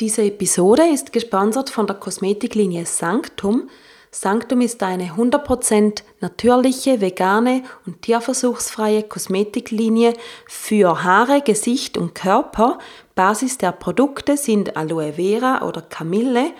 Diese 0.00 0.22
Episode 0.22 0.84
ist 0.90 1.12
gesponsert 1.12 1.68
von 1.68 1.86
der 1.86 1.96
Kosmetiklinie 1.96 2.86
Sanctum. 2.86 3.68
Sanctum 4.10 4.62
ist 4.62 4.82
eine 4.82 5.10
100% 5.10 6.02
natürliche, 6.20 7.02
vegane 7.02 7.64
und 7.84 8.00
tierversuchsfreie 8.00 9.02
Kosmetiklinie 9.02 10.14
für 10.46 11.04
Haare, 11.04 11.42
Gesicht 11.42 11.98
und 11.98 12.14
Körper. 12.14 12.78
Basis 13.14 13.58
der 13.58 13.72
Produkte 13.72 14.38
sind 14.38 14.74
Aloe 14.74 15.12
Vera 15.12 15.68
oder 15.68 15.82
Kamille 15.82 16.52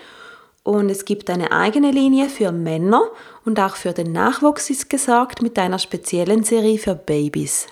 und 0.61 0.91
es 0.91 1.03
gibt 1.03 1.31
eine 1.31 1.51
eigene 1.51 1.89
Linie 1.89 2.29
für 2.29 2.51
Männer 2.51 3.01
und 3.43 3.59
auch 3.59 3.75
für 3.75 3.93
den 3.93 4.11
Nachwuchs 4.11 4.69
ist 4.69 4.87
gesorgt 4.87 5.41
mit 5.41 5.57
einer 5.57 5.79
speziellen 5.79 6.43
Serie 6.43 6.77
für 6.77 6.93
Babys. 6.93 7.65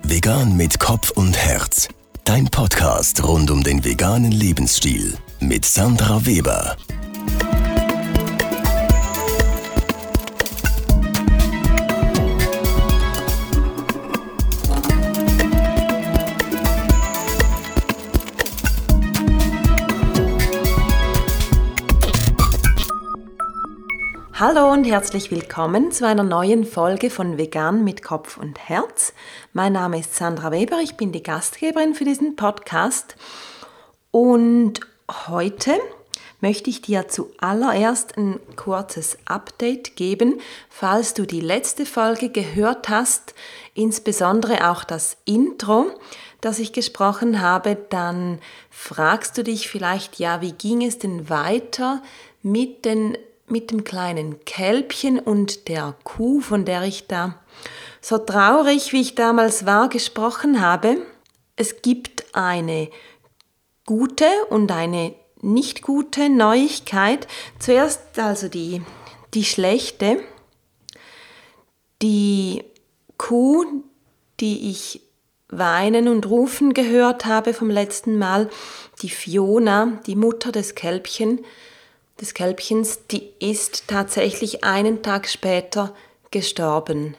Vegan 0.02 0.54
mit 0.58 0.78
Kopf 0.78 1.12
und 1.12 1.34
Herz. 1.34 1.88
Dein 2.26 2.44
Podcast 2.50 3.24
rund 3.24 3.50
um 3.50 3.64
den 3.64 3.82
veganen 3.82 4.32
Lebensstil 4.32 5.16
mit 5.40 5.64
Sandra 5.64 6.26
Weber. 6.26 6.76
Hallo 24.46 24.70
und 24.70 24.84
herzlich 24.84 25.30
willkommen 25.30 25.90
zu 25.90 26.06
einer 26.06 26.22
neuen 26.22 26.66
Folge 26.66 27.08
von 27.08 27.38
Vegan 27.38 27.82
mit 27.82 28.02
Kopf 28.02 28.36
und 28.36 28.58
Herz. 28.58 29.14
Mein 29.54 29.72
Name 29.72 30.00
ist 30.00 30.16
Sandra 30.16 30.52
Weber, 30.52 30.80
ich 30.82 30.98
bin 30.98 31.12
die 31.12 31.22
Gastgeberin 31.22 31.94
für 31.94 32.04
diesen 32.04 32.36
Podcast 32.36 33.16
und 34.10 34.80
heute 35.26 35.72
möchte 36.42 36.68
ich 36.68 36.82
dir 36.82 37.08
zuallererst 37.08 38.18
ein 38.18 38.38
kurzes 38.54 39.16
Update 39.24 39.96
geben, 39.96 40.38
falls 40.68 41.14
du 41.14 41.24
die 41.24 41.40
letzte 41.40 41.86
Folge 41.86 42.28
gehört 42.28 42.90
hast, 42.90 43.34
insbesondere 43.72 44.70
auch 44.70 44.84
das 44.84 45.16
Intro, 45.24 45.86
das 46.42 46.58
ich 46.58 46.74
gesprochen 46.74 47.40
habe, 47.40 47.78
dann 47.88 48.40
fragst 48.68 49.38
du 49.38 49.42
dich 49.42 49.70
vielleicht, 49.70 50.18
ja, 50.18 50.42
wie 50.42 50.52
ging 50.52 50.84
es 50.84 50.98
denn 50.98 51.30
weiter 51.30 52.02
mit 52.42 52.84
den 52.84 53.16
mit 53.46 53.70
dem 53.70 53.84
kleinen 53.84 54.44
Kälbchen 54.44 55.18
und 55.18 55.68
der 55.68 55.94
Kuh, 56.04 56.40
von 56.40 56.64
der 56.64 56.82
ich 56.82 57.06
da 57.06 57.40
so 58.00 58.18
traurig, 58.18 58.92
wie 58.92 59.00
ich 59.00 59.14
damals 59.14 59.66
war, 59.66 59.88
gesprochen 59.88 60.60
habe. 60.60 60.98
Es 61.56 61.82
gibt 61.82 62.34
eine 62.34 62.90
gute 63.86 64.26
und 64.50 64.70
eine 64.72 65.14
nicht 65.40 65.82
gute 65.82 66.28
Neuigkeit. 66.28 67.26
Zuerst 67.58 68.18
also 68.18 68.48
die, 68.48 68.82
die 69.34 69.44
schlechte. 69.44 70.20
Die 72.02 72.64
Kuh, 73.18 73.64
die 74.40 74.70
ich 74.70 75.00
weinen 75.48 76.08
und 76.08 76.26
rufen 76.26 76.74
gehört 76.74 77.26
habe 77.26 77.54
vom 77.54 77.70
letzten 77.70 78.18
Mal, 78.18 78.50
die 79.02 79.10
Fiona, 79.10 80.00
die 80.06 80.16
Mutter 80.16 80.52
des 80.52 80.74
Kälbchen, 80.74 81.44
des 82.20 82.34
Kälbchens, 82.34 83.06
die 83.10 83.30
ist 83.40 83.88
tatsächlich 83.88 84.64
einen 84.64 85.02
Tag 85.02 85.28
später 85.28 85.94
gestorben. 86.30 87.16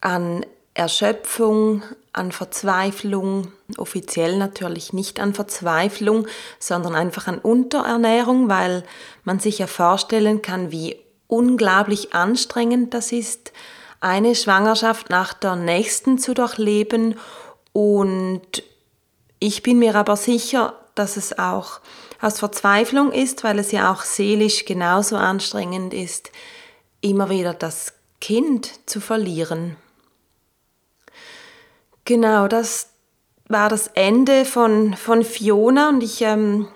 An 0.00 0.44
Erschöpfung, 0.74 1.82
an 2.12 2.32
Verzweiflung, 2.32 3.52
offiziell 3.76 4.36
natürlich 4.36 4.92
nicht 4.92 5.20
an 5.20 5.34
Verzweiflung, 5.34 6.26
sondern 6.58 6.94
einfach 6.94 7.26
an 7.26 7.38
Unterernährung, 7.38 8.48
weil 8.48 8.84
man 9.24 9.38
sich 9.38 9.58
ja 9.58 9.66
vorstellen 9.66 10.42
kann, 10.42 10.72
wie 10.72 10.96
unglaublich 11.26 12.14
anstrengend 12.14 12.94
das 12.94 13.12
ist, 13.12 13.52
eine 14.00 14.34
Schwangerschaft 14.34 15.10
nach 15.10 15.32
der 15.32 15.56
nächsten 15.56 16.18
zu 16.18 16.34
durchleben. 16.34 17.18
Und 17.72 18.62
ich 19.38 19.62
bin 19.62 19.78
mir 19.78 19.94
aber 19.94 20.16
sicher, 20.16 20.74
dass 20.94 21.16
es 21.16 21.38
auch 21.38 21.80
aus 22.24 22.38
Verzweiflung 22.38 23.12
ist, 23.12 23.44
weil 23.44 23.58
es 23.58 23.70
ja 23.70 23.92
auch 23.92 24.02
seelisch 24.02 24.64
genauso 24.64 25.16
anstrengend 25.16 25.92
ist, 25.92 26.30
immer 27.00 27.28
wieder 27.28 27.52
das 27.52 27.92
Kind 28.20 28.88
zu 28.88 29.00
verlieren. 29.00 29.76
Genau, 32.06 32.48
das 32.48 32.88
war 33.48 33.68
das 33.68 33.88
Ende 33.88 34.46
von, 34.46 34.94
von 34.94 35.22
Fiona 35.22 35.90
und 35.90 36.02
ich 36.02 36.22
ähm, 36.22 36.68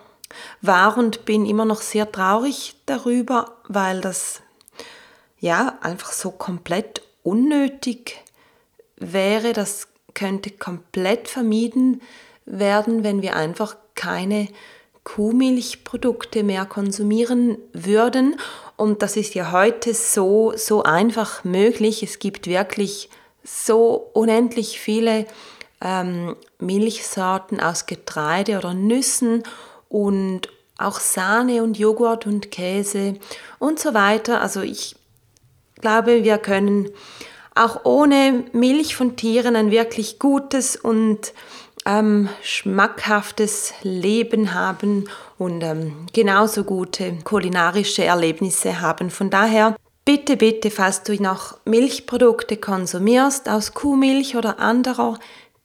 war 0.60 0.98
und 0.98 1.25
bin 1.25 1.47
immer 1.47 1.64
noch 1.64 1.81
sehr 1.81 2.12
traurig 2.12 2.76
darüber, 2.84 3.56
weil 3.69 4.03
das 4.03 4.42
ja 5.38 5.78
einfach 5.81 6.12
so 6.12 6.31
komplett 6.31 7.03
unnötig 7.22 8.22
wäre. 8.97 9.54
Das 9.54 9.88
könnte 10.12 10.50
komplett 10.50 11.28
vermieden 11.28 12.03
werden, 12.44 13.03
wenn 13.03 13.22
wir 13.22 13.34
einfach 13.34 13.76
keine 13.94 14.48
Kuhmilchprodukte 15.14 16.42
mehr 16.42 16.66
konsumieren 16.66 17.56
würden. 17.72 18.38
Und 18.76 19.00
das 19.00 19.16
ist 19.16 19.34
ja 19.34 19.52
heute 19.52 19.94
so, 19.94 20.52
so 20.54 20.82
einfach 20.82 21.44
möglich. 21.44 22.02
Es 22.02 22.19
gibt 22.19 22.46
wirklich 22.46 23.08
so 23.42 24.10
unendlich 24.12 24.78
viele 24.78 25.26
ähm, 25.80 26.36
Milchsorten 26.58 27.58
aus 27.58 27.86
Getreide 27.86 28.58
oder 28.58 28.74
Nüssen 28.74 29.44
und 29.88 30.50
auch 30.76 31.00
Sahne 31.00 31.62
und 31.62 31.78
Joghurt 31.78 32.26
und 32.26 32.50
Käse 32.50 33.14
und 33.58 33.80
so 33.80 33.94
weiter. 33.94 34.42
Also 34.42 34.60
ich 34.60 34.94
glaube, 35.80 36.22
wir 36.22 36.36
können 36.36 36.90
auch 37.54 37.84
ohne 37.84 38.44
Milch 38.52 38.94
von 38.94 39.16
Tieren 39.16 39.56
ein 39.56 39.70
wirklich 39.70 40.19
gutes 40.19 40.76
und 40.76 41.32
ähm, 41.86 42.28
schmackhaftes 42.42 43.72
Leben 43.82 44.54
haben 44.54 45.08
und 45.38 45.62
ähm, 45.62 46.06
genauso 46.12 46.64
gute 46.64 47.18
kulinarische 47.24 48.04
Erlebnisse 48.04 48.80
haben. 48.80 49.10
Von 49.10 49.30
daher 49.30 49.76
bitte, 50.04 50.36
bitte, 50.36 50.70
falls 50.70 51.02
du 51.02 51.20
noch 51.22 51.58
Milchprodukte 51.64 52.56
konsumierst 52.56 53.48
aus 53.48 53.74
Kuhmilch 53.74 54.36
oder 54.36 54.58
anderer 54.58 55.18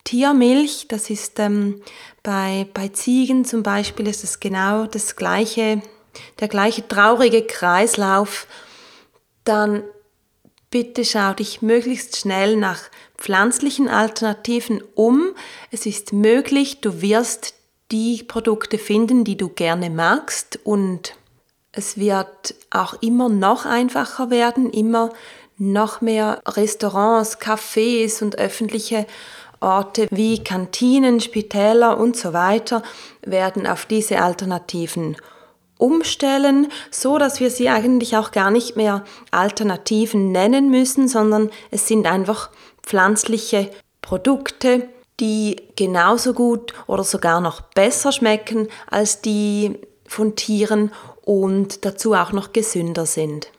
Tiermilch, 0.03 0.87
das 0.89 1.09
ist 1.09 1.39
ähm, 1.39 1.81
bei, 2.23 2.67
bei 2.73 2.89
Ziegen 2.89 3.45
zum 3.45 3.63
Beispiel 3.63 4.07
ist 4.07 4.23
es 4.23 4.39
genau 4.39 4.85
das 4.85 5.15
gleiche, 5.15 5.81
der 6.39 6.47
gleiche 6.47 6.87
traurige 6.87 7.43
Kreislauf, 7.43 8.47
dann 9.45 9.83
bitte 10.69 11.05
schau 11.05 11.33
dich 11.33 11.61
möglichst 11.61 12.17
schnell 12.17 12.57
nach 12.57 12.81
pflanzlichen 13.23 13.87
Alternativen 13.87 14.83
um. 14.95 15.33
Es 15.71 15.85
ist 15.85 16.11
möglich, 16.11 16.81
du 16.81 17.01
wirst 17.01 17.53
die 17.89 18.21
Produkte 18.21 18.77
finden, 18.77 19.23
die 19.23 19.37
du 19.37 19.47
gerne 19.47 19.89
magst 19.89 20.59
und 20.65 21.15
es 21.71 21.97
wird 21.97 22.53
auch 22.69 23.01
immer 23.01 23.29
noch 23.29 23.65
einfacher 23.65 24.29
werden, 24.29 24.69
immer 24.71 25.09
noch 25.57 26.01
mehr 26.01 26.41
Restaurants, 26.45 27.39
Cafés 27.39 28.21
und 28.21 28.37
öffentliche 28.37 29.07
Orte 29.61 30.07
wie 30.11 30.43
Kantinen, 30.43 31.21
Spitäler 31.21 31.97
und 31.97 32.17
so 32.17 32.33
weiter 32.33 32.83
werden 33.21 33.65
auf 33.65 33.85
diese 33.85 34.21
Alternativen 34.21 35.15
umstellen, 35.77 36.67
so 36.91 37.17
dass 37.17 37.39
wir 37.39 37.49
sie 37.49 37.69
eigentlich 37.69 38.17
auch 38.17 38.31
gar 38.31 38.51
nicht 38.51 38.75
mehr 38.75 39.05
Alternativen 39.31 40.31
nennen 40.31 40.69
müssen, 40.69 41.07
sondern 41.07 41.49
es 41.71 41.87
sind 41.87 42.05
einfach 42.05 42.49
pflanzliche 42.83 43.69
Produkte, 44.01 44.87
die 45.19 45.61
genauso 45.75 46.33
gut 46.33 46.73
oder 46.87 47.03
sogar 47.03 47.41
noch 47.41 47.61
besser 47.61 48.11
schmecken 48.11 48.67
als 48.89 49.21
die 49.21 49.79
von 50.05 50.35
Tieren 50.35 50.91
und 51.23 51.85
dazu 51.85 52.13
auch 52.13 52.31
noch 52.31 52.53
gesünder 52.53 53.05
sind. 53.05 53.49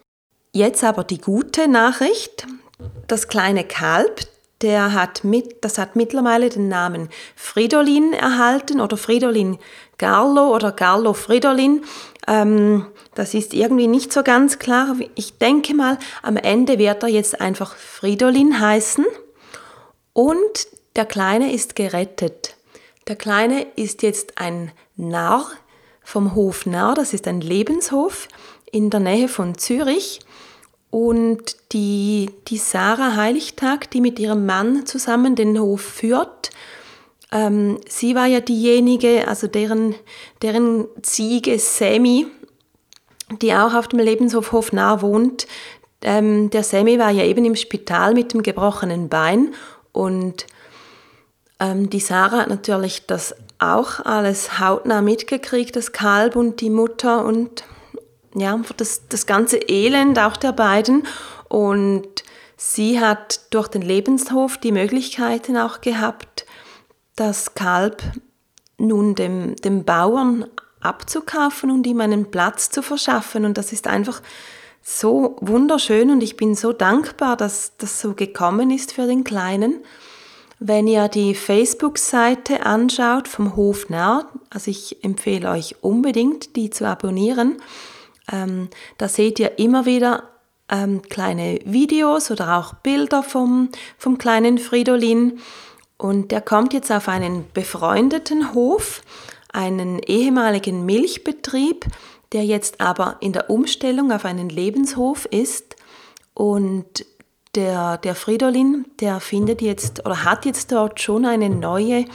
Jetzt 0.52 0.84
aber 0.84 1.04
die 1.04 1.18
gute 1.18 1.68
Nachricht. 1.68 2.46
Das 3.06 3.28
kleine 3.28 3.64
Kalb, 3.64 4.20
der 4.62 4.92
hat 4.92 5.24
mit, 5.24 5.64
das 5.64 5.78
hat 5.78 5.96
mittlerweile 5.96 6.48
den 6.48 6.68
Namen 6.68 7.08
Fridolin 7.36 8.12
erhalten 8.12 8.80
oder 8.80 8.96
Fridolin 8.96 9.58
Garlo 9.98 10.54
oder 10.54 10.72
Garlo 10.72 11.12
Fridolin. 11.12 11.84
Ähm, 12.26 12.86
das 13.14 13.34
ist 13.34 13.54
irgendwie 13.54 13.86
nicht 13.86 14.12
so 14.12 14.22
ganz 14.22 14.58
klar. 14.58 14.96
Ich 15.14 15.38
denke 15.38 15.74
mal, 15.74 15.98
am 16.22 16.36
Ende 16.36 16.78
wird 16.78 17.02
er 17.02 17.08
jetzt 17.08 17.40
einfach 17.40 17.76
Fridolin 17.76 18.60
heißen. 18.60 19.04
Und 20.12 20.68
der 20.96 21.06
Kleine 21.06 21.52
ist 21.52 21.76
gerettet. 21.76 22.56
Der 23.08 23.16
Kleine 23.16 23.66
ist 23.76 24.02
jetzt 24.02 24.38
ein 24.38 24.72
Narr 24.96 25.50
vom 26.02 26.34
Hof 26.34 26.66
Narr. 26.66 26.94
Das 26.94 27.12
ist 27.12 27.26
ein 27.26 27.40
Lebenshof 27.40 28.28
in 28.70 28.90
der 28.90 29.00
Nähe 29.00 29.28
von 29.28 29.58
Zürich. 29.58 30.20
Und 30.94 31.56
die, 31.72 32.30
die 32.46 32.56
Sarah 32.56 33.16
Heiligtag, 33.16 33.90
die 33.90 34.00
mit 34.00 34.20
ihrem 34.20 34.46
Mann 34.46 34.86
zusammen 34.86 35.34
den 35.34 35.58
Hof 35.58 35.80
führt, 35.80 36.50
ähm, 37.32 37.80
sie 37.88 38.14
war 38.14 38.26
ja 38.26 38.38
diejenige, 38.38 39.26
also 39.26 39.48
deren, 39.48 39.96
deren 40.40 40.86
Ziege 41.02 41.58
Semi, 41.58 42.28
die 43.42 43.52
auch 43.54 43.74
auf 43.74 43.88
dem 43.88 43.98
Lebenshof 43.98 44.52
Hofnarr 44.52 45.02
wohnt. 45.02 45.48
Ähm, 46.00 46.50
der 46.50 46.62
Semi 46.62 46.96
war 46.96 47.10
ja 47.10 47.24
eben 47.24 47.44
im 47.44 47.56
Spital 47.56 48.14
mit 48.14 48.32
dem 48.32 48.44
gebrochenen 48.44 49.08
Bein 49.08 49.52
und 49.90 50.46
ähm, 51.58 51.90
die 51.90 51.98
Sarah 51.98 52.42
hat 52.42 52.50
natürlich 52.50 53.04
das 53.08 53.34
auch 53.58 53.98
alles 53.98 54.60
hautnah 54.60 55.02
mitgekriegt, 55.02 55.74
das 55.74 55.90
Kalb 55.90 56.36
und 56.36 56.60
die 56.60 56.70
Mutter 56.70 57.24
und 57.24 57.64
ja, 58.34 58.60
das, 58.76 59.08
das 59.08 59.26
ganze 59.26 59.56
Elend 59.56 60.18
auch 60.18 60.36
der 60.36 60.52
beiden. 60.52 61.06
Und 61.48 62.24
sie 62.56 63.00
hat 63.00 63.40
durch 63.50 63.68
den 63.68 63.82
Lebenshof 63.82 64.58
die 64.58 64.72
Möglichkeiten 64.72 65.56
auch 65.56 65.80
gehabt, 65.80 66.46
das 67.16 67.54
Kalb 67.54 68.02
nun 68.76 69.14
dem, 69.14 69.56
dem 69.56 69.84
Bauern 69.84 70.46
abzukaufen 70.80 71.70
und 71.70 71.86
ihm 71.86 72.00
einen 72.00 72.30
Platz 72.30 72.70
zu 72.70 72.82
verschaffen. 72.82 73.44
Und 73.44 73.56
das 73.56 73.72
ist 73.72 73.86
einfach 73.86 74.20
so 74.82 75.36
wunderschön 75.40 76.10
und 76.10 76.22
ich 76.22 76.36
bin 76.36 76.54
so 76.54 76.72
dankbar, 76.72 77.36
dass 77.36 77.72
das 77.78 78.00
so 78.00 78.12
gekommen 78.12 78.70
ist 78.70 78.92
für 78.92 79.06
den 79.06 79.24
Kleinen. 79.24 79.80
Wenn 80.58 80.86
ihr 80.86 81.08
die 81.08 81.34
Facebook-Seite 81.34 82.66
anschaut 82.66 83.26
vom 83.26 83.56
Hof 83.56 83.88
Narr, 83.88 84.28
also 84.50 84.70
ich 84.70 85.02
empfehle 85.02 85.50
euch 85.50 85.76
unbedingt, 85.80 86.54
die 86.56 86.70
zu 86.70 86.86
abonnieren, 86.86 87.56
ähm, 88.30 88.68
da 88.98 89.08
seht 89.08 89.38
ihr 89.38 89.58
immer 89.58 89.86
wieder 89.86 90.30
ähm, 90.68 91.02
kleine 91.02 91.60
Videos 91.64 92.30
oder 92.30 92.56
auch 92.58 92.74
Bilder 92.74 93.22
vom, 93.22 93.68
vom 93.98 94.18
kleinen 94.18 94.58
Fridolin. 94.58 95.40
Und 95.96 96.32
der 96.32 96.40
kommt 96.40 96.72
jetzt 96.72 96.90
auf 96.90 97.08
einen 97.08 97.46
befreundeten 97.52 98.54
Hof, 98.54 99.02
einen 99.52 100.00
ehemaligen 100.00 100.84
Milchbetrieb, 100.84 101.86
der 102.32 102.44
jetzt 102.44 102.80
aber 102.80 103.16
in 103.20 103.32
der 103.32 103.50
Umstellung 103.50 104.10
auf 104.10 104.24
einen 104.24 104.48
Lebenshof 104.48 105.26
ist. 105.26 105.76
Und 106.34 107.06
der, 107.54 107.98
der 107.98 108.16
Fridolin, 108.16 108.86
der 109.00 109.20
findet 109.20 109.62
jetzt 109.62 110.04
oder 110.04 110.24
hat 110.24 110.44
jetzt 110.44 110.72
dort 110.72 111.00
schon 111.00 111.24
eine 111.24 111.48
neue 111.48 112.06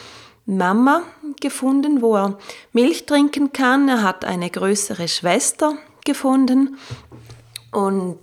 Mama 0.46 1.04
gefunden, 1.40 2.02
wo 2.02 2.16
er 2.16 2.38
Milch 2.74 3.06
trinken 3.06 3.54
kann. 3.54 3.88
Er 3.88 4.04
hat 4.04 4.26
eine 4.26 4.50
größere 4.50 5.08
Schwester, 5.08 5.78
gefunden. 6.10 6.76
Und 7.72 8.18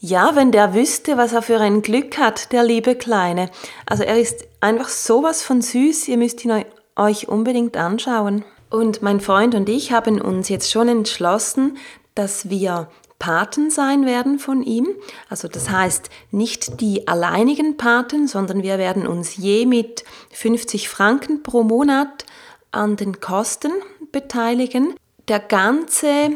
ja, 0.00 0.36
wenn 0.36 0.52
der 0.52 0.74
wüsste, 0.74 1.16
was 1.16 1.32
er 1.32 1.40
für 1.40 1.58
ein 1.60 1.80
Glück 1.80 2.18
hat, 2.18 2.52
der 2.52 2.62
liebe 2.62 2.94
Kleine. 2.94 3.48
Also 3.86 4.02
er 4.02 4.20
ist 4.20 4.46
einfach 4.60 4.90
sowas 4.90 5.42
von 5.42 5.62
süß, 5.62 6.08
ihr 6.08 6.18
müsst 6.18 6.44
ihn 6.44 6.64
euch 6.94 7.26
unbedingt 7.26 7.78
anschauen. 7.78 8.44
Und 8.68 9.00
mein 9.00 9.20
Freund 9.20 9.54
und 9.54 9.66
ich 9.70 9.92
haben 9.92 10.20
uns 10.20 10.50
jetzt 10.50 10.70
schon 10.70 10.88
entschlossen, 10.88 11.78
dass 12.14 12.50
wir 12.50 12.88
Paten 13.18 13.70
sein 13.70 14.04
werden 14.04 14.38
von 14.38 14.62
ihm. 14.62 14.88
Also 15.30 15.48
das 15.48 15.70
heißt 15.70 16.10
nicht 16.30 16.82
die 16.82 17.08
alleinigen 17.08 17.78
Paten, 17.78 18.28
sondern 18.28 18.62
wir 18.62 18.76
werden 18.76 19.06
uns 19.06 19.38
je 19.38 19.64
mit 19.64 20.04
50 20.32 20.90
Franken 20.90 21.42
pro 21.42 21.62
Monat 21.62 22.26
an 22.72 22.96
den 22.96 23.20
Kosten 23.20 23.72
beteiligen. 24.12 24.94
Der 25.28 25.40
ganze 25.40 26.32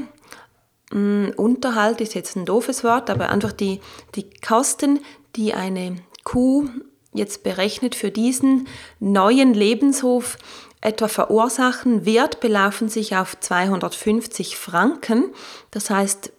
Mm, 0.93 1.31
Unterhalt 1.37 2.01
ist 2.01 2.15
jetzt 2.15 2.37
ein 2.37 2.45
doofes 2.45 2.85
Wort, 2.85 3.11
aber 3.11 3.31
einfach 3.31 3.53
die, 3.53 3.81
die 4.15 4.31
Kosten, 4.41 5.01
die 5.37 5.55
eine 5.55 5.97
Kuh 6.25 6.69
jetzt 7.13 7.43
berechnet 7.43 7.95
für 7.95 8.11
diesen 8.11 8.69
neuen 9.01 9.55
Lebenshof 9.55 10.37
etwa 10.81 11.09
verursachen 11.09 12.05
wird, 12.05 12.41
belaufen 12.41 12.89
sich 12.89 13.17
auf 13.17 13.39
250 13.39 14.57
Franken. 14.57 15.33
Das 15.71 15.91
heißt, 15.91 16.33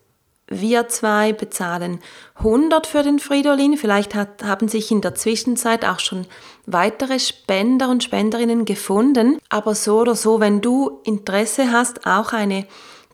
wir 0.47 0.87
zwei 0.87 1.33
bezahlen 1.33 1.99
100 2.35 2.87
für 2.87 3.03
den 3.03 3.19
Fridolin. 3.19 3.77
Vielleicht 3.77 4.15
hat, 4.15 4.43
haben 4.43 4.67
sich 4.67 4.89
in 4.89 5.01
der 5.01 5.13
Zwischenzeit 5.13 5.85
auch 5.85 5.99
schon 5.99 6.25
weitere 6.65 7.19
Spender 7.19 7.89
und 7.89 8.03
Spenderinnen 8.03 8.65
gefunden. 8.65 9.37
Aber 9.49 9.75
so 9.75 9.99
oder 9.99 10.15
so, 10.15 10.39
wenn 10.39 10.61
du 10.61 11.01
Interesse 11.03 11.71
hast, 11.71 12.07
auch 12.07 12.33
eine 12.33 12.65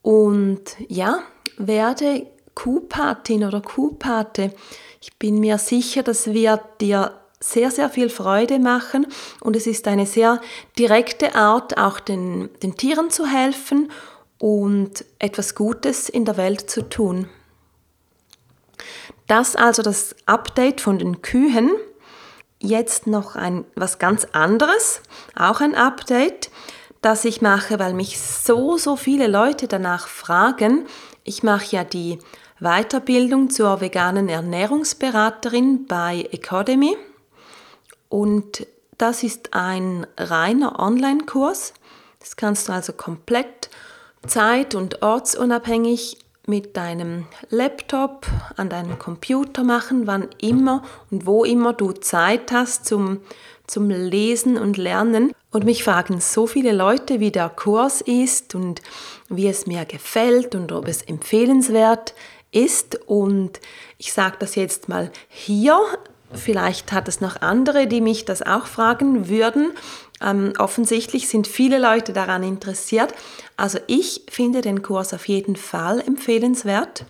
Und 0.00 0.62
ja, 0.88 1.24
werde 1.66 2.26
Kuhpatin 2.54 3.44
oder 3.44 3.60
Kuhpate. 3.60 4.52
Ich 5.00 5.16
bin 5.16 5.40
mir 5.40 5.58
sicher, 5.58 6.02
das 6.02 6.32
wird 6.32 6.60
dir 6.80 7.12
sehr, 7.40 7.70
sehr 7.70 7.88
viel 7.88 8.10
Freude 8.10 8.58
machen 8.58 9.06
und 9.40 9.56
es 9.56 9.66
ist 9.66 9.88
eine 9.88 10.04
sehr 10.04 10.40
direkte 10.78 11.34
Art, 11.34 11.78
auch 11.78 11.98
den, 11.98 12.50
den 12.62 12.76
Tieren 12.76 13.10
zu 13.10 13.26
helfen 13.26 13.90
und 14.38 15.04
etwas 15.18 15.54
Gutes 15.54 16.08
in 16.10 16.26
der 16.26 16.36
Welt 16.36 16.68
zu 16.70 16.88
tun. 16.88 17.28
Das 19.26 19.56
also 19.56 19.82
das 19.82 20.14
Update 20.26 20.80
von 20.80 20.98
den 20.98 21.22
Kühen. 21.22 21.70
Jetzt 22.58 23.06
noch 23.06 23.36
ein 23.36 23.64
was 23.74 23.98
ganz 23.98 24.26
anderes, 24.32 25.00
auch 25.34 25.60
ein 25.60 25.74
Update, 25.74 26.50
das 27.00 27.24
ich 27.24 27.40
mache, 27.40 27.78
weil 27.78 27.94
mich 27.94 28.20
so 28.20 28.76
so 28.76 28.96
viele 28.96 29.28
Leute 29.28 29.66
danach 29.66 30.08
fragen, 30.08 30.86
ich 31.24 31.42
mache 31.42 31.76
ja 31.76 31.84
die 31.84 32.18
Weiterbildung 32.60 33.50
zur 33.50 33.80
veganen 33.80 34.28
Ernährungsberaterin 34.28 35.86
bei 35.86 36.28
Academy 36.32 36.96
und 38.08 38.66
das 38.98 39.22
ist 39.22 39.54
ein 39.54 40.06
reiner 40.18 40.78
Online-Kurs. 40.78 41.72
Das 42.18 42.36
kannst 42.36 42.68
du 42.68 42.72
also 42.72 42.92
komplett 42.92 43.70
zeit- 44.26 44.74
und 44.74 45.00
ortsunabhängig 45.00 46.18
mit 46.46 46.76
deinem 46.76 47.26
Laptop, 47.48 48.26
an 48.56 48.68
deinem 48.68 48.98
Computer 48.98 49.64
machen, 49.64 50.06
wann 50.06 50.28
immer 50.38 50.82
und 51.10 51.24
wo 51.24 51.44
immer 51.44 51.72
du 51.72 51.92
Zeit 51.92 52.52
hast 52.52 52.84
zum, 52.84 53.20
zum 53.66 53.88
Lesen 53.88 54.58
und 54.58 54.76
Lernen. 54.76 55.32
Und 55.50 55.64
mich 55.64 55.82
fragen 55.84 56.20
so 56.20 56.46
viele 56.46 56.72
Leute, 56.72 57.20
wie 57.20 57.30
der 57.30 57.48
Kurs 57.48 58.00
ist 58.02 58.54
und 58.54 58.82
wie 59.30 59.48
es 59.48 59.66
mir 59.66 59.84
gefällt 59.86 60.54
und 60.54 60.72
ob 60.72 60.86
es 60.88 61.02
empfehlenswert 61.02 62.14
ist. 62.52 63.00
Und 63.06 63.60
ich 63.96 64.12
sage 64.12 64.36
das 64.38 64.56
jetzt 64.56 64.88
mal 64.88 65.10
hier. 65.28 65.78
Vielleicht 66.32 66.92
hat 66.92 67.08
es 67.08 67.20
noch 67.20 67.40
andere, 67.40 67.86
die 67.86 68.00
mich 68.00 68.24
das 68.24 68.42
auch 68.42 68.66
fragen 68.66 69.28
würden. 69.28 69.72
Ähm, 70.20 70.52
offensichtlich 70.58 71.28
sind 71.28 71.46
viele 71.46 71.78
Leute 71.78 72.12
daran 72.12 72.42
interessiert. 72.42 73.14
Also 73.56 73.78
ich 73.86 74.22
finde 74.28 74.60
den 74.60 74.82
Kurs 74.82 75.14
auf 75.14 75.26
jeden 75.26 75.56
Fall 75.56 76.00
empfehlenswert. 76.00 77.06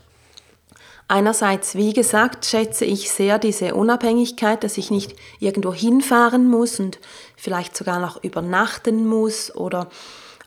Einerseits, 1.08 1.74
wie 1.74 1.92
gesagt, 1.92 2.46
schätze 2.46 2.84
ich 2.84 3.10
sehr 3.10 3.40
diese 3.40 3.74
Unabhängigkeit, 3.74 4.62
dass 4.62 4.78
ich 4.78 4.92
nicht 4.92 5.16
irgendwo 5.40 5.74
hinfahren 5.74 6.48
muss 6.48 6.78
und 6.78 7.00
vielleicht 7.36 7.76
sogar 7.76 7.98
noch 7.98 8.22
übernachten 8.22 9.08
muss 9.08 9.52
oder 9.52 9.88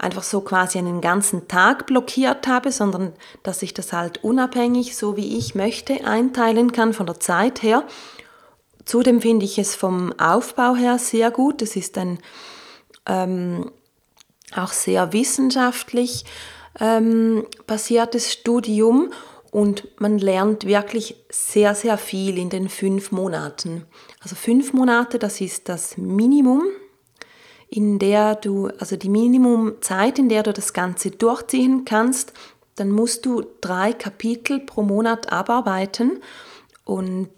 einfach 0.04 0.24
so 0.24 0.42
quasi 0.42 0.78
einen 0.78 1.02
ganzen 1.02 1.48
Tag 1.48 1.88
blockiert 1.88 2.48
habe, 2.48 2.72
sondern 2.72 3.14
dass 3.42 3.62
ich 3.62 3.74
das 3.74 3.94
halt 3.94 4.24
unabhängig, 4.24 4.96
so 4.96 5.18
wie 5.18 5.38
ich 5.38 5.56
möchte, 5.56 6.06
einteilen 6.06 6.72
kann 6.72 6.94
von 6.94 7.06
der 7.06 7.20
Zeit 7.20 7.64
her. 7.64 7.84
Zudem 8.86 9.22
finde 9.22 9.46
ich 9.46 9.58
es 9.58 9.76
vom 9.76 10.14
Aufbau 10.20 10.76
her 10.76 11.00
sehr 11.00 11.32
gut. 11.32 11.62
Es 11.62 11.76
ist 11.76 11.98
ein 11.98 12.20
ähm, 13.08 13.72
auch 14.56 14.74
sehr 14.74 15.14
wissenschaftlich 15.14 16.26
ähm, 16.80 17.46
basiertes 17.66 18.32
Studium 18.32 19.12
und 19.52 19.88
man 20.00 20.18
lernt 20.18 20.66
wirklich 20.66 21.16
sehr, 21.30 21.76
sehr 21.76 21.98
viel 21.98 22.38
in 22.38 22.50
den 22.50 22.70
fünf 22.70 23.12
Monaten. 23.12 23.86
Also 24.20 24.36
fünf 24.36 24.74
Monate, 24.74 25.20
das 25.20 25.42
ist 25.42 25.70
das 25.70 25.98
Minimum, 25.98 26.64
in 27.70 28.00
der 28.00 28.36
du, 28.36 28.68
also 28.80 28.96
die 28.96 29.10
Minimumzeit, 29.10 30.20
in 30.20 30.30
der 30.30 30.44
du 30.44 30.54
das 30.54 30.74
Ganze 30.74 31.12
durchziehen 31.12 31.86
kannst. 31.86 32.34
Dann 32.76 32.90
musst 32.90 33.26
du 33.26 33.44
drei 33.62 33.94
Kapitel 33.94 34.60
pro 34.60 34.82
Monat 34.82 35.32
abarbeiten 35.32 36.22
und 36.86 37.30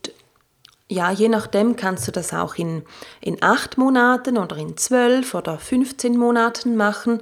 ja, 0.88 1.12
je 1.12 1.30
nachdem 1.30 1.76
kannst 1.76 2.08
du 2.08 2.12
das 2.12 2.34
auch 2.34 2.56
in, 2.56 2.84
in 3.20 3.42
acht 3.42 3.78
Monaten 3.78 4.38
oder 4.38 4.56
in 4.58 4.78
zwölf 4.78 5.34
oder 5.34 5.58
15 5.58 6.18
Monaten 6.18 6.76
machen. 6.76 7.22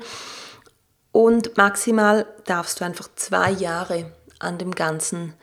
Und 1.11 1.55
maximal 1.57 2.25
darfst 2.45 2.81
du 2.81 2.85
einfach 2.85 3.07
zwei 3.15 3.51
Jahre 3.51 4.11
an 4.39 4.57
dem 4.57 4.71
Ganzen 4.71 5.33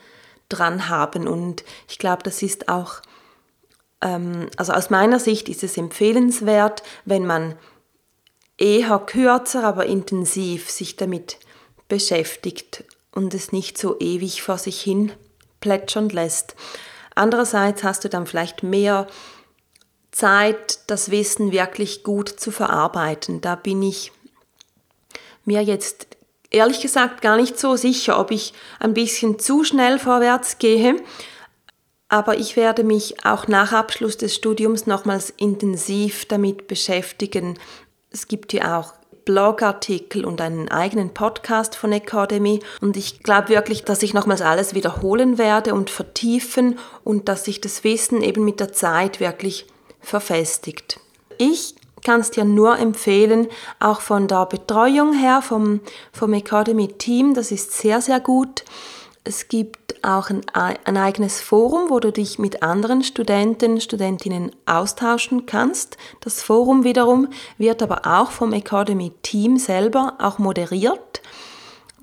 dran 0.49 0.89
haben. 0.89 1.29
Und 1.29 1.65
ich 1.89 1.99
glaube, 1.99 2.23
das 2.23 2.43
ist 2.43 2.69
auch, 2.69 3.01
also 4.01 4.73
aus 4.73 4.89
meiner 4.89 5.19
Sicht 5.19 5.49
ist 5.49 5.63
es 5.63 5.77
empfehlenswert, 5.77 6.83
wenn 7.05 7.27
man 7.27 7.55
eher 8.57 8.99
kürzer, 8.99 9.65
aber 9.65 9.87
intensiv 9.87 10.71
sich 10.71 10.97
damit 10.97 11.39
beschäftigt 11.89 12.85
und 13.13 13.35
es 13.35 13.53
nicht 13.53 13.77
so 13.77 13.99
ewig 14.01 14.43
vor 14.43 14.59
sich 14.59 14.81
hin 14.81 15.13
plätschern 15.61 16.09
lässt. 16.09 16.55
Andererseits 17.15 17.83
hast 17.83 18.05
du 18.05 18.09
dann 18.09 18.27
vielleicht 18.27 18.63
mehr 18.63 19.07
Zeit, 20.11 20.81
das 20.87 21.11
Wissen 21.11 21.53
wirklich 21.53 22.03
gut 22.03 22.29
zu 22.29 22.51
verarbeiten. 22.51 23.41
Da 23.41 23.55
bin 23.55 23.83
ich 23.83 24.13
mir 25.45 25.63
jetzt 25.63 26.07
ehrlich 26.51 26.81
gesagt 26.81 27.23
gar 27.23 27.37
nicht 27.37 27.59
so 27.59 27.77
sicher, 27.77 28.19
ob 28.19 28.31
ich 28.31 28.53
ein 28.79 28.95
bisschen 28.95 29.39
zu 29.39 29.65
schnell 29.65 29.99
vorwärts 29.99 30.59
gehe. 30.59 30.97
Aber 32.11 32.37
ich 32.37 32.57
werde 32.57 32.85
mich 32.85 33.25
auch 33.25 33.47
nach 33.47 33.73
Abschluss 33.73 34.17
des 34.17 34.35
Studiums 34.35 34.87
nochmals 34.87 35.31
intensiv 35.31 36.27
damit 36.27 36.67
beschäftigen. 36.67 37.57
Es 38.11 38.27
gibt 38.27 38.53
ja 38.53 38.79
auch 38.79 38.95
Blogartikel 39.25 40.25
und 40.25 40.41
einen 40.41 40.69
eigenen 40.71 41.15
Podcast 41.15 41.77
von 41.77 41.93
Academy. 41.93 42.61
Und 42.81 42.97
ich 42.97 43.23
glaube 43.23 43.51
wirklich, 43.51 43.85
dass 43.85 44.03
ich 44.03 44.13
nochmals 44.13 44.43
alles 44.43 44.75
wiederholen 44.75 45.39
werde 45.39 45.73
und 45.73 45.89
vertiefen 45.89 46.81
und 47.05 47.29
dass 47.29 47.45
sich 47.45 47.61
das 47.61 47.85
Wissen 47.85 48.23
eben 48.23 48.45
mit 48.45 48.59
der 48.59 48.73
Zeit 48.73 49.21
wirklich 49.21 49.67
verfestigt. 50.01 50.99
Ich 51.39 51.77
kann 52.05 52.21
es 52.21 52.33
dir 52.33 52.45
nur 52.45 52.77
empfehlen, 52.79 53.47
auch 53.79 54.01
von 54.01 54.27
der 54.27 54.47
Betreuung 54.47 55.13
her, 55.13 55.43
vom, 55.43 55.81
vom 56.13 56.33
Academy-Team, 56.33 57.35
das 57.35 57.53
ist 57.53 57.73
sehr, 57.73 58.01
sehr 58.01 58.19
gut. 58.19 58.65
Es 59.31 59.47
gibt 59.47 60.05
auch 60.05 60.29
ein, 60.29 60.41
ein 60.55 60.97
eigenes 60.97 61.41
Forum, 61.41 61.89
wo 61.89 62.01
du 62.01 62.11
dich 62.11 62.41
mit 62.41 62.65
anderen 62.65 63.05
Studenten, 63.05 63.81
Studentinnen 63.81 64.51
austauschen 64.67 65.47
kannst. 65.47 65.97
Das 66.21 66.43
Forum 66.43 66.83
wiederum 66.83 67.29
wird 67.57 67.81
aber 67.81 68.07
auch 68.07 68.33
vom 68.33 68.53
Academy-Team 68.53 69.57
selber 69.57 70.15
auch 70.19 70.41
moderiert. 70.41 71.23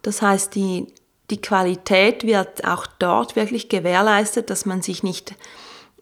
Das 0.03 0.22
heißt, 0.22 0.55
die, 0.55 0.88
die 1.29 1.41
Qualität 1.41 2.24
wird 2.24 2.65
auch 2.65 2.88
dort 2.98 3.36
wirklich 3.36 3.67
gewährleistet, 3.67 4.50
dass 4.50 4.65
man 4.65 4.81
sich 4.81 5.03
nicht 5.03 5.36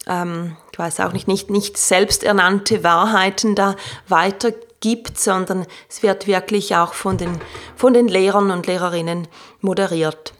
ähm, 0.06 0.56
ich 0.70 0.78
weiß 0.78 1.00
auch 1.00 1.12
nicht, 1.12 1.26
nicht, 1.26 1.50
nicht 1.50 1.76
selbsternannte 1.76 2.84
Wahrheiten 2.84 3.56
da 3.56 3.74
weitergibt, 4.06 5.18
sondern 5.18 5.66
es 5.88 6.04
wird 6.04 6.28
wirklich 6.28 6.76
auch 6.76 6.94
von 6.94 7.18
den, 7.18 7.40
von 7.74 7.94
den 7.94 8.06
Lehrern 8.06 8.52
und 8.52 8.68
Lehrerinnen 8.68 9.26
moderiert. 9.60 10.35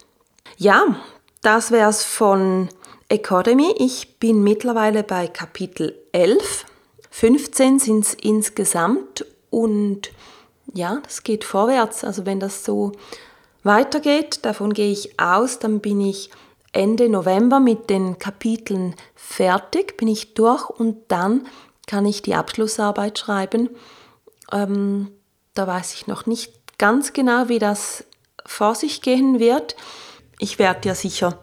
Ja, 0.59 0.97
das 1.43 1.71
wäre 1.71 1.91
es 1.91 2.03
von 2.03 2.71
Academy. 3.11 3.75
Ich 3.77 4.19
bin 4.19 4.43
mittlerweile 4.43 5.03
bei 5.03 5.27
Kapitel 5.27 5.95
11. 6.13 6.65
15 7.11 7.79
sind 7.79 8.07
es 8.07 8.15
insgesamt 8.15 9.27
und 9.51 10.11
ja, 10.73 11.01
das 11.03 11.23
geht 11.25 11.45
vorwärts. 11.45 12.05
Also 12.05 12.25
wenn 12.25 12.41
das 12.41 12.65
so 12.65 12.93
weitergeht, 13.65 14.47
davon 14.47 14.73
gehe 14.73 14.91
ich 14.91 15.21
aus, 15.21 15.59
dann 15.59 15.81
bin 15.81 16.01
ich 16.01 16.31
Ende 16.73 17.11
November 17.11 17.61
mit 17.61 17.91
den 17.91 18.19
Kapiteln 18.19 18.95
fertig, 19.15 19.99
bin 19.99 20.09
ich 20.09 20.33
durch 20.33 20.71
und 20.71 20.97
dann 21.09 21.47
kann 21.87 22.07
ich 22.07 22.23
die 22.23 22.35
Abschlussarbeit 22.35 23.19
schreiben. 23.19 23.69
Ähm, 24.51 25.11
da 25.53 25.67
weiß 25.67 25.93
ich 25.93 26.07
noch 26.07 26.25
nicht 26.25 26.79
ganz 26.79 27.13
genau, 27.13 27.49
wie 27.49 27.59
das 27.59 28.05
vor 28.47 28.75
sich 28.75 29.03
gehen 29.03 29.39
wird. 29.39 29.77
Ich 30.38 30.59
werde 30.59 30.81
dir 30.81 30.95
sicher 30.95 31.38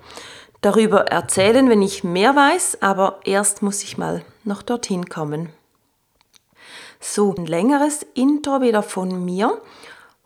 darüber 0.62 1.08
erzählen, 1.08 1.70
wenn 1.70 1.82
ich 1.82 2.04
mehr 2.04 2.36
weiß, 2.36 2.80
aber 2.82 3.20
erst 3.26 3.62
muss 3.62 3.84
ich 3.84 3.98
mal 3.98 4.24
noch 4.44 4.62
dorthin 4.62 5.10
kommen. 5.10 5.50
So, 7.00 7.34
ein 7.36 7.46
längeres 7.46 8.06
Intro 8.14 8.62
wieder 8.62 8.82
von 8.82 9.26
mir. 9.26 9.62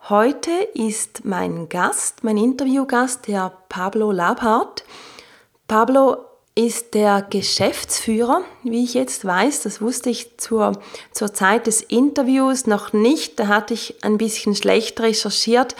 Heute 0.08 0.52
ist 0.74 1.24
mein 1.24 1.68
Gast, 1.68 2.22
mein 2.22 2.36
Interviewgast, 2.36 3.26
der 3.26 3.52
Pablo 3.68 4.12
Labhardt. 4.12 4.84
Pablo 5.66 6.18
ist 6.54 6.94
der 6.94 7.22
Geschäftsführer, 7.22 8.42
wie 8.62 8.84
ich 8.84 8.94
jetzt 8.94 9.24
weiß. 9.24 9.62
Das 9.62 9.80
wusste 9.80 10.10
ich 10.10 10.38
zur, 10.38 10.72
zur 11.12 11.34
Zeit 11.34 11.66
des 11.66 11.82
Interviews 11.82 12.66
noch 12.66 12.92
nicht. 12.92 13.38
Da 13.38 13.48
hatte 13.48 13.74
ich 13.74 14.02
ein 14.02 14.18
bisschen 14.18 14.54
schlecht 14.54 15.00
recherchiert. 15.00 15.74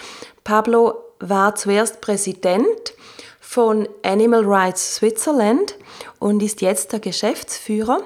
Pablo 0.45 0.95
war 1.21 1.55
zuerst 1.55 2.01
Präsident 2.01 2.95
von 3.41 3.89
Animal 4.03 4.45
Rights 4.45 4.97
Switzerland 4.97 5.77
und 6.19 6.43
ist 6.43 6.61
jetzt 6.61 6.93
der 6.93 7.01
Geschäftsführer. 7.01 8.03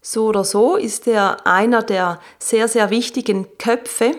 So 0.00 0.26
oder 0.26 0.44
so 0.44 0.76
ist 0.76 1.06
er 1.06 1.46
einer 1.46 1.82
der 1.82 2.20
sehr, 2.38 2.68
sehr 2.68 2.90
wichtigen 2.90 3.46
Köpfe 3.58 4.12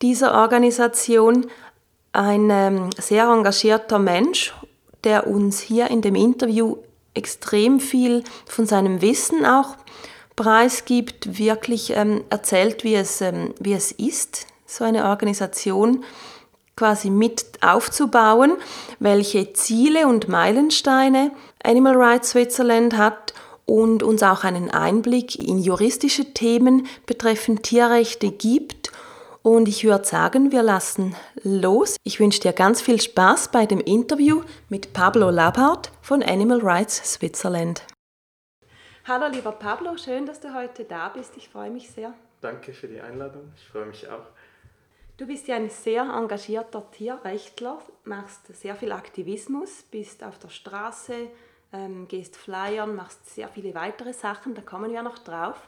dieser 0.00 0.34
Organisation 0.34 1.46
ein 2.12 2.48
ähm, 2.50 2.90
sehr 2.96 3.28
engagierter 3.28 3.98
Mensch, 3.98 4.54
der 5.04 5.26
uns 5.26 5.60
hier 5.60 5.90
in 5.90 6.00
dem 6.00 6.14
Interview 6.14 6.76
extrem 7.14 7.80
viel 7.80 8.24
von 8.46 8.66
seinem 8.66 9.02
Wissen 9.02 9.44
auch 9.44 9.76
preisgibt, 10.36 11.38
wirklich 11.38 11.90
ähm, 11.90 12.22
erzählt, 12.30 12.84
wie 12.84 12.94
es, 12.94 13.20
ähm, 13.20 13.54
wie 13.58 13.72
es 13.72 13.90
ist, 13.92 14.46
so 14.66 14.84
eine 14.84 15.06
Organisation 15.06 16.04
quasi 16.78 17.10
mit 17.10 17.44
aufzubauen, 17.60 18.52
welche 19.00 19.52
Ziele 19.52 20.06
und 20.06 20.28
Meilensteine 20.28 21.32
Animal 21.62 21.96
Rights 21.96 22.30
Switzerland 22.30 22.96
hat 22.96 23.34
und 23.66 24.04
uns 24.04 24.22
auch 24.22 24.44
einen 24.44 24.70
Einblick 24.70 25.34
in 25.36 25.58
juristische 25.58 26.32
Themen 26.32 26.86
betreffend 27.04 27.64
Tierrechte 27.64 28.30
gibt 28.30 28.92
und 29.42 29.66
ich 29.66 29.82
würde 29.82 30.04
sagen, 30.04 30.52
wir 30.52 30.62
lassen 30.62 31.16
los. 31.42 31.96
Ich 32.04 32.20
wünsche 32.20 32.40
dir 32.40 32.52
ganz 32.52 32.80
viel 32.80 33.00
Spaß 33.00 33.50
bei 33.50 33.66
dem 33.66 33.80
Interview 33.80 34.42
mit 34.68 34.92
Pablo 34.92 35.30
Labart 35.30 35.90
von 36.00 36.22
Animal 36.22 36.60
Rights 36.60 37.14
Switzerland. 37.14 37.82
Hallo 39.06 39.26
lieber 39.26 39.52
Pablo, 39.52 39.96
schön, 39.96 40.26
dass 40.26 40.38
du 40.38 40.54
heute 40.54 40.84
da 40.84 41.08
bist. 41.08 41.36
Ich 41.36 41.48
freue 41.48 41.70
mich 41.70 41.90
sehr. 41.90 42.14
Danke 42.40 42.72
für 42.72 42.86
die 42.86 43.00
Einladung. 43.00 43.52
Ich 43.56 43.64
freue 43.64 43.86
mich 43.86 44.08
auch. 44.08 44.26
Du 45.18 45.26
bist 45.26 45.48
ja 45.48 45.56
ein 45.56 45.68
sehr 45.68 46.02
engagierter 46.02 46.88
Tierrechtler, 46.92 47.82
machst 48.04 48.54
sehr 48.54 48.76
viel 48.76 48.92
Aktivismus, 48.92 49.82
bist 49.90 50.22
auf 50.22 50.38
der 50.38 50.48
Straße, 50.48 51.26
ähm, 51.72 52.06
gehst 52.06 52.36
flyern, 52.36 52.94
machst 52.94 53.34
sehr 53.34 53.48
viele 53.48 53.74
weitere 53.74 54.12
Sachen, 54.12 54.54
da 54.54 54.62
kommen 54.62 54.92
wir 54.92 55.02
noch 55.02 55.18
drauf. 55.18 55.60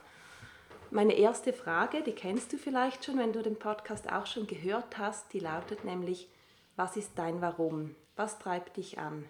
Meine 0.92 1.18
erste 1.18 1.52
Frage, 1.52 2.04
die 2.04 2.12
kennst 2.12 2.52
du 2.52 2.58
vielleicht 2.58 3.04
schon, 3.04 3.18
wenn 3.18 3.32
du 3.32 3.42
den 3.42 3.56
Podcast 3.56 4.12
auch 4.12 4.26
schon 4.26 4.46
gehört 4.46 4.98
hast, 4.98 5.32
die 5.32 5.40
lautet 5.40 5.84
nämlich, 5.84 6.28
was 6.76 6.96
ist 6.96 7.10
dein 7.16 7.40
Warum? 7.40 7.96
Was 8.14 8.38
treibt 8.38 8.76
dich 8.76 8.98
an? 8.98 9.24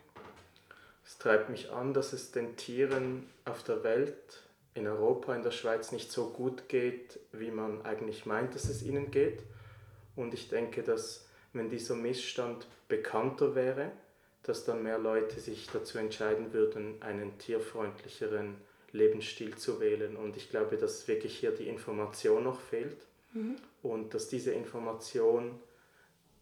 Es 1.02 1.16
treibt 1.16 1.48
mich 1.48 1.72
an, 1.72 1.94
dass 1.94 2.12
es 2.12 2.30
den 2.30 2.58
Tieren 2.58 3.26
auf 3.46 3.62
der 3.62 3.82
Welt, 3.84 4.42
in 4.74 4.86
Europa, 4.86 5.34
in 5.34 5.42
der 5.42 5.50
Schweiz 5.50 5.92
nicht 5.92 6.12
so 6.12 6.28
gut 6.28 6.68
geht, 6.68 7.18
wie 7.32 7.50
man 7.50 7.86
eigentlich 7.86 8.26
meint, 8.26 8.54
dass 8.54 8.66
es 8.66 8.82
ihnen 8.82 9.10
geht. 9.10 9.42
Und 10.16 10.34
ich 10.34 10.48
denke, 10.48 10.82
dass 10.82 11.26
wenn 11.52 11.68
dieser 11.68 11.94
Missstand 11.94 12.66
bekannter 12.88 13.54
wäre, 13.54 13.92
dass 14.42 14.64
dann 14.64 14.82
mehr 14.82 14.98
Leute 14.98 15.40
sich 15.40 15.68
dazu 15.72 15.98
entscheiden 15.98 16.52
würden, 16.52 17.00
einen 17.02 17.38
tierfreundlicheren 17.38 18.56
Lebensstil 18.92 19.56
zu 19.56 19.80
wählen. 19.80 20.16
Und 20.16 20.36
ich 20.36 20.50
glaube, 20.50 20.76
dass 20.76 21.06
wirklich 21.08 21.38
hier 21.38 21.52
die 21.52 21.68
Information 21.68 22.44
noch 22.44 22.60
fehlt 22.60 23.06
mhm. 23.32 23.56
und 23.82 24.14
dass 24.14 24.28
diese 24.28 24.52
Information 24.52 25.60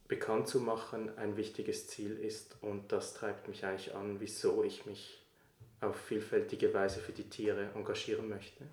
bekannt 0.07 0.49
zu 0.49 0.61
machen 0.61 1.17
ein 1.19 1.37
wichtiges 1.37 1.89
Ziel 1.89 2.19
ist. 2.19 2.57
Und 2.63 2.93
das 2.93 3.15
treibt 3.15 3.49
mich 3.49 3.65
eigentlich 3.65 3.95
an, 3.95 4.21
wieso 4.21 4.65
ich 4.65 4.87
mich 4.87 5.23
auf 5.81 5.97
vielfältige 5.97 6.73
Weise 6.73 7.01
für 7.01 7.13
die 7.13 7.29
Tiere 7.29 7.71
engagieren 7.75 8.29
möchte. 8.29 8.65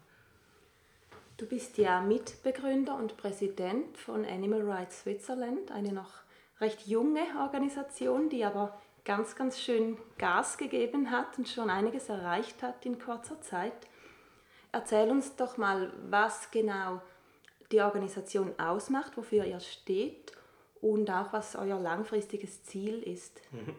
Du 1.38 1.46
bist 1.46 1.78
ja 1.78 2.00
Mitbegründer 2.00 2.96
und 2.96 3.18
Präsident 3.18 3.98
von 3.98 4.26
Animal 4.26 4.62
Rights 4.62 5.02
Switzerland, 5.02 5.70
eine 5.70 5.92
noch 5.92 6.22
recht 6.62 6.88
junge 6.88 7.24
Organisation, 7.42 8.30
die 8.30 8.46
aber 8.46 8.80
ganz, 9.04 9.36
ganz 9.36 9.60
schön 9.60 9.98
Gas 10.18 10.58
gegeben 10.58 11.12
hat 11.12 11.38
und 11.38 11.50
schon 11.50 11.70
einiges 11.70 12.08
erreicht 12.08 12.64
hat 12.64 12.86
in 12.86 13.00
kurzer 13.00 13.42
Zeit. 13.42 13.74
Erzähl 14.72 15.10
uns 15.12 15.36
doch 15.36 15.58
mal, 15.58 15.92
was 16.10 16.52
genau 16.52 17.02
die 17.70 17.82
Organisation 17.82 18.58
ausmacht, 18.58 19.18
wofür 19.18 19.44
ihr 19.44 19.60
steht 19.60 20.32
und 20.80 21.10
auch 21.10 21.34
was 21.34 21.58
euer 21.58 21.80
langfristiges 21.80 22.64
Ziel 22.64 23.04
ist. 23.04 23.42
Mhm. 23.52 23.76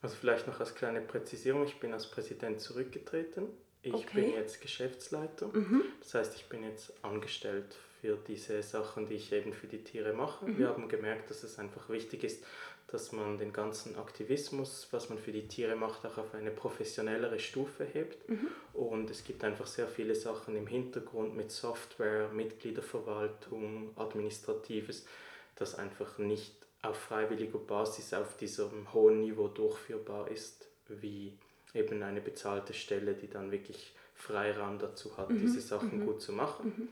Also 0.00 0.14
vielleicht 0.14 0.46
noch 0.46 0.60
als 0.60 0.76
kleine 0.76 1.00
Präzisierung, 1.00 1.64
ich 1.64 1.80
bin 1.80 1.92
als 1.92 2.08
Präsident 2.08 2.60
zurückgetreten. 2.60 3.48
Ich 3.82 3.94
okay. 3.94 4.22
bin 4.22 4.32
jetzt 4.32 4.60
Geschäftsleiter. 4.60 5.48
Mhm. 5.48 5.84
Das 6.00 6.14
heißt, 6.14 6.36
ich 6.36 6.46
bin 6.48 6.62
jetzt 6.64 6.92
angestellt 7.02 7.76
für 8.00 8.16
diese 8.16 8.62
Sachen, 8.62 9.06
die 9.06 9.14
ich 9.14 9.32
eben 9.32 9.52
für 9.52 9.66
die 9.66 9.82
Tiere 9.82 10.12
mache. 10.12 10.46
Mhm. 10.46 10.58
Wir 10.58 10.68
haben 10.68 10.88
gemerkt, 10.88 11.30
dass 11.30 11.42
es 11.42 11.58
einfach 11.58 11.88
wichtig 11.88 12.24
ist, 12.24 12.44
dass 12.88 13.12
man 13.12 13.38
den 13.38 13.52
ganzen 13.52 13.96
Aktivismus, 13.96 14.88
was 14.90 15.08
man 15.08 15.18
für 15.18 15.32
die 15.32 15.46
Tiere 15.46 15.76
macht, 15.76 16.04
auch 16.04 16.18
auf 16.18 16.34
eine 16.34 16.50
professionellere 16.50 17.38
Stufe 17.38 17.84
hebt. 17.84 18.28
Mhm. 18.28 18.48
Und 18.72 19.10
es 19.10 19.24
gibt 19.24 19.44
einfach 19.44 19.66
sehr 19.66 19.86
viele 19.86 20.14
Sachen 20.14 20.56
im 20.56 20.66
Hintergrund 20.66 21.36
mit 21.36 21.50
Software, 21.50 22.28
Mitgliederverwaltung, 22.30 23.92
Administratives, 23.96 25.06
das 25.54 25.74
einfach 25.76 26.18
nicht 26.18 26.54
auf 26.82 26.96
freiwilliger 26.96 27.58
Basis 27.58 28.12
auf 28.14 28.36
diesem 28.36 28.92
hohen 28.92 29.20
Niveau 29.20 29.48
durchführbar 29.48 30.30
ist, 30.30 30.66
wie 30.88 31.38
eben 31.74 32.02
eine 32.02 32.20
bezahlte 32.20 32.74
Stelle, 32.74 33.14
die 33.14 33.28
dann 33.28 33.50
wirklich 33.50 33.94
Freiraum 34.14 34.78
dazu 34.78 35.16
hat, 35.16 35.30
mhm. 35.30 35.40
diese 35.40 35.60
Sachen 35.60 36.00
mhm. 36.00 36.06
gut 36.06 36.22
zu 36.22 36.32
machen. 36.32 36.74
Mhm. 36.76 36.88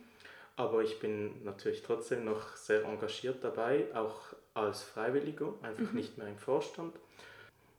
Aber 0.56 0.82
ich 0.82 0.98
bin 0.98 1.44
natürlich 1.44 1.82
trotzdem 1.82 2.24
noch 2.24 2.56
sehr 2.56 2.84
engagiert 2.84 3.44
dabei, 3.44 3.86
auch 3.94 4.16
als 4.54 4.82
Freiwilliger, 4.82 5.54
einfach 5.62 5.92
mhm. 5.92 5.98
nicht 5.98 6.18
mehr 6.18 6.26
im 6.26 6.38
Vorstand. 6.38 6.94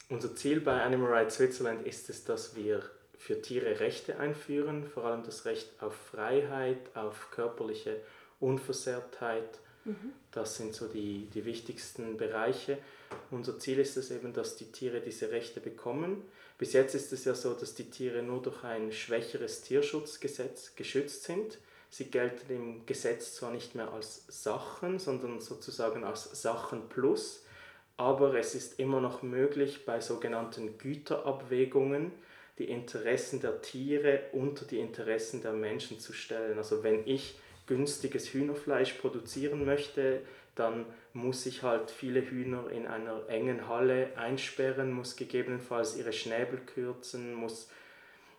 Unser 0.09 0.35
Ziel 0.35 0.61
bei 0.61 0.81
Animal 0.81 1.11
Rights 1.11 1.35
Switzerland 1.35 1.85
ist 1.85 2.09
es, 2.09 2.23
dass 2.23 2.55
wir 2.55 2.81
für 3.17 3.41
Tiere 3.41 3.79
Rechte 3.79 4.17
einführen, 4.19 4.87
vor 4.87 5.05
allem 5.05 5.23
das 5.23 5.45
Recht 5.45 5.69
auf 5.81 5.93
Freiheit, 5.93 6.79
auf 6.95 7.31
körperliche 7.31 7.97
Unversehrtheit, 8.39 9.59
das 10.31 10.57
sind 10.57 10.73
so 10.73 10.87
die, 10.87 11.27
die 11.33 11.45
wichtigsten 11.45 12.17
Bereiche. 12.17 12.77
Unser 13.31 13.59
Ziel 13.59 13.79
ist 13.79 13.97
es 13.97 14.11
eben, 14.11 14.33
dass 14.33 14.55
die 14.55 14.71
Tiere 14.71 15.01
diese 15.01 15.31
Rechte 15.31 15.59
bekommen. 15.59 16.23
Bis 16.57 16.73
jetzt 16.73 16.95
ist 16.95 17.13
es 17.13 17.25
ja 17.25 17.33
so, 17.33 17.53
dass 17.53 17.75
die 17.75 17.89
Tiere 17.89 18.21
nur 18.23 18.41
durch 18.41 18.63
ein 18.63 18.91
schwächeres 18.91 19.61
Tierschutzgesetz 19.61 20.75
geschützt 20.75 21.23
sind. 21.23 21.57
Sie 21.89 22.05
gelten 22.05 22.53
im 22.53 22.85
Gesetz 22.85 23.35
zwar 23.35 23.51
nicht 23.51 23.75
mehr 23.75 23.91
als 23.91 24.23
Sachen, 24.27 24.99
sondern 24.99 25.39
sozusagen 25.39 26.03
als 26.03 26.41
Sachen 26.41 26.87
plus, 26.89 27.43
aber 27.97 28.35
es 28.35 28.55
ist 28.55 28.79
immer 28.79 29.01
noch 29.01 29.23
möglich, 29.23 29.85
bei 29.85 29.99
sogenannten 29.99 30.77
Güterabwägungen 30.77 32.11
die 32.57 32.69
Interessen 32.69 33.41
der 33.41 33.61
Tiere 33.61 34.21
unter 34.33 34.65
die 34.65 34.79
Interessen 34.79 35.41
der 35.41 35.53
Menschen 35.53 35.99
zu 35.99 36.13
stellen. 36.13 36.57
Also 36.57 36.83
wenn 36.83 37.07
ich 37.07 37.39
günstiges 37.65 38.33
Hühnerfleisch 38.33 38.93
produzieren 38.93 39.65
möchte, 39.65 40.21
dann 40.55 40.85
muss 41.13 41.45
ich 41.45 41.63
halt 41.63 41.91
viele 41.91 42.21
Hühner 42.21 42.69
in 42.69 42.87
einer 42.87 43.27
engen 43.27 43.67
Halle 43.67 44.09
einsperren, 44.15 44.91
muss 44.91 45.15
gegebenenfalls 45.15 45.97
ihre 45.97 46.13
Schnäbel 46.13 46.59
kürzen, 46.59 47.33
muss 47.33 47.69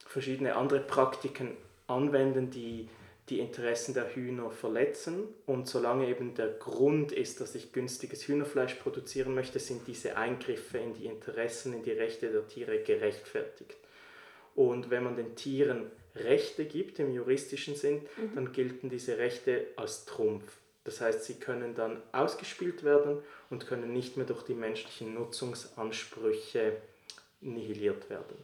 verschiedene 0.06 0.56
andere 0.56 0.80
Praktiken 0.80 1.56
anwenden, 1.86 2.50
die 2.50 2.88
die 3.28 3.38
Interessen 3.38 3.94
der 3.94 4.14
Hühner 4.14 4.50
verletzen. 4.50 5.22
Und 5.46 5.68
solange 5.68 6.08
eben 6.08 6.34
der 6.34 6.48
Grund 6.48 7.12
ist, 7.12 7.40
dass 7.40 7.54
ich 7.54 7.72
günstiges 7.72 8.26
Hühnerfleisch 8.26 8.74
produzieren 8.74 9.34
möchte, 9.34 9.60
sind 9.60 9.86
diese 9.86 10.16
Eingriffe 10.16 10.78
in 10.78 10.94
die 10.94 11.06
Interessen, 11.06 11.72
in 11.72 11.82
die 11.82 11.92
Rechte 11.92 12.30
der 12.30 12.46
Tiere 12.48 12.80
gerechtfertigt. 12.80 13.76
Und 14.56 14.90
wenn 14.90 15.04
man 15.04 15.16
den 15.16 15.36
Tieren 15.36 15.90
Rechte 16.16 16.64
gibt 16.64 16.98
im 16.98 17.12
juristischen 17.14 17.76
Sinn, 17.76 18.02
mhm. 18.16 18.34
dann 18.34 18.52
gelten 18.52 18.90
diese 18.90 19.16
Rechte 19.16 19.68
als 19.76 20.04
Trumpf. 20.06 20.58
Das 20.84 21.00
heißt, 21.00 21.24
sie 21.24 21.34
können 21.34 21.74
dann 21.74 22.02
ausgespielt 22.12 22.84
werden 22.84 23.22
und 23.50 23.66
können 23.66 23.92
nicht 23.92 24.16
mehr 24.16 24.26
durch 24.26 24.42
die 24.42 24.54
menschlichen 24.54 25.14
Nutzungsansprüche 25.14 26.76
nihiliert 27.40 28.08
werden. 28.08 28.36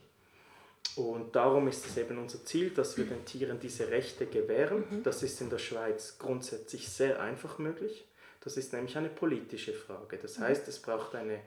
Und 0.97 1.37
darum 1.37 1.69
ist 1.69 1.87
es 1.87 1.97
eben 1.97 2.19
unser 2.19 2.45
Ziel, 2.45 2.71
dass 2.71 2.97
wir 2.97 3.05
den 3.05 3.25
Tieren 3.25 3.59
diese 3.61 3.89
Rechte 3.89 4.27
gewähren. 4.27 4.85
Mhm. 4.91 5.03
Das 5.03 5.23
ist 5.23 5.41
in 5.41 5.51
der 5.51 5.59
Schweiz 5.59 6.17
grundsätzlich 6.19 6.89
sehr 6.89 7.21
einfach 7.21 7.59
möglich. 7.59 8.07
Das 8.41 8.57
ist 8.57 8.73
nämlich 8.73 8.97
eine 8.97 9.09
politische 9.09 9.73
Frage. 9.73 10.19
Das 10.19 10.39
mhm. 10.39 10.45
heißt, 10.45 10.69
es 10.69 10.81
braucht 10.81 11.15
eine 11.15 11.41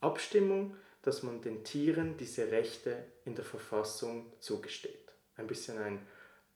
Abstimmung, 0.00 0.76
dass 1.02 1.22
man 1.22 1.40
den 1.40 1.64
Tieren 1.64 2.16
diese 2.18 2.50
Rechte 2.50 3.04
in 3.24 3.34
der 3.34 3.44
Verfassung 3.44 4.32
zugesteht 4.40 5.00
ein 5.40 5.46
bisschen 5.46 5.78
ein 5.78 6.06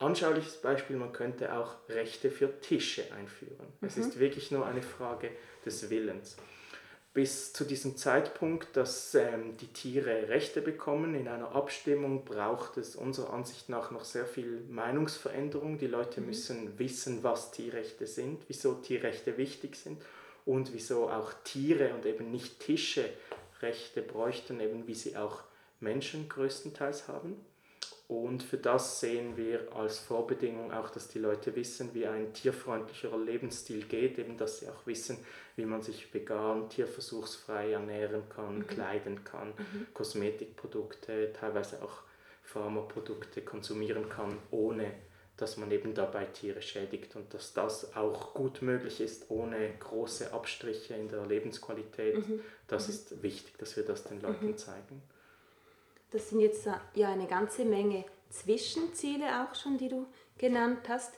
anschauliches 0.04 0.56
Beispiel, 0.56 0.96
man 0.96 1.12
könnte 1.12 1.54
auch 1.54 1.76
Rechte 1.88 2.30
für 2.30 2.60
Tische 2.60 3.04
einführen. 3.12 3.66
Mhm. 3.80 3.86
Es 3.86 3.96
ist 3.96 4.18
wirklich 4.18 4.50
nur 4.50 4.66
eine 4.66 4.82
Frage 4.82 5.30
des 5.64 5.90
Willens. 5.90 6.36
Bis 7.12 7.52
zu 7.52 7.64
diesem 7.64 7.96
Zeitpunkt, 7.96 8.76
dass 8.76 9.14
ähm, 9.14 9.56
die 9.58 9.68
Tiere 9.68 10.28
Rechte 10.28 10.60
bekommen 10.60 11.14
in 11.14 11.28
einer 11.28 11.54
Abstimmung, 11.54 12.24
braucht 12.24 12.76
es 12.76 12.96
unserer 12.96 13.32
Ansicht 13.32 13.68
nach 13.68 13.92
noch 13.92 14.04
sehr 14.04 14.26
viel 14.26 14.62
Meinungsveränderung. 14.68 15.78
Die 15.78 15.86
Leute 15.86 16.20
mhm. 16.20 16.26
müssen 16.26 16.78
wissen, 16.78 17.22
was 17.22 17.52
Tierrechte 17.52 18.08
sind, 18.08 18.42
wieso 18.48 18.74
Tierrechte 18.74 19.36
wichtig 19.36 19.76
sind 19.76 20.02
und 20.44 20.72
wieso 20.72 21.08
auch 21.08 21.32
Tiere 21.44 21.94
und 21.94 22.04
eben 22.04 22.32
nicht 22.32 22.58
Tische 22.58 23.08
Rechte 23.62 24.02
bräuchten, 24.02 24.58
eben 24.60 24.86
wie 24.88 24.94
sie 24.94 25.16
auch 25.16 25.44
Menschen 25.80 26.28
größtenteils 26.28 27.06
haben. 27.06 27.36
Und 28.22 28.44
für 28.44 28.58
das 28.58 29.00
sehen 29.00 29.36
wir 29.36 29.72
als 29.74 29.98
Vorbedingung 29.98 30.72
auch, 30.72 30.88
dass 30.88 31.08
die 31.08 31.18
Leute 31.18 31.56
wissen, 31.56 31.94
wie 31.94 32.06
ein 32.06 32.32
tierfreundlicherer 32.32 33.18
Lebensstil 33.18 33.86
geht, 33.86 34.18
eben 34.20 34.36
dass 34.36 34.60
sie 34.60 34.68
auch 34.68 34.86
wissen, 34.86 35.18
wie 35.56 35.64
man 35.66 35.82
sich 35.82 36.14
vegan, 36.14 36.68
tierversuchsfrei 36.68 37.72
ernähren 37.72 38.22
kann, 38.28 38.58
mhm. 38.58 38.66
kleiden 38.68 39.24
kann, 39.24 39.48
mhm. 39.48 39.88
Kosmetikprodukte, 39.94 41.32
teilweise 41.32 41.82
auch 41.82 42.02
Pharmaprodukte 42.44 43.42
konsumieren 43.42 44.08
kann, 44.08 44.38
ohne 44.52 44.92
dass 45.36 45.56
man 45.56 45.72
eben 45.72 45.92
dabei 45.92 46.26
Tiere 46.26 46.62
schädigt 46.62 47.16
und 47.16 47.34
dass 47.34 47.52
das 47.52 47.96
auch 47.96 48.32
gut 48.32 48.62
möglich 48.62 49.00
ist, 49.00 49.28
ohne 49.28 49.70
große 49.80 50.32
Abstriche 50.32 50.94
in 50.94 51.08
der 51.08 51.26
Lebensqualität. 51.26 52.16
Mhm. 52.16 52.40
Das 52.68 52.86
mhm. 52.86 52.94
ist 52.94 53.22
wichtig, 53.24 53.58
dass 53.58 53.76
wir 53.76 53.84
das 53.84 54.04
den 54.04 54.20
Leuten 54.20 54.46
mhm. 54.46 54.56
zeigen. 54.56 55.02
Das 56.14 56.30
sind 56.30 56.38
jetzt 56.38 56.68
ja 56.94 57.08
eine 57.08 57.26
ganze 57.26 57.64
Menge 57.64 58.04
Zwischenziele 58.30 59.24
auch 59.42 59.52
schon, 59.56 59.78
die 59.78 59.88
du 59.88 60.06
genannt 60.38 60.88
hast. 60.88 61.12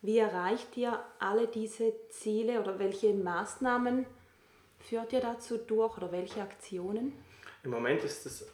Wie 0.00 0.18
erreicht 0.18 0.76
ihr 0.76 0.98
alle 1.20 1.46
diese 1.46 1.92
Ziele 2.08 2.60
oder 2.60 2.80
welche 2.80 3.14
Maßnahmen 3.14 4.04
führt 4.80 5.12
ihr 5.12 5.20
dazu 5.20 5.58
durch 5.58 5.96
oder 5.96 6.10
welche 6.10 6.42
Aktionen? 6.42 7.12
Im 7.62 7.70
Moment 7.70 8.02
ist 8.02 8.26
es, 8.26 8.44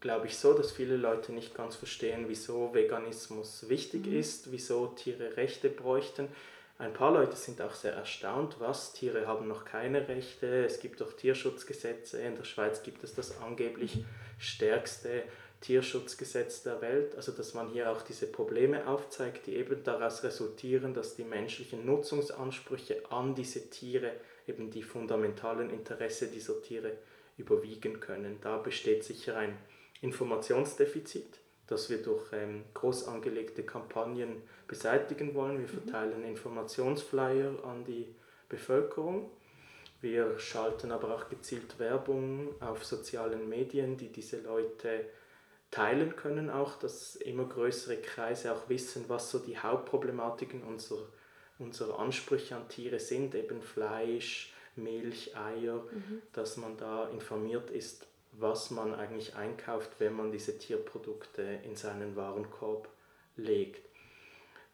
glaube 0.00 0.28
ich, 0.28 0.38
so, 0.38 0.54
dass 0.54 0.72
viele 0.72 0.96
Leute 0.96 1.30
nicht 1.30 1.54
ganz 1.54 1.76
verstehen, 1.76 2.24
wieso 2.28 2.72
Veganismus 2.72 3.68
wichtig 3.68 4.06
mhm. 4.06 4.18
ist, 4.18 4.50
wieso 4.50 4.86
Tiere 4.86 5.36
Rechte 5.36 5.68
bräuchten. 5.68 6.28
Ein 6.76 6.92
paar 6.92 7.12
Leute 7.12 7.36
sind 7.36 7.60
auch 7.60 7.74
sehr 7.74 7.92
erstaunt, 7.92 8.56
was 8.58 8.92
Tiere 8.92 9.28
haben 9.28 9.46
noch 9.46 9.64
keine 9.64 10.08
Rechte. 10.08 10.64
Es 10.64 10.80
gibt 10.80 11.00
doch 11.00 11.12
Tierschutzgesetze. 11.12 12.20
In 12.20 12.34
der 12.34 12.44
Schweiz 12.44 12.82
gibt 12.82 13.04
es 13.04 13.14
das 13.14 13.40
angeblich 13.40 14.04
stärkste 14.38 15.22
Tierschutzgesetz 15.60 16.62
der 16.62 16.82
Welt, 16.82 17.14
also 17.16 17.32
dass 17.32 17.54
man 17.54 17.70
hier 17.70 17.90
auch 17.90 18.02
diese 18.02 18.26
Probleme 18.26 18.86
aufzeigt, 18.86 19.46
die 19.46 19.54
eben 19.54 19.82
daraus 19.82 20.22
resultieren, 20.22 20.92
dass 20.92 21.16
die 21.16 21.24
menschlichen 21.24 21.86
Nutzungsansprüche 21.86 23.02
an 23.10 23.34
diese 23.34 23.70
Tiere 23.70 24.12
eben 24.46 24.70
die 24.70 24.82
fundamentalen 24.82 25.70
Interesse 25.70 26.26
dieser 26.26 26.60
Tiere 26.60 26.98
überwiegen 27.38 28.00
können. 28.00 28.40
Da 28.42 28.58
besteht 28.58 29.04
sicher 29.04 29.38
ein 29.38 29.56
Informationsdefizit, 30.02 31.38
das 31.66 31.88
wir 31.90 32.02
durch 32.02 32.32
ähm, 32.32 32.64
groß 32.74 33.08
angelegte 33.08 33.62
Kampagnen 33.62 34.42
beseitigen 34.66 35.34
wollen. 35.34 35.58
Wir 35.58 35.68
mhm. 35.68 35.82
verteilen 35.82 36.24
Informationsflyer 36.24 37.64
an 37.64 37.84
die 37.84 38.14
Bevölkerung 38.48 39.30
Wir 40.00 40.38
schalten 40.38 40.92
aber 40.92 41.14
auch 41.14 41.28
gezielt 41.28 41.78
Werbung 41.78 42.60
auf 42.60 42.84
sozialen 42.84 43.48
Medien, 43.48 43.96
die 43.96 44.12
diese 44.12 44.40
Leute 44.40 45.06
teilen 45.70 46.14
können, 46.14 46.50
auch, 46.50 46.78
dass 46.78 47.16
immer 47.16 47.46
größere 47.48 47.96
Kreise 47.96 48.52
auch 48.52 48.68
wissen, 48.68 49.06
was 49.08 49.30
so 49.30 49.38
die 49.38 49.58
Hauptproblematiken 49.58 50.62
unserer, 50.62 51.08
unserer 51.58 51.98
Ansprüche 51.98 52.54
an 52.54 52.68
Tiere 52.68 53.00
sind, 53.00 53.34
eben 53.34 53.60
Fleisch, 53.60 54.52
Milch, 54.76 55.36
Eier, 55.36 55.82
mhm. 55.90 56.22
dass 56.32 56.58
man 56.58 56.76
da 56.76 57.08
informiert 57.08 57.70
ist, 57.70 58.06
was 58.38 58.70
man 58.70 58.94
eigentlich 58.94 59.36
einkauft, 59.36 59.92
wenn 59.98 60.14
man 60.14 60.32
diese 60.32 60.58
Tierprodukte 60.58 61.42
in 61.64 61.76
seinen 61.76 62.16
Warenkorb 62.16 62.88
legt. 63.36 63.88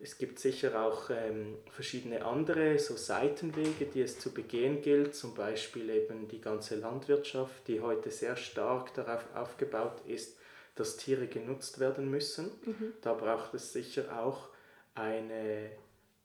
Es 0.02 0.16
gibt 0.16 0.38
sicher 0.38 0.82
auch 0.82 1.10
ähm, 1.10 1.58
verschiedene 1.70 2.24
andere 2.24 2.78
so 2.78 2.96
Seitenwege, 2.96 3.84
die 3.84 4.00
es 4.00 4.18
zu 4.18 4.32
begehen 4.32 4.80
gilt, 4.80 5.14
zum 5.14 5.34
Beispiel 5.34 5.90
eben 5.90 6.26
die 6.26 6.40
ganze 6.40 6.76
Landwirtschaft, 6.76 7.68
die 7.68 7.82
heute 7.82 8.10
sehr 8.10 8.36
stark 8.36 8.94
darauf 8.94 9.24
aufgebaut 9.34 10.00
ist, 10.06 10.38
dass 10.74 10.96
Tiere 10.96 11.26
genutzt 11.26 11.80
werden 11.80 12.10
müssen. 12.10 12.50
Mhm. 12.64 12.94
Da 13.02 13.12
braucht 13.12 13.52
es 13.52 13.74
sicher 13.74 14.18
auch 14.18 14.48
eine, 14.94 15.70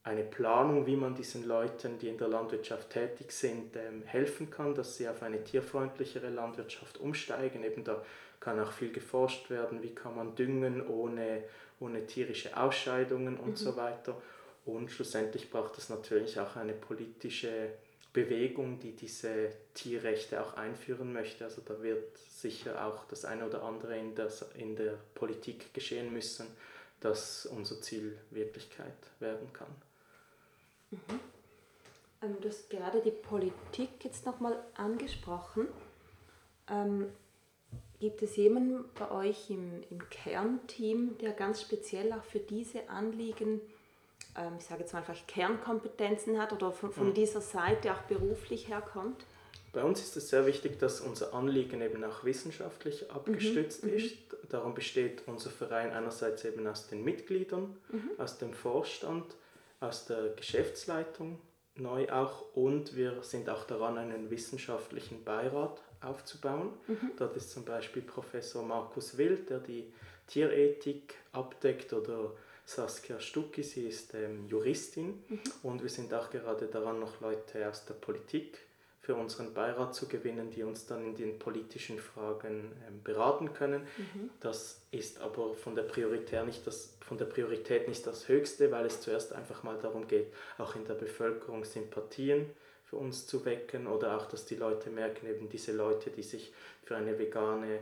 eine 0.05 0.23
Planung, 0.23 0.85
wie 0.85 0.95
man 0.95 1.15
diesen 1.15 1.47
Leuten, 1.47 1.97
die 1.97 2.09
in 2.09 2.19
der 2.19 2.27
Landwirtschaft 2.27 2.91
tätig 2.91 3.31
sind, 3.31 3.75
ähm, 3.75 4.03
helfen 4.05 4.51
kann, 4.51 4.75
dass 4.75 4.97
sie 4.97 5.09
auf 5.09 5.23
eine 5.23 5.43
tierfreundlichere 5.43 6.29
Landwirtschaft 6.29 6.99
umsteigen. 6.99 7.63
Eben 7.63 7.83
da 7.83 8.05
kann 8.39 8.59
auch 8.59 8.71
viel 8.71 8.91
geforscht 8.91 9.49
werden, 9.49 9.81
wie 9.81 9.95
kann 9.95 10.15
man 10.15 10.35
düngen 10.35 10.87
ohne, 10.87 11.43
ohne 11.79 12.05
tierische 12.05 12.55
Ausscheidungen 12.55 13.37
und 13.37 13.49
mhm. 13.49 13.55
so 13.55 13.75
weiter. 13.75 14.21
Und 14.63 14.91
schlussendlich 14.91 15.49
braucht 15.49 15.79
es 15.79 15.89
natürlich 15.89 16.39
auch 16.39 16.55
eine 16.55 16.73
politische 16.73 17.69
Bewegung, 18.13 18.79
die 18.79 18.95
diese 18.95 19.49
Tierrechte 19.73 20.39
auch 20.39 20.53
einführen 20.53 21.13
möchte. 21.13 21.45
Also 21.45 21.63
da 21.65 21.81
wird 21.81 22.15
sicher 22.29 22.85
auch 22.85 23.05
das 23.07 23.25
eine 23.25 23.47
oder 23.47 23.63
andere 23.63 23.97
in 23.97 24.13
der, 24.13 24.29
in 24.55 24.75
der 24.75 24.99
Politik 25.15 25.73
geschehen 25.73 26.13
müssen, 26.13 26.45
dass 26.99 27.47
unser 27.47 27.81
Ziel 27.81 28.19
Wirklichkeit 28.29 28.93
werden 29.19 29.51
kann. 29.51 29.75
Mhm. 30.91 31.19
Ähm, 32.21 32.37
du 32.41 32.49
hast 32.49 32.69
gerade 32.69 33.01
die 33.01 33.11
Politik 33.11 33.89
jetzt 34.03 34.25
nochmal 34.25 34.57
angesprochen. 34.75 35.67
Ähm, 36.69 37.07
gibt 37.99 38.21
es 38.21 38.35
jemanden 38.35 38.85
bei 38.97 39.09
euch 39.11 39.49
im, 39.49 39.83
im 39.89 40.09
Kernteam, 40.09 41.17
der 41.19 41.31
ganz 41.31 41.61
speziell 41.61 42.11
auch 42.13 42.23
für 42.23 42.39
diese 42.39 42.89
Anliegen 42.89 43.61
ähm, 44.37 44.53
ich 44.59 44.65
sage 44.65 44.81
jetzt 44.81 44.93
mal 44.93 44.99
einfach 44.99 45.27
Kernkompetenzen 45.27 46.39
hat 46.39 46.53
oder 46.53 46.71
von, 46.71 46.91
von 46.91 47.09
mhm. 47.09 47.13
dieser 47.13 47.41
Seite 47.41 47.93
auch 47.93 48.01
beruflich 48.01 48.67
herkommt? 48.67 49.25
Bei 49.73 49.83
uns 49.83 50.01
ist 50.01 50.15
es 50.15 50.29
sehr 50.29 50.45
wichtig, 50.45 50.79
dass 50.79 51.01
unser 51.01 51.33
Anliegen 51.33 51.81
eben 51.81 52.03
auch 52.03 52.23
wissenschaftlich 52.23 53.11
abgestützt 53.11 53.83
mhm. 53.83 53.93
ist. 53.93 54.15
Darum 54.49 54.73
besteht 54.73 55.23
unser 55.25 55.49
Verein 55.49 55.91
einerseits 55.91 56.45
eben 56.45 56.65
aus 56.67 56.87
den 56.87 57.03
Mitgliedern, 57.03 57.75
mhm. 57.89 58.11
aus 58.17 58.37
dem 58.37 58.53
Vorstand, 58.53 59.25
aus 59.79 60.05
der 60.05 60.29
Geschäftsleitung 60.29 61.39
neu 61.75 62.09
auch 62.09 62.55
und 62.55 62.95
wir 62.95 63.21
sind 63.23 63.49
auch 63.49 63.65
daran, 63.65 63.97
einen 63.97 64.29
wissenschaftlichen 64.29 65.23
Beirat 65.23 65.81
aufzubauen. 66.01 66.73
Mhm. 66.87 67.11
Dort 67.17 67.35
ist 67.35 67.51
zum 67.51 67.65
Beispiel 67.65 68.01
Professor 68.01 68.63
Markus 68.63 69.17
Wild, 69.17 69.49
der 69.49 69.59
die 69.59 69.91
Tierethik 70.27 71.15
abdeckt 71.33 71.93
oder 71.93 72.31
Saskia 72.65 73.19
Stucki, 73.19 73.61
sie 73.61 73.87
ist 73.87 74.13
ähm, 74.15 74.47
Juristin 74.47 75.23
mhm. 75.27 75.39
und 75.63 75.83
wir 75.83 75.89
sind 75.89 76.13
auch 76.13 76.29
gerade 76.31 76.65
daran, 76.67 76.99
noch 76.99 77.21
Leute 77.21 77.69
aus 77.69 77.85
der 77.85 77.93
Politik 77.93 78.57
für 79.05 79.13
unseren 79.13 79.53
Beirat 79.53 79.93
zu 79.93 80.07
gewinnen, 80.07 80.49
die 80.49 80.63
uns 80.63 80.87
dann 80.87 81.05
in 81.05 81.15
den 81.15 81.37
politischen 81.37 81.99
Fragen 81.99 82.71
ähm, 82.87 83.03
beraten 83.03 83.53
können. 83.53 83.83
Mhm. 83.97 84.31
Das 84.39 84.81
ist 84.89 85.21
aber 85.21 85.53
von 85.53 85.75
der, 85.75 85.83
Priorität 85.83 86.43
nicht 86.43 86.65
das, 86.65 86.97
von 87.01 87.19
der 87.19 87.25
Priorität 87.25 87.87
nicht 87.87 88.07
das 88.07 88.27
Höchste, 88.27 88.71
weil 88.71 88.87
es 88.87 89.01
zuerst 89.01 89.31
einfach 89.31 89.61
mal 89.61 89.77
darum 89.77 90.07
geht, 90.07 90.33
auch 90.57 90.75
in 90.75 90.85
der 90.85 90.95
Bevölkerung 90.95 91.63
Sympathien 91.65 92.49
für 92.85 92.95
uns 92.95 93.27
zu 93.27 93.45
wecken 93.45 93.85
oder 93.85 94.17
auch, 94.17 94.25
dass 94.25 94.45
die 94.45 94.55
Leute 94.55 94.89
merken, 94.89 95.27
eben 95.27 95.49
diese 95.49 95.71
Leute, 95.71 96.09
die 96.09 96.23
sich 96.23 96.51
für 96.83 96.95
eine 96.95 97.19
vegane 97.19 97.81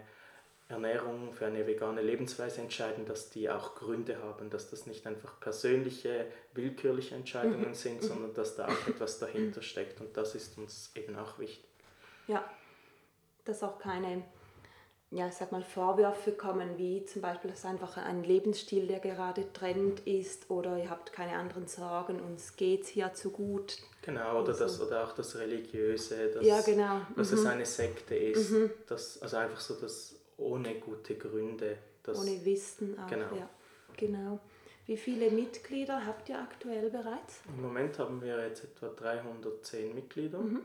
Ernährung, 0.73 1.33
für 1.33 1.45
eine 1.45 1.65
vegane 1.65 2.01
Lebensweise 2.01 2.61
entscheiden, 2.61 3.05
dass 3.05 3.29
die 3.29 3.49
auch 3.49 3.75
Gründe 3.75 4.21
haben, 4.21 4.49
dass 4.49 4.69
das 4.69 4.85
nicht 4.85 5.07
einfach 5.07 5.39
persönliche, 5.39 6.27
willkürliche 6.53 7.15
Entscheidungen 7.15 7.69
mhm. 7.69 7.73
sind, 7.73 8.01
mhm. 8.01 8.07
sondern 8.07 8.33
dass 8.33 8.55
da 8.55 8.67
auch 8.67 8.87
etwas 8.87 9.19
dahinter 9.19 9.61
steckt. 9.61 10.01
Und 10.01 10.15
das 10.17 10.35
ist 10.35 10.57
uns 10.57 10.91
eben 10.95 11.15
auch 11.15 11.39
wichtig. 11.39 11.69
Ja, 12.27 12.43
dass 13.45 13.63
auch 13.63 13.77
keine, 13.77 14.23
ja, 15.11 15.27
ich 15.27 15.33
sag 15.33 15.51
mal, 15.51 15.63
Vorwürfe 15.63 16.31
kommen, 16.31 16.77
wie 16.77 17.05
zum 17.05 17.21
Beispiel, 17.21 17.51
dass 17.51 17.65
einfach 17.65 17.97
ein 17.97 18.23
Lebensstil, 18.23 18.87
der 18.87 18.99
gerade 18.99 19.51
Trend 19.53 20.01
ist, 20.01 20.49
oder 20.49 20.77
ihr 20.77 20.89
habt 20.89 21.11
keine 21.13 21.37
anderen 21.37 21.67
Sorgen, 21.67 22.19
uns 22.21 22.55
geht 22.55 22.83
es 22.83 22.87
hier 22.89 23.13
zu 23.13 23.31
gut. 23.31 23.77
Genau, 24.01 24.41
oder, 24.41 24.53
das, 24.53 24.81
oder 24.81 25.03
auch 25.03 25.13
das 25.13 25.35
Religiöse, 25.37 26.29
dass, 26.29 26.45
ja, 26.45 26.61
genau. 26.61 27.01
dass 27.15 27.31
mhm. 27.31 27.37
es 27.37 27.45
eine 27.45 27.65
Sekte 27.65 28.15
ist. 28.15 28.51
Mhm. 28.51 28.71
Das, 28.87 29.21
also 29.21 29.37
einfach 29.37 29.59
so 29.59 29.75
das 29.75 30.15
ohne 30.37 30.75
gute 30.75 31.15
Gründe. 31.15 31.77
ohne 32.07 32.45
Wissen 32.45 32.97
auch, 32.99 33.07
genau. 33.07 33.35
ja. 33.35 33.49
Genau. 33.97 34.39
Wie 34.85 34.97
viele 34.97 35.31
Mitglieder 35.31 36.05
habt 36.05 36.27
ihr 36.29 36.39
aktuell 36.39 36.89
bereits? 36.89 37.41
Im 37.47 37.61
Moment 37.61 37.97
haben 37.99 38.21
wir 38.21 38.45
jetzt 38.47 38.65
etwa 38.65 38.87
310 38.87 39.95
Mitglieder 39.95 40.39
mhm. 40.39 40.61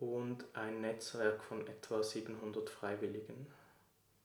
und 0.00 0.44
ein 0.54 0.80
Netzwerk 0.80 1.42
von 1.44 1.64
etwa 1.66 2.02
700 2.02 2.68
Freiwilligen. 2.68 3.46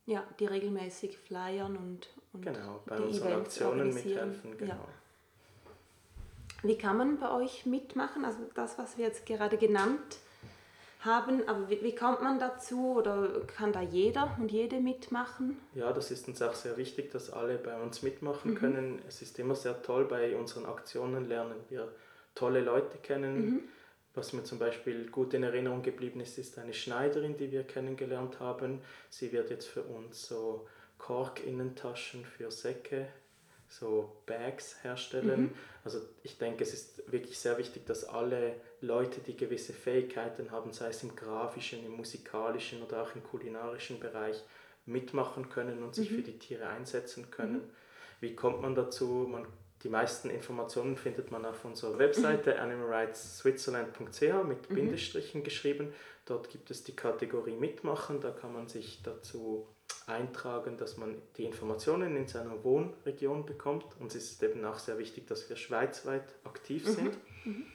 Ja, 0.07 0.23
die 0.39 0.45
regelmäßig 0.45 1.17
flyern 1.17 1.77
und, 1.77 2.09
und 2.33 2.41
genau, 2.41 2.81
bei 2.85 2.97
unseren 2.97 3.27
Events 3.27 3.61
Aktionen 3.61 3.93
mithelfen. 3.93 4.57
Genau. 4.57 4.73
Ja. 4.73 4.87
Wie 6.63 6.77
kann 6.77 6.97
man 6.97 7.19
bei 7.19 7.31
euch 7.31 7.65
mitmachen? 7.65 8.25
Also 8.25 8.39
das, 8.55 8.77
was 8.79 8.97
wir 8.97 9.05
jetzt 9.05 9.25
gerade 9.25 9.57
genannt 9.57 10.17
haben. 11.05 11.47
Aber 11.47 11.69
wie, 11.69 11.81
wie, 11.81 11.95
kommt 11.95 12.21
man 12.21 12.39
dazu 12.39 12.95
oder 12.97 13.41
kann 13.47 13.71
da 13.71 13.81
jeder 13.81 14.35
und 14.39 14.51
jede 14.51 14.79
mitmachen? 14.79 15.57
Ja, 15.73 15.93
das 15.93 16.11
ist 16.11 16.27
uns 16.27 16.41
auch 16.41 16.53
sehr 16.53 16.77
wichtig, 16.77 17.11
dass 17.11 17.31
alle 17.31 17.57
bei 17.57 17.79
uns 17.79 18.01
mitmachen 18.01 18.51
mhm. 18.51 18.55
können. 18.55 19.01
Es 19.07 19.21
ist 19.21 19.39
immer 19.39 19.55
sehr 19.55 19.81
toll, 19.81 20.05
bei 20.05 20.35
unseren 20.35 20.65
Aktionen 20.65 21.27
lernen 21.27 21.57
wir 21.69 21.93
tolle 22.33 22.61
Leute 22.61 22.97
kennen. 22.97 23.45
Mhm. 23.45 23.59
Was 24.13 24.31
mir 24.33 24.43
zum 24.43 24.59
Beispiel 24.59 25.09
gut 25.09 25.33
in 25.33 25.43
Erinnerung 25.43 25.81
geblieben 25.81 26.21
ist, 26.21 26.37
ist 26.37 26.57
eine 26.57 26.73
Schneiderin, 26.73 27.35
die 27.37 27.51
wir 27.51 27.63
kennengelernt 27.63 28.39
haben. 28.39 28.81
Sie 29.09 29.31
wird 29.33 29.49
jetzt 29.49 29.67
für 29.67 29.83
uns 29.83 30.25
so 30.25 30.67
Kork-Innentaschen 30.97 32.23
für 32.25 32.49
Säcke 32.49 33.07
so 33.67 34.21
Bags 34.25 34.83
herstellen. 34.83 35.41
Mhm. 35.41 35.51
Also 35.83 35.99
ich 36.23 36.37
denke, 36.37 36.63
es 36.63 36.73
ist 36.73 37.11
wirklich 37.11 37.37
sehr 37.37 37.57
wichtig, 37.57 37.85
dass 37.85 38.05
alle 38.05 38.55
Leute, 38.85 39.21
die 39.21 39.35
gewisse 39.35 39.73
Fähigkeiten 39.73 40.51
haben, 40.51 40.71
sei 40.71 40.89
es 40.89 41.03
im 41.03 41.15
grafischen, 41.15 41.85
im 41.85 41.93
musikalischen 41.97 42.83
oder 42.83 43.01
auch 43.01 43.15
im 43.15 43.23
kulinarischen 43.23 43.99
Bereich, 43.99 44.43
mitmachen 44.85 45.49
können 45.49 45.83
und 45.83 45.95
sich 45.95 46.11
mhm. 46.11 46.15
für 46.15 46.21
die 46.21 46.37
Tiere 46.37 46.67
einsetzen 46.67 47.31
können. 47.31 47.53
Mhm. 47.53 47.69
Wie 48.21 48.35
kommt 48.35 48.61
man 48.61 48.75
dazu? 48.75 49.27
Man, 49.29 49.47
die 49.83 49.89
meisten 49.89 50.29
Informationen 50.29 50.95
findet 50.95 51.31
man 51.31 51.45
auf 51.45 51.65
unserer 51.65 51.97
Webseite 51.97 52.53
mhm. 52.53 52.59
animalrightsswitzerland.ch 52.59 54.21
mit 54.47 54.69
mhm. 54.69 54.75
Bindestrichen 54.75 55.43
geschrieben. 55.43 55.93
Dort 56.25 56.49
gibt 56.49 56.71
es 56.71 56.83
die 56.83 56.95
Kategorie 56.95 57.55
Mitmachen, 57.55 58.19
da 58.19 58.31
kann 58.31 58.53
man 58.53 58.67
sich 58.67 59.01
dazu 59.03 59.67
eintragen, 60.07 60.77
dass 60.77 60.97
man 60.97 61.21
die 61.37 61.45
Informationen 61.45 62.15
in 62.15 62.27
seiner 62.27 62.63
Wohnregion 62.63 63.45
bekommt. 63.45 63.85
Uns 63.99 64.15
ist 64.15 64.41
eben 64.43 64.63
auch 64.65 64.79
sehr 64.79 64.97
wichtig, 64.97 65.27
dass 65.27 65.49
wir 65.49 65.55
schweizweit 65.55 66.35
aktiv 66.43 66.87
mhm. 66.87 66.93
sind. 66.93 67.17
Mhm. 67.45 67.65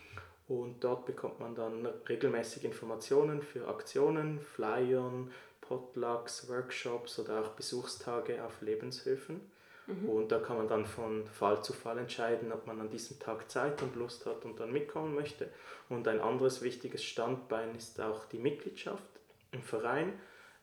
Und 0.50 0.82
dort 0.82 1.06
bekommt 1.06 1.38
man 1.38 1.54
dann 1.54 1.86
regelmäßig 2.08 2.64
Informationen 2.64 3.40
für 3.40 3.68
Aktionen, 3.68 4.40
Flyern, 4.40 5.30
Potlucks, 5.60 6.48
Workshops 6.48 7.20
oder 7.20 7.40
auch 7.40 7.50
Besuchstage 7.50 8.44
auf 8.44 8.60
Lebenshöfen. 8.60 9.40
Mhm. 9.86 10.08
Und 10.08 10.32
da 10.32 10.40
kann 10.40 10.56
man 10.56 10.66
dann 10.66 10.86
von 10.86 11.24
Fall 11.28 11.62
zu 11.62 11.72
Fall 11.72 11.98
entscheiden, 11.98 12.50
ob 12.50 12.66
man 12.66 12.80
an 12.80 12.90
diesem 12.90 13.20
Tag 13.20 13.48
Zeit 13.48 13.80
und 13.80 13.94
Lust 13.94 14.26
hat 14.26 14.44
und 14.44 14.58
dann 14.58 14.72
mitkommen 14.72 15.14
möchte. 15.14 15.48
Und 15.88 16.08
ein 16.08 16.20
anderes 16.20 16.62
wichtiges 16.62 17.04
Standbein 17.04 17.76
ist 17.76 18.00
auch 18.00 18.24
die 18.24 18.40
Mitgliedschaft 18.40 19.04
im 19.52 19.62
Verein 19.62 20.14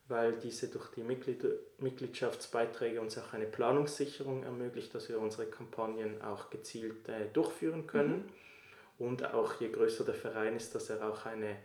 weil 0.09 0.33
diese 0.39 0.69
durch 0.69 0.87
die 0.91 1.03
Mitglied 1.03 1.43
Mitgliedschaftsbeiträge 1.79 3.01
uns 3.01 3.17
auch 3.17 3.33
eine 3.33 3.45
Planungssicherung 3.45 4.43
ermöglicht, 4.43 4.95
dass 4.95 5.09
wir 5.09 5.19
unsere 5.19 5.47
Kampagnen 5.47 6.21
auch 6.21 6.49
gezielt 6.49 7.09
äh, 7.09 7.27
durchführen 7.33 7.87
können. 7.87 8.19
Mhm. 8.19 8.29
Und 8.99 9.33
auch 9.33 9.59
je 9.59 9.69
größer 9.69 10.03
der 10.03 10.15
Verein 10.15 10.55
ist, 10.55 10.73
dass 10.73 10.89
er 10.89 11.07
auch 11.07 11.25
eine 11.25 11.57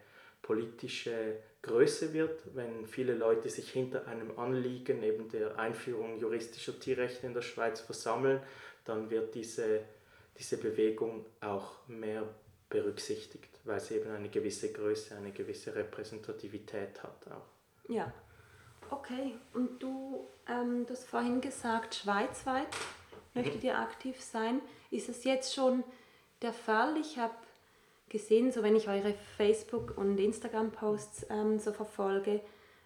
politische 0.42 1.36
Größe 1.62 2.12
wird, 2.12 2.42
wenn 2.54 2.86
viele 2.86 3.14
Leute 3.14 3.48
sich 3.48 3.70
hinter 3.70 4.06
einem 4.08 4.38
Anliegen, 4.38 5.02
eben 5.02 5.28
der 5.28 5.58
Einführung 5.58 6.18
juristischer 6.18 6.78
Tierrechte 6.78 7.26
in 7.26 7.34
der 7.34 7.42
Schweiz 7.42 7.80
versammeln, 7.80 8.42
dann 8.84 9.10
wird 9.10 9.34
diese, 9.34 9.80
diese 10.38 10.58
Bewegung 10.58 11.24
auch 11.40 11.86
mehr 11.86 12.28
berücksichtigt. 12.68 13.48
weil 13.64 13.78
sie 13.78 13.94
eben 13.94 14.10
eine 14.10 14.28
gewisse 14.28 14.72
Größe, 14.72 15.14
eine 15.14 15.30
gewisse 15.30 15.72
Repräsentativität 15.72 17.00
hat 17.00 17.28
auch. 17.30 17.46
Ja, 17.88 18.12
okay. 18.90 19.36
Und 19.54 19.80
du, 19.80 20.26
ähm, 20.48 20.84
du 20.84 20.92
hast 20.94 21.04
vorhin 21.04 21.40
gesagt, 21.40 21.94
schweizweit 21.94 22.66
möchtet 23.34 23.62
ihr 23.62 23.78
aktiv 23.78 24.20
sein. 24.20 24.60
Ist 24.90 25.08
es 25.08 25.22
jetzt 25.22 25.54
schon 25.54 25.84
der 26.42 26.52
Fall? 26.52 26.96
Ich 26.96 27.18
habe 27.18 27.34
gesehen, 28.08 28.52
so 28.52 28.62
wenn 28.62 28.76
ich 28.76 28.88
eure 28.88 29.14
Facebook- 29.36 29.96
und 29.96 30.18
Instagram-Posts 30.18 31.26
ähm, 31.30 31.58
so 31.58 31.72
verfolge, 31.72 32.40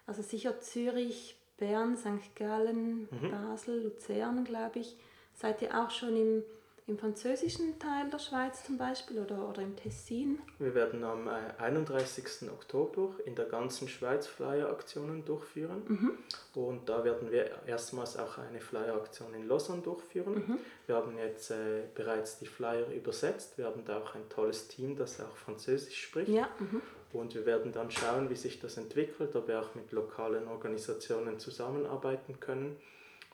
also 0.05 0.21
sicher 0.21 0.59
Zürich, 0.61 1.35
Bern, 1.57 1.97
St. 1.97 2.35
Gallen, 2.35 3.07
mhm. 3.11 3.31
Basel, 3.31 3.83
Luzern, 3.83 4.43
glaube 4.45 4.79
ich. 4.79 4.95
Seid 5.33 5.61
ihr 5.61 5.77
auch 5.77 5.91
schon 5.91 6.15
im 6.15 6.43
im 6.87 6.97
französischen 6.97 7.77
Teil 7.79 8.09
der 8.09 8.17
Schweiz 8.17 8.63
zum 8.63 8.77
Beispiel 8.77 9.19
oder, 9.19 9.49
oder 9.49 9.61
im 9.61 9.75
Tessin? 9.75 10.39
Wir 10.57 10.73
werden 10.73 11.03
am 11.03 11.27
31. 11.27 12.25
Äh, 12.43 12.49
Oktober 12.49 13.15
in 13.25 13.35
der 13.35 13.45
ganzen 13.45 13.89
Schweiz 13.89 14.25
Flyer-Aktionen 14.25 15.25
durchführen. 15.25 15.83
Mhm. 15.85 16.11
Und 16.55 16.87
da 16.87 17.03
werden 17.03 17.29
wir 17.29 17.51
erstmals 17.67 18.15
auch 18.17 18.37
eine 18.37 18.61
Flyer-Aktion 18.61 19.33
in 19.33 19.49
Lausanne 19.49 19.81
durchführen. 19.81 20.35
Mhm. 20.35 20.59
Wir 20.85 20.95
haben 20.95 21.17
jetzt 21.17 21.51
äh, 21.51 21.83
bereits 21.93 22.39
die 22.39 22.47
Flyer 22.47 22.89
übersetzt. 22.89 23.57
Wir 23.57 23.65
haben 23.65 23.83
da 23.83 23.99
auch 23.99 24.15
ein 24.15 24.29
tolles 24.29 24.69
Team, 24.69 24.95
das 24.95 25.19
auch 25.19 25.35
Französisch 25.35 26.01
spricht. 26.01 26.29
Ja. 26.29 26.47
Mhm. 26.59 26.81
Und 27.11 27.35
wir 27.35 27.45
werden 27.45 27.73
dann 27.73 27.91
schauen, 27.91 28.29
wie 28.29 28.35
sich 28.35 28.59
das 28.59 28.77
entwickelt, 28.77 29.35
ob 29.35 29.49
wir 29.49 29.59
auch 29.59 29.75
mit 29.75 29.91
lokalen 29.91 30.47
Organisationen 30.47 31.37
zusammenarbeiten 31.37 32.39
können. 32.39 32.77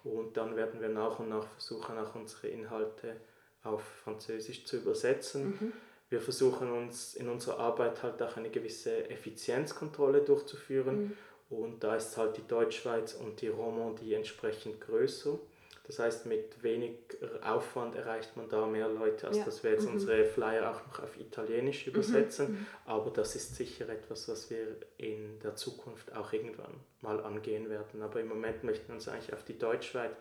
Und 0.04 0.38
dann 0.38 0.56
werden 0.56 0.82
wir 0.82 0.90
nach 0.90 1.20
und 1.20 1.30
nach 1.30 1.48
versuchen, 1.48 1.98
auch 2.00 2.16
unsere 2.16 2.48
Inhalte 2.48 3.16
auf 3.64 3.84
Französisch 4.04 4.66
zu 4.66 4.78
übersetzen. 4.78 5.46
Mhm. 5.46 5.74
Wir 6.10 6.22
versuchen 6.22 6.72
uns 6.72 7.16
in 7.16 7.30
unserer 7.30 7.60
Arbeit 7.60 8.04
halt 8.04 8.22
auch 8.22 8.38
eine 8.38 8.50
gewisse 8.50 9.10
Effizienzkontrolle 9.10 10.22
durchzuführen 10.22 11.16
mhm. 11.50 11.58
und 11.58 11.84
da 11.84 11.96
ist 11.96 12.16
halt 12.18 12.38
die 12.38 12.48
Deutschschweiz 12.48 13.14
und 13.14 13.42
die 13.42 13.48
Romandie 13.48 14.14
entsprechend 14.14 14.80
größer. 14.82 15.40
Das 15.86 16.00
heißt, 16.00 16.28
mit 16.28 16.64
wenig 16.64 16.94
Aufwand 17.42 17.96
erreicht 17.96 18.38
man 18.38 18.48
da 18.48 18.66
mehr 18.66 18.88
Leute, 18.88 19.28
als 19.28 19.38
ja. 19.38 19.44
dass 19.44 19.64
wir 19.64 19.72
jetzt 19.72 19.86
mhm. 19.86 19.96
unsere 19.96 20.24
Flyer 20.24 20.72
auch 20.72 20.88
noch 20.88 21.04
auf 21.04 21.20
Italienisch 21.20 21.86
mhm. 21.86 21.94
übersetzen. 21.94 22.52
Mhm. 22.52 22.66
Aber 22.86 23.12
das 23.12 23.36
ist 23.36 23.56
sicher 23.56 23.90
etwas, 23.90 24.30
was 24.30 24.50
wir 24.50 24.78
in 24.98 25.40
der 25.42 25.56
Zukunft 25.56 26.16
auch 26.16 26.32
irgendwann 26.32 26.74
mal 27.02 27.20
angehen 27.22 27.70
werden. 27.70 28.02
Aber 28.02 28.22
im 28.22 28.30
Moment 28.30 28.64
möchten 28.64 28.88
wir 28.88 28.96
uns 28.96 29.10
eigentlich 29.10 29.34
auf 29.34 29.44
die 29.44 29.58
Deutschschweiz 29.58 30.14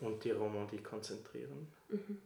und 0.00 0.24
die 0.24 0.30
Romandie 0.30 0.82
konzentrieren. 0.82 1.68
Mhm. 1.90 2.18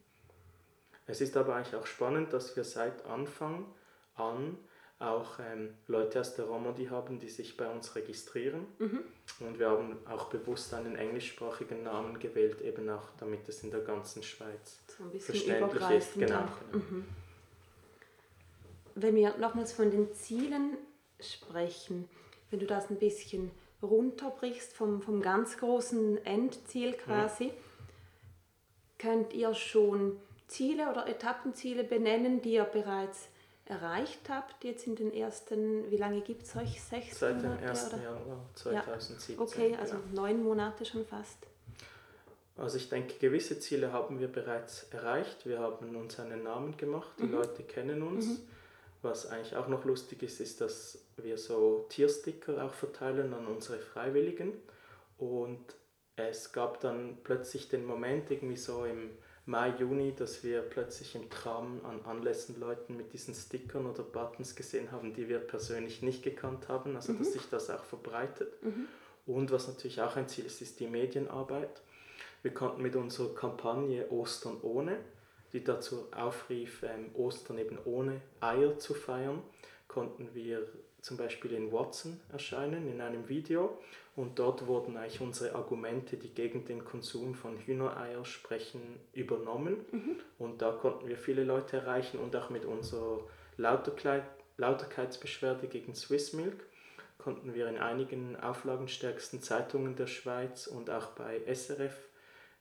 Es 1.07 1.21
ist 1.21 1.37
aber 1.37 1.57
eigentlich 1.57 1.77
auch 1.77 1.87
spannend, 1.87 2.33
dass 2.33 2.57
wir 2.57 2.65
seit 2.65 3.05
Anfang 3.07 3.67
an 4.15 4.59
auch 4.99 5.39
ähm, 5.39 5.75
Leute 5.87 6.21
aus 6.21 6.35
der 6.35 6.47
Romandie 6.47 6.89
haben, 6.89 7.19
die 7.19 7.29
sich 7.29 7.57
bei 7.57 7.69
uns 7.69 7.95
registrieren. 7.95 8.67
Mhm. 8.79 9.01
Und 9.41 9.59
wir 9.59 9.69
haben 9.69 9.99
auch 10.07 10.27
bewusst 10.27 10.73
einen 10.73 10.97
englischsprachigen 10.97 11.83
Namen 11.83 12.19
gewählt, 12.19 12.61
eben 12.63 12.89
auch 12.89 13.09
damit 13.19 13.49
es 13.49 13.63
in 13.65 13.71
der 13.71 13.81
ganzen 13.81 14.23
Schweiz 14.23 14.79
so 14.87 15.19
verständlich 15.19 15.91
ist. 15.91 16.15
Genau. 16.15 16.45
Mhm. 16.73 17.05
Wenn 18.95 19.17
wir 19.17 19.37
nochmals 19.39 19.73
von 19.73 19.91
den 19.91 20.13
Zielen 20.15 20.77
sprechen, 21.21 22.09
wenn 22.51 22.61
du 22.61 22.67
das 22.67 22.89
ein 22.89 22.99
bisschen 22.99 23.51
runterbrichst 23.83 24.73
vom, 24.73 25.03
vom 25.03 25.21
ganz 25.21 25.59
großen 25.59 26.25
Endziel 26.25 26.93
quasi, 26.95 27.47
mhm. 27.47 27.53
könnt 28.99 29.33
ihr 29.33 29.53
schon 29.55 30.21
Ziele 30.47 30.91
oder 30.91 31.07
Etappenziele 31.09 31.85
benennen, 31.85 32.43
die 32.43 32.55
ihr 32.55 32.65
bereits 32.65 33.29
erreicht 33.67 34.29
habt, 34.29 34.63
jetzt 34.63 34.87
in 34.87 34.95
den 34.95 35.13
ersten, 35.13 35.91
wie 35.91 35.97
lange 35.97 36.21
gibt 36.21 36.43
es 36.43 36.55
euch? 36.57 36.83
Sechs 36.83 37.19
Seit 37.19 37.37
Monate? 37.37 37.61
dem 37.61 37.69
1. 37.69 37.87
Oder? 37.87 38.03
Januar 38.03 38.51
2017. 38.55 39.37
Ja. 39.37 39.43
Okay, 39.43 39.77
also 39.81 39.97
genau. 39.97 40.23
neun 40.23 40.43
Monate 40.43 40.85
schon 40.85 41.07
fast. 41.07 41.39
Also 42.57 42.77
ich 42.77 42.89
denke, 42.89 43.15
gewisse 43.19 43.59
Ziele 43.59 43.93
haben 43.93 44.21
wir 44.21 44.29
bereits 44.29 44.87
erreicht. 44.91 45.47
Wir 45.47 45.59
haben 45.59 45.97
uns 45.97 46.21
einen 46.21 46.45
Namen 46.45 46.77
gemacht, 46.77 47.11
die 47.19 47.25
mhm. 47.25 47.33
Leute 47.33 47.63
kennen 47.65 48.03
uns. 48.03 48.27
Mhm. 48.27 48.39
Was 49.03 49.27
eigentlich 49.27 49.57
auch 49.57 49.69
noch 49.69 49.85
lustig 49.85 50.23
ist, 50.23 50.41
ist, 50.41 50.61
dass 50.61 50.99
wir 51.17 51.37
so 51.37 51.87
Tiersticker 51.89 52.65
auch 52.65 52.73
verteilen 52.73 53.35
an 53.35 53.47
unsere 53.47 53.79
Freiwilligen. 53.79 54.53
Und 55.19 55.65
es 56.17 56.53
gab 56.53 56.81
dann 56.81 57.19
plötzlich 57.25 57.69
den 57.69 57.85
Moment, 57.85 58.31
irgendwie 58.31 58.57
so 58.57 58.85
im 58.85 59.11
Mai, 59.47 59.75
Juni, 59.79 60.15
dass 60.15 60.43
wir 60.43 60.63
plötzlich 60.63 61.15
im 61.15 61.29
Tram 61.29 61.85
an 61.85 62.01
Anlässen 62.07 62.59
Leuten 62.59 62.97
mit 62.97 63.13
diesen 63.13 63.35
Stickern 63.35 63.85
oder 63.85 64.03
Buttons 64.03 64.57
gesehen 64.57 64.91
haben, 64.91 65.13
die 65.13 65.29
wir 65.29 65.39
persönlich 65.39 66.01
nicht 66.01 66.23
gekannt 66.23 66.69
haben, 66.69 66.97
also 66.97 67.13
mhm. 67.13 67.19
dass 67.19 67.33
sich 67.35 67.43
das 67.51 67.69
auch 67.69 67.85
verbreitet. 67.85 68.63
Mhm. 68.63 68.89
Und 69.27 69.51
was 69.51 69.69
natürlich 69.69 70.01
auch 70.01 70.17
ein 70.17 70.29
Ziel 70.29 70.47
ist, 70.47 70.63
ist 70.63 70.81
die 70.81 70.87
Medienarbeit. 70.87 71.83
Wir 72.43 72.55
konnten 72.55 72.81
mit 72.81 72.97
unserer 72.97 73.35
Kampagne 73.35 74.11
Ostern 74.11 74.59
ohne, 74.63 74.99
die 75.53 75.63
dazu 75.63 76.09
aufrief, 76.13 76.83
ähm, 76.83 77.11
Ostern 77.15 77.59
eben 77.59 77.79
ohne 77.85 78.23
Eier 78.41 78.79
zu 78.79 78.95
feiern, 78.95 79.43
konnten 79.89 80.35
wir 80.35 80.67
zum 81.05 81.17
Beispiel 81.19 81.53
in 81.53 81.71
Watson 81.71 82.19
erscheinen, 82.33 82.91
in 82.91 83.03
einem 83.03 83.29
Video. 83.29 83.79
Und 84.17 84.39
dort 84.39 84.67
wurden 84.67 84.97
eigentlich 84.97 85.21
unsere 85.21 85.55
Argumente, 85.55 86.17
die 86.17 86.33
gegen 86.33 86.65
den 86.65 86.83
Konsum 86.83 87.35
von 87.35 87.59
Hühnereier 87.59 88.25
sprechen, 88.25 88.81
übernommen. 89.13 89.85
Mhm. 89.93 90.17
Und 90.39 90.63
da 90.63 90.73
konnten 90.73 91.07
wir 91.07 91.19
viele 91.19 91.45
Leute 91.45 91.77
erreichen 91.77 92.19
und 92.19 92.35
auch 92.35 92.49
mit 92.49 92.65
unserer 92.65 93.21
Lauterkeitsbeschwerde 93.59 95.69
gegen 95.69 95.95
Swiss 95.95 96.33
Milk 96.33 96.65
konnten 97.19 97.55
wir 97.55 97.69
in 97.69 97.79
einigen 97.79 98.37
auflagenstärksten 98.37 99.43
Zeitungen 99.43 99.97
der 99.97 100.07
Schweiz 100.07 100.67
und 100.67 100.91
auch 100.91 101.09
bei 101.09 101.41
SRF 101.47 101.95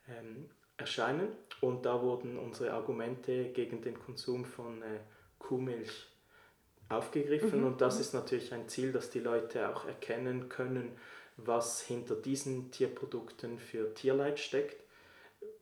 ähm, 0.08 0.50
erscheinen. 0.78 1.30
Und 1.62 1.86
da 1.86 2.02
wurden 2.02 2.38
unsere 2.38 2.74
Argumente 2.74 3.46
gegen 3.50 3.82
den 3.82 3.98
Konsum 4.00 4.46
von 4.46 4.82
äh, 4.82 5.00
Kuhmilch 5.40 6.13
aufgegriffen 6.90 7.62
mhm. 7.62 7.68
und 7.68 7.82
das 7.82 8.00
ist 8.00 8.14
natürlich 8.14 8.54
ein 8.54 8.68
Ziel, 8.68 8.92
dass 8.92 9.10
die 9.10 9.20
Leute 9.20 9.70
auch 9.70 9.86
erkennen 9.86 10.50
können, 10.50 10.92
was 11.38 11.82
hinter 11.82 12.16
diesen 12.16 12.72
Tierprodukten 12.72 13.58
für 13.58 13.94
Tierleid 13.94 14.40
steckt. 14.40 14.82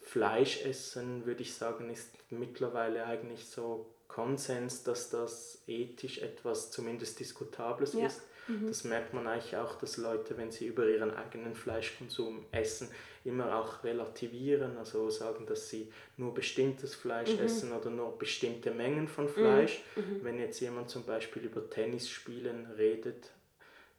Fleisch 0.02 0.66
essen, 0.66 1.26
würde 1.26 1.44
ich 1.44 1.54
sagen, 1.54 1.90
ist 1.90 2.10
mittlerweile 2.30 3.06
eigentlich 3.06 3.46
so 3.46 3.86
Konsens, 4.08 4.84
dass 4.84 5.10
das 5.10 5.62
ethisch 5.68 6.18
etwas 6.18 6.72
zumindest 6.72 7.20
Diskutables 7.20 7.94
ja. 7.94 8.08
ist. 8.08 8.22
Mhm. 8.48 8.68
Das 8.68 8.84
merkt 8.84 9.14
man 9.14 9.28
eigentlich 9.28 9.56
auch, 9.56 9.76
dass 9.76 9.98
Leute, 9.98 10.38
wenn 10.38 10.52
sie 10.52 10.66
über 10.66 10.86
ihren 10.88 11.12
eigenen 11.12 11.56
Fleischkonsum 11.56 12.46
essen, 12.52 12.90
immer 13.24 13.56
auch 13.56 13.84
relativieren, 13.84 14.78
also 14.78 15.10
sagen, 15.10 15.46
dass 15.46 15.70
sie 15.70 15.92
nur 16.18 16.34
bestimmtes 16.34 16.96
Fleisch 16.96 17.34
mhm. 17.34 17.40
essen 17.40 17.72
oder 17.72 17.90
nur 17.90 18.18
bestimmte 18.18 18.72
Mengen 18.72 19.08
von 19.08 19.30
Fleisch. 19.30 19.84
Mhm. 19.96 20.02
mhm. 20.02 20.24
Wenn 20.24 20.40
jetzt 20.40 20.60
jemand 20.60 20.90
zum 20.90 21.04
Beispiel 21.04 21.44
über 21.44 21.70
Tennisspielen 21.70 22.68
redet, 22.78 23.32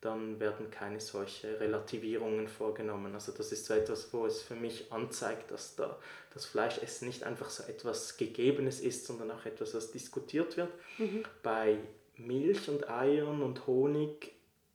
dann 0.01 0.41
werden 0.41 0.69
keine 0.69 1.01
solche 1.01 1.61
Relativierungen 1.61 2.49
vorgenommen. 2.49 3.15
Also 3.15 3.31
das 3.31 3.53
ist 3.53 3.67
so 3.67 3.75
etwas, 3.75 4.13
wo 4.13 4.27
es 4.27 4.43
für 4.43 4.57
mich 4.57 4.91
anzeigt, 4.91 5.53
dass 5.53 5.77
da 5.77 5.97
das 6.35 6.45
Fleischessen 6.45 7.07
nicht 7.07 7.23
einfach 7.23 7.49
so 7.51 7.63
etwas 7.63 8.17
Gegebenes 8.17 8.81
ist, 8.81 9.07
sondern 9.07 9.31
auch 9.31 9.47
etwas, 9.47 9.75
was 9.75 9.93
diskutiert 9.93 10.57
wird. 10.57 10.71
Mhm. 10.99 11.23
Bei 11.45 11.79
Milch 12.17 12.69
und 12.69 12.91
Eiern 12.91 13.43
und 13.43 13.65
Honig 13.69 14.33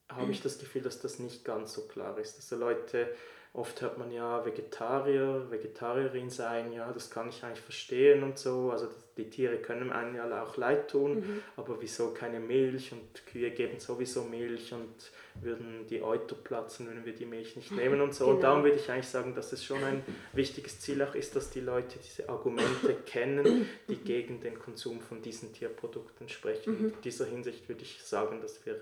habe 0.08 0.32
ich 0.32 0.42
das 0.42 0.60
Gefühl, 0.60 0.82
dass 0.82 1.02
das 1.02 1.20
nicht 1.20 1.44
ganz 1.44 1.74
so 1.74 1.82
klar 1.88 2.18
ist. 2.18 2.38
Also 2.38 2.56
Leute, 2.56 3.14
oft 3.58 3.82
hört 3.82 3.98
man 3.98 4.12
ja 4.12 4.46
Vegetarier, 4.46 5.48
Vegetarierin 5.50 6.30
sein, 6.30 6.72
ja, 6.72 6.91
das 6.93 7.10
kann 7.10 7.28
ich 7.28 7.43
eigentlich 7.43 7.62
verstehen 7.62 8.22
und 8.22 8.38
so. 8.38 8.70
Also 8.70 8.88
die 9.17 9.30
Tiere 9.32 9.58
können 9.58 9.91
einem 9.91 10.15
ja 10.15 10.43
auch 10.43 10.58
leid 10.58 10.91
tun, 10.91 11.15
mhm. 11.15 11.41
aber 11.56 11.82
wieso 11.82 12.13
keine 12.13 12.39
Milch 12.39 12.91
und 12.91 13.26
Kühe 13.26 13.50
geben 13.50 13.80
sowieso 13.80 14.24
Milch 14.24 14.74
und 14.74 15.12
würden 15.41 15.88
die 15.89 16.04
Euter 16.04 16.36
platzen, 16.36 16.88
wenn 16.88 17.04
wir 17.04 17.13
die 17.13 17.26
Milch 17.26 17.56
nicht 17.56 17.72
nehmen 17.72 18.00
und 18.00 18.13
so. 18.13 18.26
Genau. 18.26 18.36
Und 18.36 18.41
darum 18.43 18.63
würde 18.63 18.78
ich 18.78 18.91
eigentlich 18.91 19.08
sagen, 19.08 19.34
dass 19.34 19.52
es 19.52 19.65
schon 19.65 19.84
ein 19.84 20.04
wichtiges 20.34 20.80
Ziel 20.80 21.02
auch 21.02 21.15
ist, 21.15 21.36
dass 21.36 21.50
die 21.50 21.62
Leute 21.62 21.98
diese 21.98 22.30
Argumente 22.30 22.93
kennen, 23.08 23.67
die 23.89 23.98
gegen 23.98 24.39
den 24.39 24.60
Konsum 24.60 25.02
von 25.02 25.24
diesen 25.24 25.52
Tierprodukten 25.52 26.30
sprechen. 26.30 26.80
Mhm. 26.80 26.86
In 26.89 27.02
dieser 27.04 27.26
Hinsicht 27.26 27.67
würde 27.67 27.82
ich 27.82 28.04
sagen, 28.04 28.39
dass 28.39 28.63
wir 28.67 28.80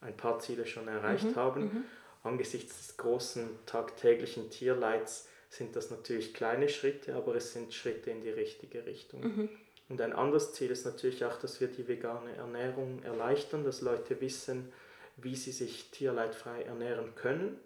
ein 0.00 0.16
paar 0.16 0.38
Ziele 0.38 0.66
schon 0.66 0.86
erreicht 0.86 1.24
mhm. 1.24 1.36
haben. 1.36 1.84
Angesichts 2.24 2.78
des 2.78 2.96
großen 2.96 3.48
tagtäglichen 3.66 4.50
Tierleids 4.50 5.28
sind 5.50 5.76
das 5.76 5.90
natürlich 5.90 6.34
kleine 6.34 6.68
Schritte, 6.68 7.14
aber 7.14 7.36
es 7.36 7.52
sind 7.52 7.72
Schritte 7.72 8.10
in 8.10 8.22
die 8.22 8.30
richtige 8.30 8.86
Richtung. 8.86 9.20
Mhm. 9.20 9.48
Und 9.88 10.00
ein 10.00 10.14
anderes 10.14 10.54
Ziel 10.54 10.70
ist 10.70 10.86
natürlich 10.86 11.24
auch, 11.24 11.38
dass 11.38 11.60
wir 11.60 11.68
die 11.68 11.86
vegane 11.86 12.34
Ernährung 12.34 13.02
erleichtern, 13.02 13.62
dass 13.62 13.82
Leute 13.82 14.20
wissen, 14.20 14.72
wie 15.18 15.36
sie 15.36 15.52
sich 15.52 15.90
tierleidfrei 15.90 16.62
ernähren 16.62 17.14
können. 17.14 17.60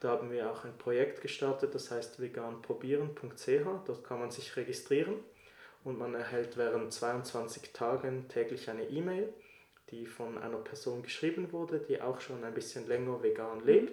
Da 0.00 0.10
haben 0.10 0.30
wir 0.32 0.50
auch 0.50 0.64
ein 0.64 0.76
Projekt 0.76 1.22
gestartet, 1.22 1.74
das 1.74 1.90
heißt 1.90 2.20
veganprobieren.ch. 2.20 3.86
Dort 3.86 4.04
kann 4.04 4.18
man 4.18 4.32
sich 4.32 4.56
registrieren 4.56 5.14
und 5.84 5.98
man 5.98 6.14
erhält 6.14 6.56
während 6.56 6.92
22 6.92 7.72
Tagen 7.72 8.28
täglich 8.28 8.68
eine 8.68 8.84
E-Mail 8.88 9.32
die 9.90 10.06
von 10.06 10.38
einer 10.38 10.58
Person 10.58 11.02
geschrieben 11.02 11.52
wurde, 11.52 11.78
die 11.78 12.00
auch 12.00 12.20
schon 12.20 12.42
ein 12.44 12.54
bisschen 12.54 12.86
länger 12.88 13.22
vegan 13.22 13.64
lebt, 13.64 13.92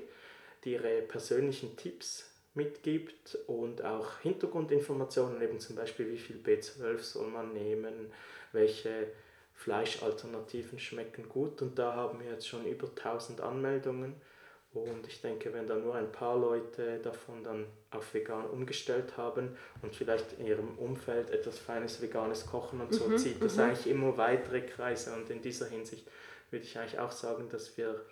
die 0.64 0.74
ihre 0.74 1.02
persönlichen 1.02 1.76
Tipps 1.76 2.30
mitgibt 2.54 3.38
und 3.48 3.84
auch 3.84 4.20
Hintergrundinformationen, 4.20 5.42
eben 5.42 5.60
zum 5.60 5.76
Beispiel 5.76 6.12
wie 6.12 6.18
viel 6.18 6.38
B12 6.38 7.00
soll 7.00 7.28
man 7.28 7.54
nehmen, 7.54 8.12
welche 8.52 9.08
Fleischalternativen 9.56 10.80
schmecken 10.80 11.30
gut. 11.30 11.62
Und 11.62 11.78
da 11.78 11.94
haben 11.94 12.20
wir 12.20 12.32
jetzt 12.32 12.48
schon 12.48 12.66
über 12.66 12.88
1000 12.88 13.42
Anmeldungen 13.42 14.16
und 14.74 15.06
ich 15.06 15.22
denke, 15.22 15.54
wenn 15.54 15.68
da 15.68 15.76
nur 15.76 15.96
ein 15.96 16.12
paar 16.12 16.38
Leute 16.38 17.00
davon 17.00 17.44
dann 17.44 17.66
auf 17.90 18.14
vegan 18.14 18.46
umgestellt 18.46 19.18
haben 19.18 19.58
und 19.82 19.94
vielleicht 19.94 20.34
in 20.40 20.46
ihrem 20.46 20.78
Umfeld 20.78 21.30
etwas 21.30 21.60
feines 21.60 22.02
veganes 22.02 22.46
Kochen 22.46 22.80
und 22.80 22.94
so, 22.94 23.06
mhm, 23.06 23.18
zieht 23.18 23.44
das 23.44 23.58
mhm. 23.58 23.64
eigentlich 23.64 23.88
immer 23.88 24.16
weitere 24.18 24.62
Kreise 24.62 25.14
und 25.14 25.30
in 25.30 25.42
dieser 25.42 25.68
Hinsicht 25.68 26.08
würde 26.52 26.66
ich 26.66 26.78
eigentlich 26.78 27.00
auch 27.00 27.12
sagen, 27.12 27.50
dass 27.50 27.78
wir 27.78 28.06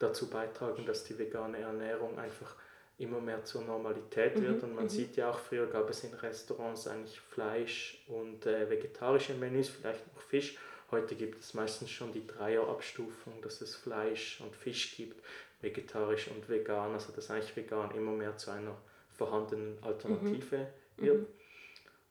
dazu 0.00 0.28
beitragen, 0.28 0.84
dass 0.86 1.04
die 1.04 1.18
vegane 1.18 1.58
Ernährung 1.58 2.18
einfach 2.18 2.56
immer 2.98 3.20
mehr 3.20 3.44
zur 3.44 3.62
Normalität 3.62 4.40
wird. 4.40 4.58
Mhm, 4.58 4.68
und 4.68 4.74
man 4.74 4.84
mhm. 4.84 4.88
sieht 4.88 5.16
ja 5.16 5.30
auch, 5.30 5.38
früher 5.38 5.66
gab 5.66 5.88
es 5.90 6.04
in 6.04 6.14
Restaurants 6.14 6.86
eigentlich 6.86 7.20
Fleisch 7.20 8.04
und 8.08 8.46
äh, 8.46 8.68
vegetarische 8.68 9.34
Menüs, 9.34 9.68
vielleicht 9.68 10.06
noch 10.12 10.22
Fisch. 10.22 10.58
Heute 10.90 11.14
gibt 11.14 11.40
es 11.40 11.54
meistens 11.54 11.90
schon 11.90 12.12
die 12.12 12.26
Dreierabstufung, 12.26 13.40
dass 13.40 13.60
es 13.62 13.74
Fleisch 13.74 14.40
und 14.40 14.54
Fisch 14.54 14.94
gibt, 14.96 15.24
vegetarisch 15.62 16.28
und 16.28 16.48
vegan, 16.48 16.92
also 16.92 17.12
dass 17.12 17.30
eigentlich 17.30 17.56
vegan 17.56 17.92
immer 17.92 18.12
mehr 18.12 18.36
zu 18.36 18.50
einer 18.50 18.76
vorhandenen 19.10 19.78
Alternative 19.82 20.68
mhm. 20.96 21.02
wird. 21.02 21.20
Mhm. 21.20 21.26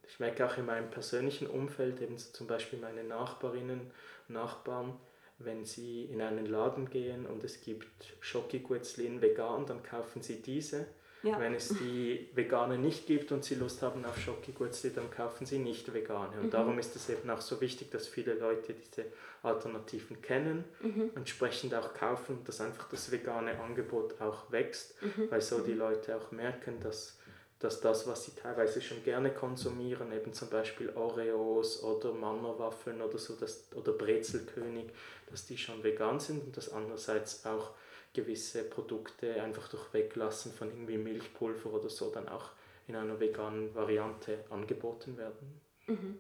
Ich 0.08 0.20
merke 0.20 0.46
auch 0.46 0.58
in 0.58 0.66
meinem 0.66 0.90
persönlichen 0.90 1.48
Umfeld, 1.48 2.02
eben 2.02 2.18
zum 2.18 2.48
Beispiel 2.48 2.80
meine 2.80 3.04
Nachbarinnen, 3.04 3.92
Nachbarn, 4.28 4.98
wenn 5.40 5.66
sie 5.66 6.06
in 6.06 6.22
einen 6.22 6.46
Laden 6.46 6.90
gehen 6.90 7.26
und 7.26 7.44
es 7.44 7.62
gibt 7.62 8.14
Schoki-Guetzlin 8.20 9.22
vegan, 9.22 9.66
dann 9.66 9.84
kaufen 9.84 10.22
sie 10.22 10.42
diese. 10.42 10.88
Ja. 11.24 11.40
Wenn 11.40 11.54
es 11.54 11.70
die 11.70 12.30
vegane 12.34 12.78
nicht 12.78 13.06
gibt 13.06 13.32
und 13.32 13.44
sie 13.44 13.56
Lust 13.56 13.84
haben 13.84 14.04
auf 14.06 14.18
Schoki-Guetzli, 14.18 14.92
dann 14.94 15.12
kaufen 15.12 15.46
sie 15.46 15.60
nicht 15.60 15.94
vegane. 15.94 16.36
Und 16.38 16.48
mhm. 16.48 16.52
darum 16.52 16.80
ist 16.80 16.96
es 16.96 17.10
eben 17.10 17.30
auch 17.30 17.42
so 17.42 17.62
wichtig, 17.62 17.92
dass 17.92 18.08
viele 18.08 18.34
Leute 18.34 18.74
diese 18.74 19.06
Alternativen 19.44 20.22
kennen, 20.22 20.64
mhm. 20.82 21.12
entsprechend 21.16 21.76
auch 21.76 21.94
kaufen, 21.94 22.40
dass 22.46 22.60
einfach 22.60 22.90
das 22.90 23.12
vegane 23.12 23.60
Angebot 23.60 24.20
auch 24.20 24.52
wächst, 24.52 24.96
mhm. 25.02 25.30
weil 25.30 25.42
so 25.42 25.60
die 25.60 25.74
mhm. 25.74 25.80
Leute 25.80 26.16
auch 26.16 26.32
merken, 26.32 26.80
dass 26.80 27.18
dass 27.62 27.80
das, 27.80 28.08
was 28.08 28.26
sie 28.26 28.32
teilweise 28.32 28.82
schon 28.82 29.04
gerne 29.04 29.30
konsumieren, 29.30 30.12
eben 30.12 30.34
zum 30.34 30.50
Beispiel 30.50 30.90
Oreos 30.96 31.84
oder 31.84 32.12
Mannerwaffeln 32.12 33.02
oder 33.04 33.20
so, 33.20 33.36
das, 33.36 33.66
oder 33.76 33.92
Brezelkönig, 33.92 34.86
dass 35.30 35.46
die 35.46 35.60
schon 35.60 35.84
vegan 35.84 36.20
sind 36.20 36.44
und 36.44 36.58
dass 36.58 36.74
andererseits 36.74 37.46
auch 37.46 37.70
gewisse 38.14 38.64
Produkte 38.64 39.42
einfach 39.42 39.70
durch 39.70 39.94
Weglassen 39.94 40.52
von 40.52 40.70
irgendwie 40.70 40.98
Milchpulver 40.98 41.72
oder 41.72 41.90
so 41.90 42.12
dann 42.12 42.28
auch 42.28 42.50
in 42.88 42.96
einer 42.96 43.20
veganen 43.20 43.74
Variante 43.74 44.40
angeboten 44.50 45.18
werden. 45.18 45.62
Mhm. 45.88 46.20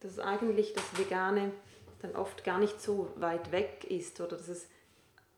Dass 0.00 0.18
eigentlich 0.18 0.72
das 0.72 0.98
Vegane 0.98 1.52
dann 2.00 2.14
oft 2.14 2.44
gar 2.44 2.58
nicht 2.58 2.80
so 2.80 3.10
weit 3.16 3.52
weg 3.52 3.84
ist 3.88 4.20
oder 4.20 4.36
dass 4.36 4.48
es 4.48 4.68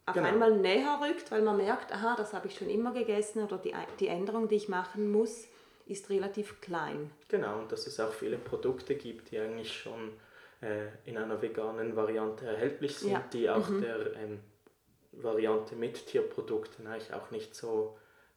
auf 0.07 0.15
genau. 0.15 0.29
einmal 0.29 0.57
näher 0.57 1.01
rückt, 1.03 1.31
weil 1.31 1.43
man 1.43 1.57
merkt, 1.57 1.93
aha, 1.93 2.15
das 2.17 2.33
habe 2.33 2.49
ich 2.49 2.57
schon 2.57 2.69
immer 2.69 2.93
gegessen 2.93 3.43
oder 3.43 3.59
die, 3.59 3.75
die 3.99 4.09
Änderung, 4.09 4.49
die 4.49 4.57
ich 4.57 4.69
machen 4.69 5.11
muss, 5.11 5.47
ist 5.87 6.11
relativ 6.11 6.61
klein. 6.61 7.11
Genau, 7.29 7.59
und 7.59 7.73
dass 7.73 7.87
es 7.87 7.99
auch 8.01 8.13
viele 8.13 8.39
Produkte 8.39 8.95
gibt, 8.95 9.31
die 9.31 9.39
eigentlich 9.39 9.73
schon 9.73 10.13
äh, 10.61 10.87
in 11.05 11.17
einer 11.17 11.41
veganen 11.41 11.97
Variante 11.97 12.47
erhältlich 12.47 12.97
sind, 12.97 13.13
ja. 13.13 13.25
die 13.33 13.51
auch 13.51 13.69
mhm. 13.69 13.81
der 13.81 14.17
ähm, 14.17 14.41
Variante 15.13 15.75
mit 15.75 16.07
Tierprodukten 16.07 16.87
eigentlich 16.87 17.13
auch 17.13 17.31
nicht 17.31 17.55
so 17.55 17.97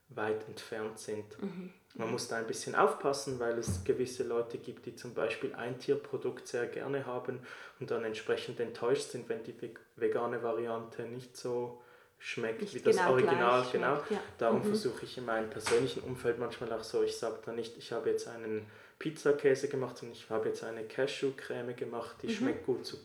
weit 0.10 0.48
entfernt 0.48 1.00
sind. 1.00 1.42
Mhm. 1.42 1.72
Man 1.96 2.12
muss 2.12 2.28
da 2.28 2.38
ein 2.38 2.48
bisschen 2.48 2.74
aufpassen, 2.74 3.40
weil 3.40 3.58
es 3.60 3.84
gewisse 3.84 4.24
Leute 4.24 4.58
gibt, 4.58 4.88
die 4.88 4.96
zum 4.96 5.14
Beispiel 5.14 5.54
ein 5.54 5.80
Tierprodukt 5.80 6.48
sehr 6.48 6.66
gerne 6.66 7.06
haben 7.06 7.40
und 7.80 7.92
dann 7.92 8.04
entsprechend 8.04 8.60
enttäuscht 8.60 9.12
sind, 9.12 9.30
wenn 9.30 9.44
die 9.44 9.56
vegane 9.96 10.42
Variante 10.42 11.04
nicht 11.04 11.38
so 11.38 11.82
schmeckt 12.18 12.62
nicht 12.62 12.74
wie 12.74 12.80
das 12.80 12.96
genau 12.96 13.12
Original. 13.12 13.66
Genau. 13.72 13.96
Ja. 14.10 14.24
Darum 14.38 14.60
mhm. 14.60 14.66
versuche 14.66 15.06
ich 15.06 15.18
in 15.18 15.26
meinem 15.26 15.50
persönlichen 15.50 16.02
Umfeld 16.02 16.40
manchmal 16.40 16.72
auch 16.74 16.84
so, 16.84 17.04
ich 17.04 17.18
sage 17.18 17.38
da 17.46 17.52
nicht, 17.52 17.78
ich 17.78 17.92
habe 17.92 18.10
jetzt 18.10 18.28
einen 18.28 18.66
Pizzakäse 18.98 19.68
gemacht, 19.68 19.98
sondern 19.98 20.18
ich 20.18 20.30
habe 20.30 20.48
jetzt 20.48 20.64
eine 20.64 20.84
Cashewcreme 20.86 21.76
gemacht, 21.76 22.16
die 22.24 22.28
mhm. 22.28 22.32
schmeckt 22.32 22.66
gut 22.66 22.86
zu 22.86 22.98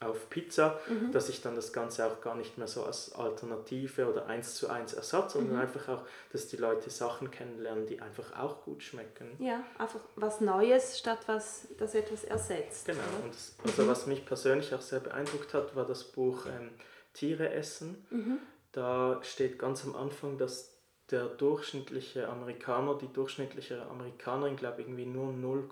auf 0.00 0.30
Pizza, 0.30 0.78
mhm. 0.88 1.10
dass 1.10 1.28
ich 1.28 1.42
dann 1.42 1.56
das 1.56 1.72
Ganze 1.72 2.06
auch 2.06 2.20
gar 2.20 2.36
nicht 2.36 2.56
mehr 2.56 2.68
so 2.68 2.84
als 2.84 3.12
Alternative 3.14 4.08
oder 4.08 4.26
eins 4.26 4.54
zu 4.54 4.68
eins 4.68 4.94
Ersatz, 4.94 5.32
sondern 5.32 5.56
mhm. 5.56 5.62
einfach 5.62 5.88
auch, 5.88 6.02
dass 6.32 6.46
die 6.46 6.56
Leute 6.56 6.90
Sachen 6.90 7.30
kennenlernen, 7.30 7.86
die 7.86 8.00
einfach 8.00 8.38
auch 8.38 8.62
gut 8.62 8.82
schmecken. 8.82 9.32
Ja, 9.38 9.64
einfach 9.76 10.00
was 10.14 10.40
Neues 10.40 10.98
statt 10.98 11.18
was, 11.26 11.68
das 11.78 11.94
etwas 11.94 12.24
ersetzt. 12.24 12.86
Genau, 12.86 13.00
oder? 13.16 13.24
und 13.24 13.34
das, 13.34 13.56
also 13.64 13.82
mhm. 13.82 13.88
was 13.88 14.06
mich 14.06 14.24
persönlich 14.24 14.72
auch 14.74 14.80
sehr 14.80 15.00
beeindruckt 15.00 15.52
hat, 15.52 15.74
war 15.74 15.84
das 15.84 16.04
Buch 16.04 16.46
ähm, 16.46 16.70
Tiere 17.12 17.50
essen. 17.50 18.06
Mhm. 18.10 18.38
Da 18.70 19.18
steht 19.22 19.58
ganz 19.58 19.84
am 19.84 19.96
Anfang, 19.96 20.38
dass 20.38 20.78
der 21.10 21.24
durchschnittliche 21.24 22.28
Amerikaner, 22.28 22.96
die 22.96 23.12
durchschnittliche 23.12 23.86
Amerikanerin, 23.86 24.56
glaube 24.56 24.82
ich, 24.82 24.86
irgendwie 24.86 25.06
nur 25.06 25.32
0, 25.32 25.68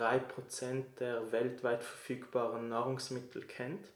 3% 0.00 0.82
der 0.98 1.30
weltweit 1.32 1.82
verfügbaren 1.82 2.68
Nahrungsmittel 2.68 3.42
kennt. 3.42 3.86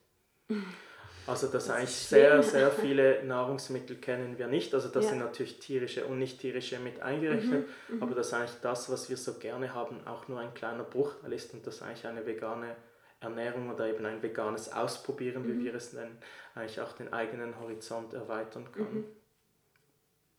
Also 1.26 1.46
das, 1.46 1.66
das 1.66 1.70
eigentlich 1.70 1.90
sehr, 1.90 2.42
sehr 2.42 2.70
viele 2.70 3.24
Nahrungsmittel 3.24 3.96
kennen 3.96 4.36
wir 4.38 4.46
nicht. 4.46 4.74
Also 4.74 4.88
das 4.88 5.04
ja. 5.04 5.10
sind 5.10 5.20
natürlich 5.20 5.58
tierische 5.58 6.04
und 6.04 6.18
nicht 6.18 6.38
tierische 6.40 6.78
mit 6.78 7.00
eingerechnet, 7.00 7.66
mhm, 7.88 7.96
mhm, 7.96 8.02
aber 8.02 8.14
dass 8.14 8.34
eigentlich 8.34 8.60
das, 8.60 8.90
was 8.90 9.08
wir 9.08 9.16
so 9.16 9.34
gerne 9.34 9.72
haben, 9.72 10.06
auch 10.06 10.28
nur 10.28 10.40
ein 10.40 10.52
kleiner 10.52 10.84
Bruchteil 10.84 11.32
ist 11.32 11.54
und 11.54 11.66
dass 11.66 11.80
eigentlich 11.80 12.06
eine 12.06 12.26
vegane 12.26 12.76
Ernährung 13.20 13.70
oder 13.70 13.86
eben 13.88 14.04
ein 14.04 14.22
veganes 14.22 14.70
Ausprobieren, 14.70 15.46
mhm. 15.46 15.60
wie 15.60 15.64
wir 15.64 15.74
es 15.74 15.94
nennen, 15.94 16.18
eigentlich 16.54 16.80
auch 16.80 16.92
den 16.92 17.12
eigenen 17.12 17.58
Horizont 17.58 18.12
erweitern 18.12 18.70
kann. 18.70 18.94
Mhm. 18.94 19.04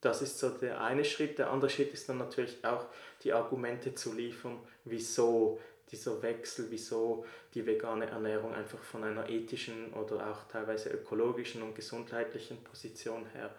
Das 0.05 0.21
ist 0.21 0.37
so 0.37 0.49
der 0.49 0.81
eine 0.81 1.03
Schritt. 1.03 1.39
Der 1.39 1.49
andere 1.49 1.67
Schritt 1.67 1.91
ist 1.91 2.07
dann 2.07 2.19
natürlich 2.19 2.63
auch 2.63 2.85
die 3.23 3.33
Argumente 3.33 3.95
zu 3.95 4.13
liefern, 4.13 4.59
wieso 4.83 5.59
dieser 5.91 6.21
Wechsel, 6.21 6.67
wieso 6.69 7.25
die 7.55 7.65
vegane 7.65 8.05
Ernährung 8.05 8.53
einfach 8.53 8.77
von 8.83 9.03
einer 9.03 9.27
ethischen 9.27 9.91
oder 9.93 10.29
auch 10.29 10.47
teilweise 10.47 10.89
ökologischen 10.89 11.63
und 11.63 11.73
gesundheitlichen 11.73 12.63
Position 12.63 13.25
her 13.33 13.49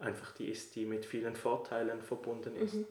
einfach 0.00 0.32
die 0.32 0.50
ist, 0.50 0.74
die 0.74 0.86
mit 0.86 1.04
vielen 1.04 1.36
Vorteilen 1.36 2.02
verbunden 2.02 2.56
ist. 2.56 2.74
Mhm. 2.74 2.86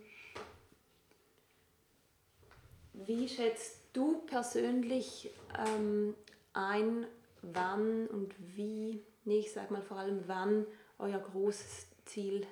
Wie 2.93 3.27
schätzt 3.27 3.81
du 3.91 4.19
persönlich 4.19 5.31
ähm, 5.67 6.15
ein, 6.53 7.07
wann 7.41 8.07
und 8.07 8.33
wie, 8.55 9.03
nee, 9.25 9.39
ich 9.39 9.51
sag 9.51 9.69
mal 9.69 9.81
vor 9.81 9.97
allem 9.97 10.23
wann 10.27 10.65
euer 10.97 11.19
großes 11.19 11.87
Ziel 12.05 12.47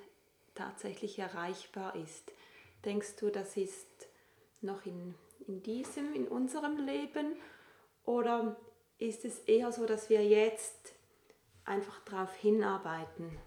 tatsächlich 0.54 1.18
erreichbar 1.18 1.94
ist. 1.96 2.32
Denkst 2.84 3.16
du, 3.16 3.30
das 3.30 3.56
ist 3.56 4.08
noch 4.60 4.84
in, 4.86 5.14
in 5.46 5.62
diesem, 5.62 6.12
in 6.14 6.28
unserem 6.28 6.76
Leben? 6.84 7.36
Oder 8.04 8.56
ist 8.98 9.24
es 9.24 9.38
eher 9.40 9.72
so, 9.72 9.86
dass 9.86 10.10
wir 10.10 10.24
jetzt 10.24 10.92
einfach 11.64 12.00
darauf 12.04 12.34
hinarbeiten? 12.34 13.38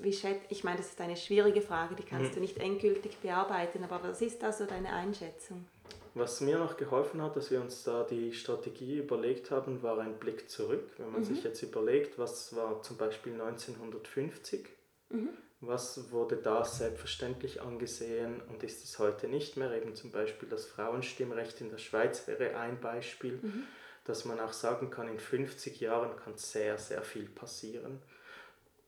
Ich 0.00 0.62
meine, 0.62 0.76
das 0.76 0.90
ist 0.90 1.00
eine 1.00 1.16
schwierige 1.16 1.60
Frage, 1.60 1.96
die 1.96 2.04
kannst 2.04 2.30
mhm. 2.30 2.34
du 2.36 2.40
nicht 2.40 2.58
endgültig 2.58 3.18
bearbeiten, 3.18 3.82
aber 3.82 4.00
was 4.04 4.22
ist 4.22 4.40
da 4.40 4.52
so 4.52 4.66
deine 4.66 4.92
Einschätzung? 4.92 5.66
Was 6.14 6.40
mir 6.40 6.58
noch 6.58 6.76
geholfen 6.76 7.20
hat, 7.22 7.36
dass 7.36 7.50
wir 7.50 7.60
uns 7.60 7.82
da 7.82 8.04
die 8.04 8.32
Strategie 8.32 8.98
überlegt 8.98 9.50
haben, 9.50 9.82
war 9.82 9.98
ein 9.98 10.18
Blick 10.18 10.48
zurück. 10.48 10.88
Wenn 10.96 11.10
man 11.10 11.20
mhm. 11.20 11.24
sich 11.24 11.42
jetzt 11.42 11.62
überlegt, 11.62 12.18
was 12.18 12.54
war 12.54 12.82
zum 12.82 12.96
Beispiel 12.96 13.32
1950, 13.32 14.68
mhm 15.10 15.30
was 15.60 16.12
wurde 16.12 16.36
da 16.36 16.64
selbstverständlich 16.64 17.60
angesehen 17.60 18.40
und 18.48 18.62
ist 18.62 18.84
es 18.84 18.98
heute 18.98 19.26
nicht 19.26 19.56
mehr. 19.56 19.72
Eben 19.72 19.94
zum 19.96 20.12
Beispiel 20.12 20.48
das 20.48 20.66
Frauenstimmrecht 20.66 21.60
in 21.60 21.70
der 21.70 21.78
Schweiz 21.78 22.26
wäre 22.28 22.56
ein 22.56 22.80
Beispiel, 22.80 23.40
mhm. 23.42 23.64
dass 24.04 24.24
man 24.24 24.38
auch 24.38 24.52
sagen 24.52 24.90
kann, 24.90 25.08
in 25.08 25.18
50 25.18 25.80
Jahren 25.80 26.16
kann 26.16 26.36
sehr, 26.36 26.78
sehr 26.78 27.02
viel 27.02 27.28
passieren. 27.28 28.00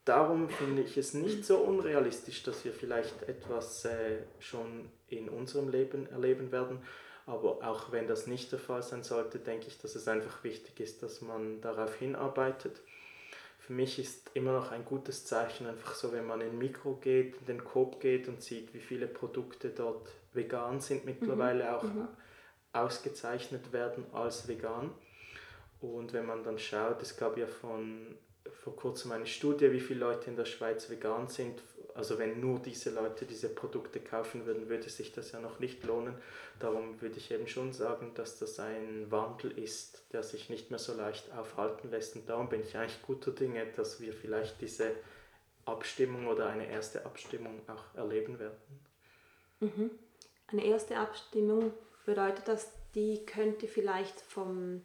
Darum 0.05 0.49
finde 0.49 0.83
ich 0.83 0.97
es 0.97 1.13
nicht 1.13 1.45
so 1.45 1.59
unrealistisch, 1.59 2.43
dass 2.45 2.65
wir 2.65 2.73
vielleicht 2.73 3.23
etwas 3.25 3.85
äh, 3.85 4.19
schon 4.39 4.89
in 5.09 5.29
unserem 5.29 5.69
Leben 5.69 6.07
erleben 6.07 6.53
werden. 6.53 6.81
Aber 7.27 7.59
auch 7.69 7.93
wenn 7.93 8.07
das 8.07 8.27
nicht 8.27 8.51
der 8.51 8.59
Fall 8.59 8.83
sein 8.83 9.03
sollte, 9.03 9.39
denke 9.39 9.67
ich, 9.69 9.79
dass 9.79 9.95
es 9.95 10.09
einfach 10.09 10.43
wichtig 10.43 10.81
ist, 10.81 11.03
dass 11.03 11.21
man 11.21 11.61
darauf 11.61 11.95
hinarbeitet 11.97 12.81
für 13.71 13.77
mich 13.77 14.01
ist 14.01 14.33
immer 14.35 14.53
noch 14.53 14.73
ein 14.73 14.85
gutes 14.85 15.25
Zeichen 15.27 15.65
einfach 15.69 15.95
so, 15.95 16.13
wenn 16.13 16.27
man 16.27 16.41
in 16.41 16.59
Mikro 16.59 16.97
geht, 16.97 17.37
in 17.37 17.47
den 17.47 17.63
Coop 17.63 18.01
geht 18.01 18.27
und 18.27 18.43
sieht, 18.43 18.75
wie 18.75 18.81
viele 18.81 19.07
Produkte 19.07 19.69
dort 19.69 20.09
vegan 20.33 20.81
sind, 20.81 21.05
mittlerweile 21.05 21.63
mhm. 21.63 21.71
auch 21.71 21.83
mhm. 21.85 22.09
ausgezeichnet 22.73 23.73
werden 23.73 24.07
als 24.13 24.49
vegan. 24.49 24.91
Und 25.81 26.13
wenn 26.13 26.27
man 26.27 26.43
dann 26.43 26.59
schaut, 26.59 27.01
es 27.01 27.17
gab 27.17 27.39
ja 27.39 27.47
von 27.47 28.19
vor 28.65 28.75
kurzem 28.75 29.13
eine 29.13 29.27
Studie, 29.27 29.71
wie 29.71 29.79
viele 29.79 30.01
Leute 30.01 30.31
in 30.31 30.35
der 30.35 30.47
Schweiz 30.47 30.91
vegan 30.91 31.29
sind. 31.29 31.63
Also 31.95 32.19
wenn 32.19 32.41
nur 32.41 32.59
diese 32.59 32.91
Leute 32.91 33.27
diese 33.27 33.49
Produkte 33.49 34.01
kaufen 34.01 34.47
würden, 34.47 34.69
würde 34.69 34.89
sich 34.89 35.13
das 35.13 35.33
ja 35.33 35.41
noch 35.41 35.59
nicht 35.61 35.85
lohnen. 35.85 36.15
Darum 36.59 37.01
würde 37.01 37.17
ich 37.17 37.31
eben 37.31 37.49
schon 37.49 37.73
sagen, 37.73 38.13
dass 38.15 38.39
das 38.39 38.59
ein 38.61 39.11
Wandel 39.11 39.57
ist, 39.59 40.05
der 40.13 40.23
sich 40.23 40.51
nicht 40.51 40.71
mehr 40.71 40.79
so 40.79 40.95
leicht 40.95 41.33
aufhalten 41.33 41.91
lässt. 41.91 42.17
Und 42.17 42.29
darum 42.29 42.49
bin 42.49 42.63
ich 42.63 42.77
eigentlich 42.77 43.03
guter 43.03 43.33
Dinge, 43.33 43.67
dass 43.77 44.01
wir 44.01 44.13
vielleicht 44.13 44.61
diese 44.61 44.93
Abstimmung 45.65 46.27
oder 46.27 46.47
eine 46.47 46.69
erste 46.69 47.05
Abstimmung 47.05 47.61
auch 47.69 47.95
erleben 47.97 48.39
werden. 48.39 48.59
Mhm. 49.61 49.91
Eine 50.49 50.65
erste 50.65 50.97
Abstimmung 50.97 51.73
bedeutet, 52.07 52.49
dass 52.49 52.73
die 52.95 53.25
könnte 53.25 53.69
vielleicht 53.69 54.21
vom 54.21 54.83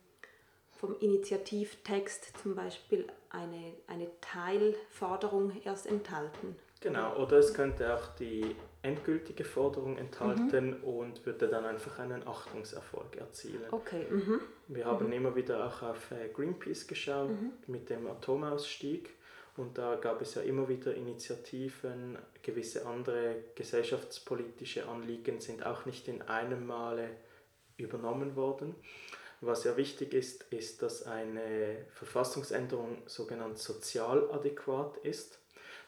vom 0.77 0.99
Initiativtext 0.99 2.37
zum 2.41 2.55
Beispiel 2.55 3.07
eine, 3.29 3.73
eine 3.87 4.09
Teilforderung 4.21 5.61
erst 5.63 5.87
enthalten. 5.87 6.55
Genau, 6.81 7.15
oder 7.17 7.37
es 7.37 7.53
könnte 7.53 7.95
auch 7.95 8.07
die 8.15 8.55
endgültige 8.81 9.43
Forderung 9.43 9.97
enthalten 9.97 10.77
mhm. 10.77 10.83
und 10.83 11.25
würde 11.25 11.47
dann 11.47 11.65
einfach 11.65 11.97
einen 11.99 12.27
Achtungserfolg 12.27 13.15
erzielen. 13.15 13.65
Okay. 13.71 14.05
Mhm. 14.09 14.39
Wir 14.67 14.85
haben 14.85 15.07
mhm. 15.07 15.13
immer 15.13 15.35
wieder 15.35 15.65
auch 15.65 15.81
auf 15.81 16.11
äh, 16.11 16.29
Greenpeace 16.29 16.85
geschaut 16.85 17.29
mhm. 17.29 17.53
mit 17.67 17.89
dem 17.89 18.05
Atomausstieg 18.05 19.09
und 19.57 19.77
da 19.77 19.95
gab 19.95 20.21
es 20.21 20.35
ja 20.35 20.41
immer 20.41 20.67
wieder 20.67 20.93
Initiativen, 20.93 22.17
gewisse 22.43 22.85
andere 22.85 23.37
gesellschaftspolitische 23.55 24.87
Anliegen 24.87 25.39
sind 25.39 25.65
auch 25.65 25.85
nicht 25.85 26.07
in 26.07 26.21
einem 26.23 26.67
Male 26.67 27.09
übernommen 27.77 28.35
worden. 28.35 28.75
Was 29.41 29.63
ja 29.63 29.77
wichtig 29.77 30.13
ist, 30.13 30.43
ist, 30.51 30.81
dass 30.81 31.03
eine 31.03 31.85
Verfassungsänderung 31.93 33.03
sogenannt 33.05 33.57
sozial 33.57 34.29
adäquat 34.31 34.97
ist. 34.97 35.39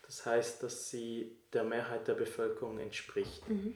Das 0.08 0.26
heißt, 0.26 0.64
dass 0.64 0.90
sie 0.90 1.38
der 1.54 1.64
Mehrheit 1.64 2.08
der 2.08 2.16
Bevölkerung 2.16 2.80
entspricht. 2.80 3.48
Mhm. 3.48 3.76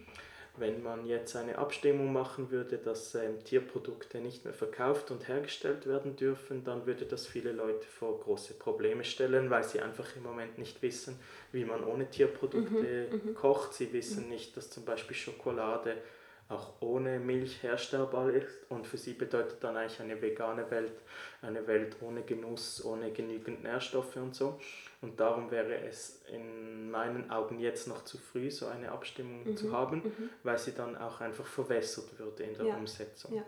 Wenn 0.57 0.83
man 0.83 1.05
jetzt 1.05 1.35
eine 1.37 1.57
Abstimmung 1.57 2.11
machen 2.11 2.51
würde, 2.51 2.77
dass 2.77 3.15
ähm, 3.15 3.41
Tierprodukte 3.43 4.19
nicht 4.19 4.43
mehr 4.43 4.53
verkauft 4.53 5.09
und 5.09 5.29
hergestellt 5.29 5.85
werden 5.87 6.17
dürfen, 6.17 6.65
dann 6.65 6.85
würde 6.85 7.05
das 7.05 7.25
viele 7.25 7.53
Leute 7.53 7.87
vor 7.87 8.19
große 8.19 8.55
Probleme 8.55 9.05
stellen, 9.05 9.49
weil 9.49 9.63
sie 9.63 9.79
einfach 9.79 10.13
im 10.17 10.23
Moment 10.23 10.57
nicht 10.57 10.81
wissen, 10.81 11.17
wie 11.53 11.63
man 11.63 11.85
ohne 11.85 12.09
Tierprodukte 12.09 13.07
mhm. 13.11 13.29
mhm. 13.29 13.33
kocht. 13.33 13.73
Sie 13.73 13.93
wissen 13.93 14.25
mhm. 14.25 14.29
nicht, 14.29 14.57
dass 14.57 14.69
zum 14.69 14.83
Beispiel 14.83 15.15
Schokolade 15.15 15.95
auch 16.51 16.73
ohne 16.81 17.19
Milch 17.19 17.63
herstellbar 17.63 18.29
ist. 18.29 18.69
Und 18.69 18.85
für 18.85 18.97
sie 18.97 19.13
bedeutet 19.13 19.63
dann 19.63 19.77
eigentlich 19.77 19.99
eine 20.01 20.21
vegane 20.21 20.69
Welt 20.69 20.93
eine 21.41 21.65
Welt 21.67 21.97
ohne 22.01 22.21
Genuss, 22.21 22.83
ohne 22.85 23.11
genügend 23.11 23.63
Nährstoffe 23.63 24.15
und 24.17 24.35
so. 24.35 24.59
Und 25.01 25.19
darum 25.19 25.49
wäre 25.49 25.75
es 25.81 26.21
in 26.31 26.91
meinen 26.91 27.31
Augen 27.31 27.59
jetzt 27.59 27.87
noch 27.87 28.03
zu 28.03 28.17
früh, 28.17 28.51
so 28.51 28.67
eine 28.67 28.91
Abstimmung 28.91 29.43
mhm. 29.43 29.57
zu 29.57 29.71
haben, 29.71 29.97
mhm. 30.03 30.29
weil 30.43 30.57
sie 30.59 30.73
dann 30.73 30.95
auch 30.95 31.21
einfach 31.21 31.45
verwässert 31.45 32.19
würde 32.19 32.43
in 32.43 32.53
der 32.53 32.67
ja. 32.67 32.75
Umsetzung. 32.75 33.35
Ja. 33.35 33.43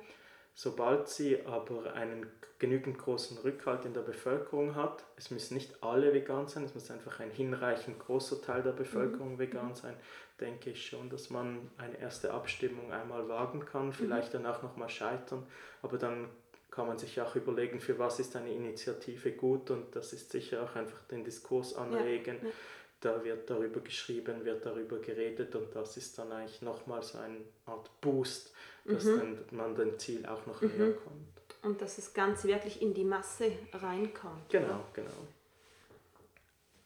Sobald 0.56 1.10
sie 1.10 1.45
aber 1.45 1.93
einen 1.93 2.28
genügend 2.60 2.97
großen 2.99 3.39
Rückhalt 3.39 3.86
in 3.86 3.93
der 3.93 4.01
Bevölkerung 4.01 4.76
hat, 4.76 5.04
es 5.18 5.32
müssen 5.32 5.56
nicht 5.56 5.84
alle 5.84 6.14
vegan 6.14 6.47
sein, 6.47 6.64
es 6.64 6.76
muss 6.76 6.91
einfach 6.91 7.20
ein 7.20 7.32
hinreichend 7.32 7.99
großer 7.99 8.41
Teil 8.41 8.62
der 8.62 8.72
Bevölkerung 8.72 9.34
mhm. 9.34 9.39
vegan 9.39 9.70
mhm. 9.70 9.76
sein, 9.76 9.95
denke 10.39 10.70
ich 10.70 10.86
schon, 10.86 11.10
dass 11.10 11.30
man 11.30 11.72
eine 11.78 11.99
erste 11.99 12.32
Abstimmung 12.32 12.91
einmal 12.93 13.28
wagen 13.28 13.66
kann, 13.66 13.88
mhm. 13.88 13.93
vielleicht 13.93 14.34
dann 14.34 14.45
auch 14.45 14.62
nochmal 14.62 14.89
scheitern, 14.89 15.45
aber 15.82 15.97
dann 15.97 16.30
kann 16.70 16.88
man 16.88 16.97
sich 16.97 17.20
auch 17.22 17.36
überlegen, 17.36 17.80
für 17.80 17.99
was 17.99 18.20
ist 18.20 18.36
eine 18.36 18.51
Initiative 18.51 19.32
gut 19.34 19.70
und 19.70 19.95
das 19.95 20.14
ist 20.14 20.32
sicher 20.32 20.64
auch 20.64 20.76
einfach 20.76 21.04
den 21.04 21.24
Diskurs 21.24 21.76
anregen. 21.76 22.38
Ja, 22.41 22.47
ja. 22.47 22.54
Da 22.99 23.24
wird 23.24 23.49
darüber 23.49 23.82
geschrieben, 23.82 24.45
wird 24.45 24.66
darüber 24.66 24.97
geredet 24.99 25.54
und 25.56 25.76
das 25.76 25.97
ist 25.97 26.18
dann 26.18 26.32
eigentlich 26.32 26.62
nochmal 26.62 27.04
so 27.04 27.18
eine 27.18 27.41
Art 27.66 27.91
Boost, 27.99 28.54
dass 28.86 29.04
mhm. 29.06 29.18
dann 29.18 29.46
man 29.52 29.76
dem 29.76 30.00
Ziel 30.00 30.26
auch 30.26 30.46
noch 30.46 30.62
mhm. 30.62 30.72
näher 30.78 30.94
kommt. 30.94 31.34
Und 31.62 31.82
dass 31.82 31.96
das 31.96 32.14
Ganze 32.14 32.48
wirklich 32.48 32.82
in 32.82 32.94
die 32.94 33.06
Masse 33.06 33.52
reinkommt. 33.72 34.50
Genau, 34.50 34.68
oder? 34.68 34.86
genau. 34.94 35.28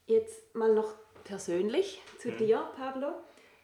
Jetzt 0.06 0.54
mal 0.54 0.72
noch 0.72 0.94
persönlich 1.24 2.00
zu 2.18 2.28
mhm. 2.28 2.36
dir, 2.36 2.68
Pablo. 2.76 3.08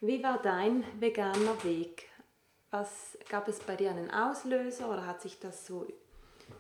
Wie 0.00 0.22
war 0.22 0.42
dein 0.42 0.84
veganer 1.00 1.62
Weg? 1.64 2.08
Was 2.70 3.16
gab 3.28 3.48
es 3.48 3.60
bei 3.60 3.76
dir 3.76 3.90
einen 3.90 4.10
Auslöser 4.10 4.90
oder 4.90 5.06
hat 5.06 5.22
sich 5.22 5.38
das 5.38 5.66
so 5.66 5.86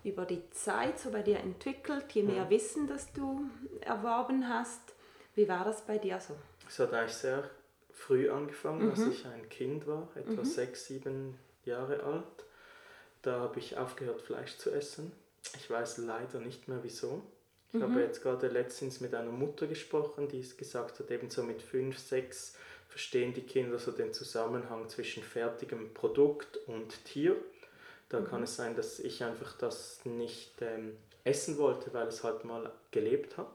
über 0.04 0.24
die 0.24 0.48
Zeit 0.50 0.98
so 0.98 1.10
bei 1.10 1.22
dir 1.22 1.38
entwickelt, 1.40 2.12
je 2.12 2.22
mehr 2.22 2.46
mhm. 2.46 2.50
Wissen, 2.50 2.86
das 2.86 3.12
du 3.12 3.50
erworben 3.80 4.48
hast? 4.48 4.94
Wie 5.34 5.48
war 5.48 5.64
das 5.64 5.84
bei 5.84 5.98
dir 5.98 6.20
so? 6.20 6.34
Es 6.68 6.78
hat 6.78 6.92
eigentlich 6.92 7.14
sehr 7.14 7.50
früh 7.90 8.30
angefangen, 8.30 8.84
mhm. 8.84 8.90
als 8.90 9.06
ich 9.06 9.26
ein 9.26 9.48
Kind 9.48 9.86
war, 9.86 10.08
etwa 10.14 10.42
mhm. 10.42 10.44
sechs, 10.44 10.86
sieben 10.86 11.38
Jahre 11.66 12.02
alt. 12.02 12.46
Da 13.22 13.40
habe 13.40 13.58
ich 13.58 13.76
aufgehört, 13.76 14.20
Fleisch 14.20 14.56
zu 14.58 14.70
essen. 14.70 15.12
Ich 15.56 15.68
weiß 15.70 15.98
leider 15.98 16.40
nicht 16.40 16.68
mehr 16.68 16.78
wieso. 16.82 17.22
Ich 17.72 17.80
mhm. 17.80 17.82
habe 17.82 18.00
jetzt 18.00 18.22
gerade 18.22 18.48
letztens 18.48 19.00
mit 19.00 19.14
einer 19.14 19.32
Mutter 19.32 19.66
gesprochen, 19.66 20.28
die 20.28 20.40
es 20.40 20.56
gesagt 20.56 20.98
hat, 20.98 21.10
eben 21.10 21.30
so 21.30 21.42
mit 21.42 21.62
fünf, 21.62 21.98
sechs 21.98 22.56
verstehen 22.88 23.34
die 23.34 23.42
Kinder 23.42 23.78
so 23.78 23.90
den 23.90 24.12
Zusammenhang 24.12 24.88
zwischen 24.88 25.22
fertigem 25.22 25.92
Produkt 25.94 26.58
und 26.68 27.04
Tier. 27.04 27.34
Da 28.08 28.20
mhm. 28.20 28.26
kann 28.26 28.42
es 28.44 28.54
sein, 28.54 28.76
dass 28.76 29.00
ich 29.00 29.24
einfach 29.24 29.56
das 29.58 30.04
nicht 30.04 30.52
ähm, 30.60 30.96
essen 31.24 31.58
wollte, 31.58 31.92
weil 31.92 32.06
es 32.06 32.22
halt 32.22 32.44
mal 32.44 32.70
gelebt 32.92 33.36
hat. 33.36 33.52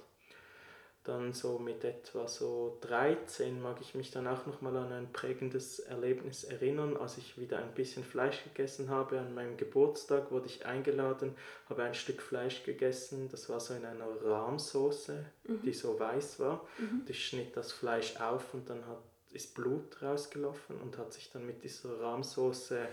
Dann 1.05 1.33
so 1.33 1.57
mit 1.57 1.83
etwa 1.85 2.27
so 2.27 2.77
13 2.81 3.61
mag 3.61 3.77
ich 3.81 3.95
mich 3.95 4.11
dann 4.11 4.27
auch 4.27 4.45
nochmal 4.45 4.75
an 4.77 4.91
ein 4.91 5.13
prägendes 5.13 5.79
Erlebnis 5.79 6.43
erinnern, 6.43 6.97
als 6.97 7.17
ich 7.17 7.39
wieder 7.39 7.57
ein 7.57 7.73
bisschen 7.73 8.03
Fleisch 8.03 8.43
gegessen 8.43 8.89
habe. 8.89 9.19
An 9.19 9.33
meinem 9.33 9.57
Geburtstag 9.57 10.29
wurde 10.29 10.47
ich 10.47 10.65
eingeladen, 10.65 11.35
habe 11.69 11.83
ein 11.83 11.93
Stück 11.93 12.21
Fleisch 12.21 12.63
gegessen. 12.63 13.29
Das 13.29 13.49
war 13.49 13.59
so 13.59 13.73
in 13.73 13.85
einer 13.85 14.07
Rahmsoße, 14.23 15.25
mhm. 15.45 15.61
die 15.63 15.73
so 15.73 15.99
weiß 15.99 16.39
war. 16.39 16.67
Mhm. 16.77 17.03
Ich 17.07 17.25
schnitt 17.25 17.55
das 17.55 17.71
Fleisch 17.71 18.19
auf 18.19 18.53
und 18.53 18.69
dann 18.69 18.85
hat 18.85 18.99
ist 19.31 19.55
Blut 19.55 20.01
rausgelaufen 20.01 20.79
und 20.81 20.97
hat 20.97 21.13
sich 21.13 21.29
dann 21.31 21.45
mit 21.45 21.63
dieser 21.63 21.99
Rahmsoße 21.99 22.87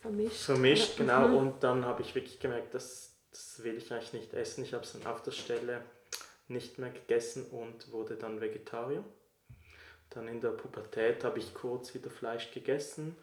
vermischt. 0.00 0.36
Vermischt, 0.36 0.96
genau. 0.96 1.28
Mhm. 1.28 1.36
Und 1.36 1.62
dann 1.62 1.84
habe 1.84 2.02
ich 2.02 2.14
wirklich 2.14 2.40
gemerkt, 2.40 2.74
das, 2.74 3.14
das 3.30 3.62
will 3.62 3.76
ich 3.76 3.92
eigentlich 3.92 4.12
nicht 4.12 4.34
essen. 4.34 4.64
Ich 4.64 4.72
habe 4.72 4.84
es 4.84 4.92
dann 4.92 5.06
auf 5.06 5.22
der 5.22 5.32
Stelle 5.32 5.82
nicht 6.48 6.78
mehr 6.78 6.90
gegessen 6.90 7.46
und 7.46 7.90
wurde 7.92 8.16
dann 8.16 8.40
Vegetarier. 8.40 9.04
Dann 10.10 10.28
in 10.28 10.40
der 10.40 10.50
Pubertät 10.50 11.24
habe 11.24 11.38
ich 11.38 11.54
kurz 11.54 11.94
wieder 11.94 12.10
Fleisch 12.10 12.52
gegessen. 12.52 13.16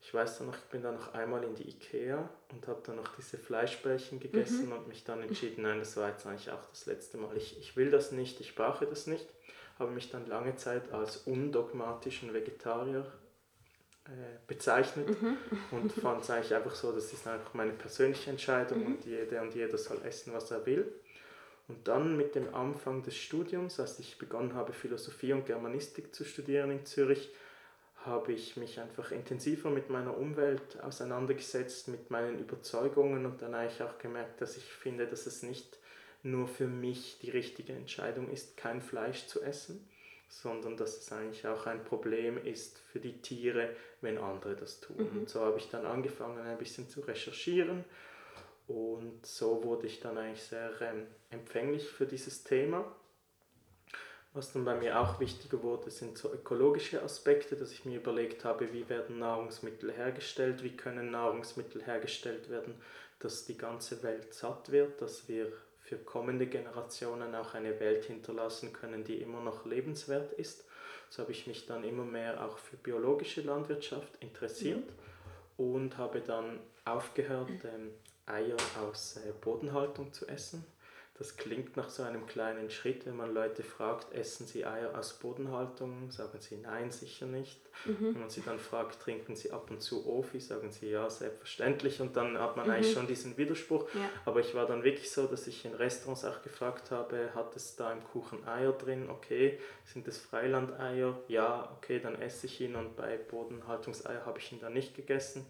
Ich 0.00 0.14
weiß 0.14 0.38
dann 0.38 0.48
noch, 0.48 0.56
ich 0.56 0.64
bin 0.64 0.82
dann 0.82 0.94
noch 0.94 1.14
einmal 1.14 1.42
in 1.42 1.54
die 1.56 1.68
Ikea 1.68 2.28
und 2.52 2.68
habe 2.68 2.80
dann 2.86 2.96
noch 2.96 3.16
diese 3.16 3.38
Fleischbällchen 3.38 4.20
gegessen 4.20 4.66
mhm. 4.66 4.72
und 4.72 4.88
mich 4.88 5.04
dann 5.04 5.22
entschieden, 5.22 5.62
nein, 5.62 5.80
das 5.80 5.96
war 5.96 6.10
jetzt 6.10 6.26
eigentlich 6.26 6.50
auch 6.50 6.64
das 6.66 6.86
letzte 6.86 7.16
Mal. 7.18 7.36
Ich, 7.36 7.58
ich 7.58 7.76
will 7.76 7.90
das 7.90 8.12
nicht, 8.12 8.40
ich 8.40 8.54
brauche 8.54 8.86
das 8.86 9.06
nicht 9.06 9.26
habe 9.78 9.90
mich 9.90 10.10
dann 10.10 10.26
lange 10.26 10.56
Zeit 10.56 10.92
als 10.92 11.18
undogmatischen 11.18 12.32
Vegetarier 12.32 13.06
äh, 14.06 14.38
bezeichnet 14.46 15.08
mhm. 15.20 15.36
und 15.70 15.92
fand 15.92 16.22
es 16.22 16.30
eigentlich 16.30 16.54
einfach 16.54 16.74
so, 16.74 16.92
das 16.92 17.12
ist 17.12 17.26
einfach 17.26 17.52
meine 17.54 17.72
persönliche 17.72 18.30
Entscheidung 18.30 18.80
mhm. 18.80 18.86
und 18.86 19.04
jeder 19.04 19.42
und 19.42 19.54
jeder 19.54 19.76
soll 19.76 20.00
essen, 20.04 20.32
was 20.32 20.50
er 20.50 20.64
will. 20.64 20.90
Und 21.68 21.88
dann 21.88 22.16
mit 22.16 22.34
dem 22.34 22.54
Anfang 22.54 23.02
des 23.02 23.16
Studiums, 23.16 23.80
als 23.80 23.98
ich 23.98 24.18
begonnen 24.18 24.54
habe, 24.54 24.72
Philosophie 24.72 25.32
und 25.32 25.46
Germanistik 25.46 26.14
zu 26.14 26.24
studieren 26.24 26.70
in 26.70 26.86
Zürich, 26.86 27.28
habe 28.04 28.32
ich 28.32 28.56
mich 28.56 28.78
einfach 28.78 29.10
intensiver 29.10 29.68
mit 29.68 29.90
meiner 29.90 30.16
Umwelt 30.16 30.80
auseinandergesetzt, 30.80 31.88
mit 31.88 32.10
meinen 32.10 32.38
Überzeugungen 32.38 33.26
und 33.26 33.42
dann 33.42 33.54
eigentlich 33.54 33.82
auch 33.82 33.98
gemerkt, 33.98 34.40
dass 34.40 34.56
ich 34.56 34.64
finde, 34.64 35.08
dass 35.08 35.26
es 35.26 35.42
nicht 35.42 35.78
nur 36.22 36.46
für 36.46 36.68
mich 36.68 37.18
die 37.20 37.30
richtige 37.30 37.72
Entscheidung 37.72 38.30
ist, 38.30 38.56
kein 38.56 38.80
Fleisch 38.80 39.26
zu 39.26 39.42
essen, 39.42 39.84
sondern 40.28 40.76
dass 40.76 40.98
es 40.98 41.12
eigentlich 41.12 41.46
auch 41.48 41.66
ein 41.66 41.84
Problem 41.84 42.44
ist 42.44 42.78
für 42.92 43.00
die 43.00 43.20
Tiere, 43.22 43.70
wenn 44.02 44.18
andere 44.18 44.54
das 44.54 44.80
tun. 44.80 45.08
Mhm. 45.12 45.20
Und 45.20 45.28
so 45.28 45.40
habe 45.40 45.58
ich 45.58 45.68
dann 45.68 45.84
angefangen, 45.84 46.38
ein 46.38 46.58
bisschen 46.58 46.88
zu 46.88 47.00
recherchieren 47.00 47.84
und 48.68 49.24
so 49.24 49.62
wurde 49.62 49.86
ich 49.86 50.00
dann 50.00 50.18
eigentlich 50.18 50.42
sehr 50.42 50.70
ähm, 50.80 51.06
empfänglich 51.30 51.88
für 51.88 52.06
dieses 52.06 52.42
Thema. 52.42 52.84
Was 54.32 54.52
dann 54.52 54.64
bei 54.66 54.74
mir 54.74 55.00
auch 55.00 55.18
wichtiger 55.18 55.62
wurde, 55.62 55.90
sind 55.90 56.18
so 56.18 56.30
ökologische 56.30 57.02
Aspekte, 57.02 57.56
dass 57.56 57.72
ich 57.72 57.86
mir 57.86 57.96
überlegt 57.96 58.44
habe, 58.44 58.70
wie 58.72 58.86
werden 58.88 59.18
Nahrungsmittel 59.18 59.90
hergestellt, 59.92 60.62
wie 60.62 60.76
können 60.76 61.10
Nahrungsmittel 61.10 61.82
hergestellt 61.82 62.50
werden, 62.50 62.74
dass 63.18 63.46
die 63.46 63.56
ganze 63.56 64.02
Welt 64.02 64.34
satt 64.34 64.70
wird, 64.70 65.00
dass 65.00 65.26
wir 65.28 65.50
für 65.80 65.96
kommende 65.96 66.48
Generationen 66.48 67.34
auch 67.34 67.54
eine 67.54 67.78
Welt 67.80 68.04
hinterlassen 68.04 68.72
können, 68.72 69.04
die 69.04 69.22
immer 69.22 69.40
noch 69.40 69.64
lebenswert 69.64 70.32
ist. 70.32 70.66
So 71.08 71.22
habe 71.22 71.32
ich 71.32 71.46
mich 71.46 71.64
dann 71.64 71.84
immer 71.84 72.04
mehr 72.04 72.44
auch 72.44 72.58
für 72.58 72.76
biologische 72.76 73.40
Landwirtschaft 73.40 74.16
interessiert 74.20 74.84
und 75.56 75.96
habe 75.96 76.20
dann 76.20 76.60
aufgehört, 76.84 77.50
ähm, 77.64 77.92
Eier 78.26 78.56
aus 78.82 79.16
äh, 79.16 79.32
Bodenhaltung 79.40 80.12
zu 80.12 80.26
essen. 80.28 80.64
Das 81.18 81.38
klingt 81.38 81.78
nach 81.78 81.88
so 81.88 82.02
einem 82.02 82.26
kleinen 82.26 82.68
Schritt, 82.68 83.06
wenn 83.06 83.16
man 83.16 83.32
Leute 83.32 83.62
fragt, 83.62 84.12
essen 84.12 84.46
sie 84.46 84.66
Eier 84.66 84.98
aus 84.98 85.14
Bodenhaltung? 85.14 86.10
Sagen 86.10 86.38
sie 86.40 86.58
nein, 86.58 86.90
sicher 86.90 87.24
nicht. 87.24 87.58
Mhm. 87.86 88.12
Wenn 88.12 88.20
man 88.20 88.28
sie 88.28 88.42
dann 88.42 88.58
fragt, 88.58 89.00
trinken 89.00 89.34
sie 89.34 89.50
ab 89.50 89.70
und 89.70 89.80
zu 89.80 90.06
Ofi? 90.06 90.40
Sagen 90.40 90.70
sie 90.70 90.90
ja, 90.90 91.08
selbstverständlich. 91.08 92.02
Und 92.02 92.16
dann 92.16 92.38
hat 92.38 92.58
man 92.58 92.66
mhm. 92.66 92.72
eigentlich 92.72 92.92
schon 92.92 93.06
diesen 93.06 93.38
Widerspruch. 93.38 93.88
Ja. 93.94 94.10
Aber 94.26 94.40
ich 94.40 94.54
war 94.54 94.66
dann 94.66 94.84
wirklich 94.84 95.10
so, 95.10 95.26
dass 95.26 95.46
ich 95.46 95.64
in 95.64 95.72
Restaurants 95.72 96.22
auch 96.26 96.42
gefragt 96.42 96.90
habe, 96.90 97.30
hat 97.34 97.56
es 97.56 97.76
da 97.76 97.92
im 97.92 98.04
Kuchen 98.04 98.46
Eier 98.46 98.72
drin? 98.72 99.08
Okay. 99.08 99.58
Sind 99.84 100.06
es 100.08 100.18
Freilandeier? 100.18 101.18
Ja, 101.28 101.74
okay, 101.78 101.98
dann 101.98 102.20
esse 102.20 102.44
ich 102.44 102.60
ihn. 102.60 102.76
Und 102.76 102.94
bei 102.94 103.16
Bodenhaltungseier 103.16 104.26
habe 104.26 104.38
ich 104.38 104.52
ihn 104.52 104.60
dann 104.60 104.74
nicht 104.74 104.94
gegessen. 104.94 105.46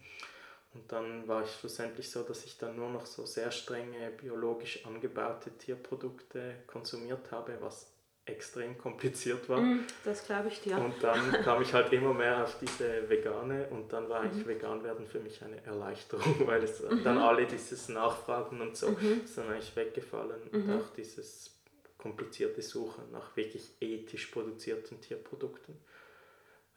Und 0.76 0.92
dann 0.92 1.26
war 1.26 1.42
ich 1.42 1.50
schlussendlich 1.50 2.10
so, 2.10 2.22
dass 2.22 2.44
ich 2.44 2.58
dann 2.58 2.76
nur 2.76 2.90
noch 2.90 3.06
so 3.06 3.24
sehr 3.24 3.50
strenge 3.50 4.10
biologisch 4.10 4.84
angebaute 4.84 5.50
Tierprodukte 5.56 6.56
konsumiert 6.66 7.30
habe, 7.32 7.56
was 7.60 7.86
extrem 8.26 8.76
kompliziert 8.76 9.48
war. 9.48 9.60
Mm, 9.60 9.86
das 10.04 10.26
glaube 10.26 10.48
ich 10.48 10.60
dir. 10.60 10.76
Und 10.76 11.02
dann 11.02 11.32
kam 11.44 11.62
ich 11.62 11.72
halt 11.72 11.90
immer 11.92 12.12
mehr 12.12 12.42
auf 12.42 12.58
diese 12.58 13.08
Vegane 13.08 13.68
und 13.70 13.90
dann 13.90 14.08
war 14.08 14.20
eigentlich 14.20 14.44
mhm. 14.44 14.50
vegan 14.50 14.84
werden 14.84 15.06
für 15.06 15.20
mich 15.20 15.42
eine 15.42 15.64
Erleichterung, 15.64 16.34
weil 16.46 16.62
es 16.62 16.80
mhm. 16.82 17.02
dann 17.04 17.18
alle 17.18 17.46
dieses 17.46 17.88
Nachfragen 17.88 18.60
und 18.60 18.76
so 18.76 18.90
mhm. 18.90 19.22
ist 19.24 19.38
dann 19.38 19.48
eigentlich 19.48 19.74
weggefallen 19.74 20.42
und 20.52 20.66
mhm. 20.66 20.80
auch 20.80 20.92
dieses 20.94 21.56
komplizierte 21.96 22.60
Suchen 22.60 23.10
nach 23.12 23.34
wirklich 23.36 23.70
ethisch 23.80 24.26
produzierten 24.26 25.00
Tierprodukten. 25.00 25.74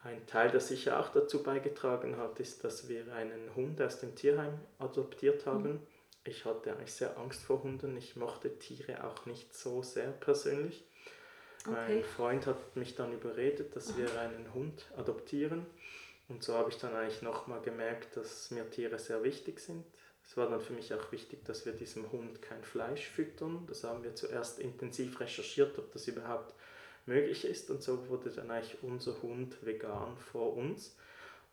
Ein 0.01 0.25
Teil, 0.27 0.49
der 0.49 0.61
sicher 0.61 0.99
auch 0.99 1.09
dazu 1.09 1.43
beigetragen 1.43 2.17
hat, 2.17 2.39
ist, 2.39 2.63
dass 2.63 2.87
wir 2.87 3.13
einen 3.13 3.53
Hund 3.55 3.81
aus 3.81 3.99
dem 3.99 4.15
Tierheim 4.15 4.57
adoptiert 4.77 5.45
haben. 5.45 5.73
Mhm. 5.73 5.79
Ich 6.23 6.45
hatte 6.45 6.71
eigentlich 6.71 6.93
sehr 6.93 7.17
Angst 7.17 7.41
vor 7.41 7.63
Hunden. 7.63 7.97
Ich 7.97 8.15
mochte 8.15 8.57
Tiere 8.59 9.03
auch 9.03 9.25
nicht 9.25 9.53
so 9.53 9.83
sehr 9.83 10.11
persönlich. 10.11 10.85
Okay. 11.65 11.95
Mein 11.95 12.03
Freund 12.03 12.45
hat 12.45 12.75
mich 12.75 12.95
dann 12.95 13.11
überredet, 13.11 13.75
dass 13.75 13.97
wir 13.97 14.17
einen 14.19 14.53
Hund 14.53 14.85
adoptieren. 14.95 15.65
Und 16.29 16.43
so 16.43 16.53
habe 16.53 16.69
ich 16.69 16.77
dann 16.77 16.95
eigentlich 16.95 17.21
nochmal 17.21 17.61
gemerkt, 17.61 18.15
dass 18.15 18.51
mir 18.51 18.69
Tiere 18.69 18.99
sehr 18.99 19.23
wichtig 19.23 19.59
sind. 19.59 19.83
Es 20.23 20.37
war 20.37 20.47
dann 20.47 20.61
für 20.61 20.73
mich 20.73 20.93
auch 20.93 21.11
wichtig, 21.11 21.43
dass 21.45 21.65
wir 21.65 21.73
diesem 21.73 22.11
Hund 22.11 22.41
kein 22.41 22.63
Fleisch 22.63 23.07
füttern. 23.07 23.65
Das 23.67 23.83
haben 23.83 24.03
wir 24.03 24.15
zuerst 24.15 24.59
intensiv 24.59 25.19
recherchiert, 25.19 25.77
ob 25.79 25.91
das 25.91 26.07
überhaupt 26.07 26.53
möglich 27.09 27.43
ist. 27.43 27.69
Und 27.69 27.83
so 27.83 28.07
wurde 28.07 28.29
dann 28.29 28.49
eigentlich 28.49 28.81
unser 28.81 29.21
Hund 29.21 29.57
vegan 29.65 30.15
vor 30.17 30.55
uns. 30.55 30.95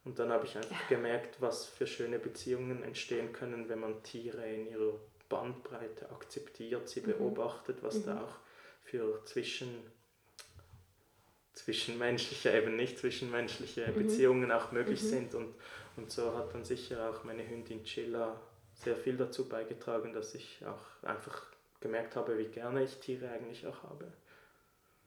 Und 0.05 0.21
dann 0.21 0.31
habe 0.31 0.47
ich 0.47 0.57
einfach 0.57 0.89
gemerkt, 0.89 1.41
was 1.41 1.67
für 1.67 1.89
schöne 1.89 2.21
Beziehungen 2.21 2.85
entstehen 2.85 3.33
können, 3.33 3.69
wenn 3.69 3.81
man 3.81 4.05
Tiere 4.05 4.49
in 4.49 4.69
ihrer 4.69 5.01
Bandbreite 5.29 6.09
akzeptiert, 6.11 6.89
sie 6.89 7.01
mhm. 7.01 7.07
beobachtet, 7.07 7.79
was 7.83 7.97
mhm. 7.97 8.05
da 8.05 8.23
auch 8.23 8.37
für 8.85 9.25
zwischen, 9.25 9.69
zwischenmenschliche, 11.55 12.53
eben 12.57 12.77
nicht 12.77 12.99
zwischenmenschliche 12.99 13.89
mhm. 13.89 13.95
Beziehungen 13.95 14.53
auch 14.53 14.71
möglich 14.71 15.03
mhm. 15.03 15.09
sind. 15.09 15.35
Und, 15.35 15.55
und 15.97 16.13
so 16.13 16.37
hat 16.37 16.55
dann 16.55 16.65
sicher 16.65 17.11
auch 17.11 17.25
meine 17.25 17.49
Hündin 17.49 17.83
Chilla 17.83 18.41
sehr 18.75 18.95
viel 18.95 19.17
dazu 19.17 19.49
beigetragen, 19.49 20.13
dass 20.13 20.37
ich 20.37 20.65
auch 20.65 21.03
einfach 21.03 21.47
gemerkt 21.81 22.15
habe, 22.15 22.39
wie 22.39 22.45
gerne 22.45 22.85
ich 22.85 22.97
Tiere 22.97 23.31
eigentlich 23.31 23.67
auch 23.67 23.83
habe. 23.83 24.13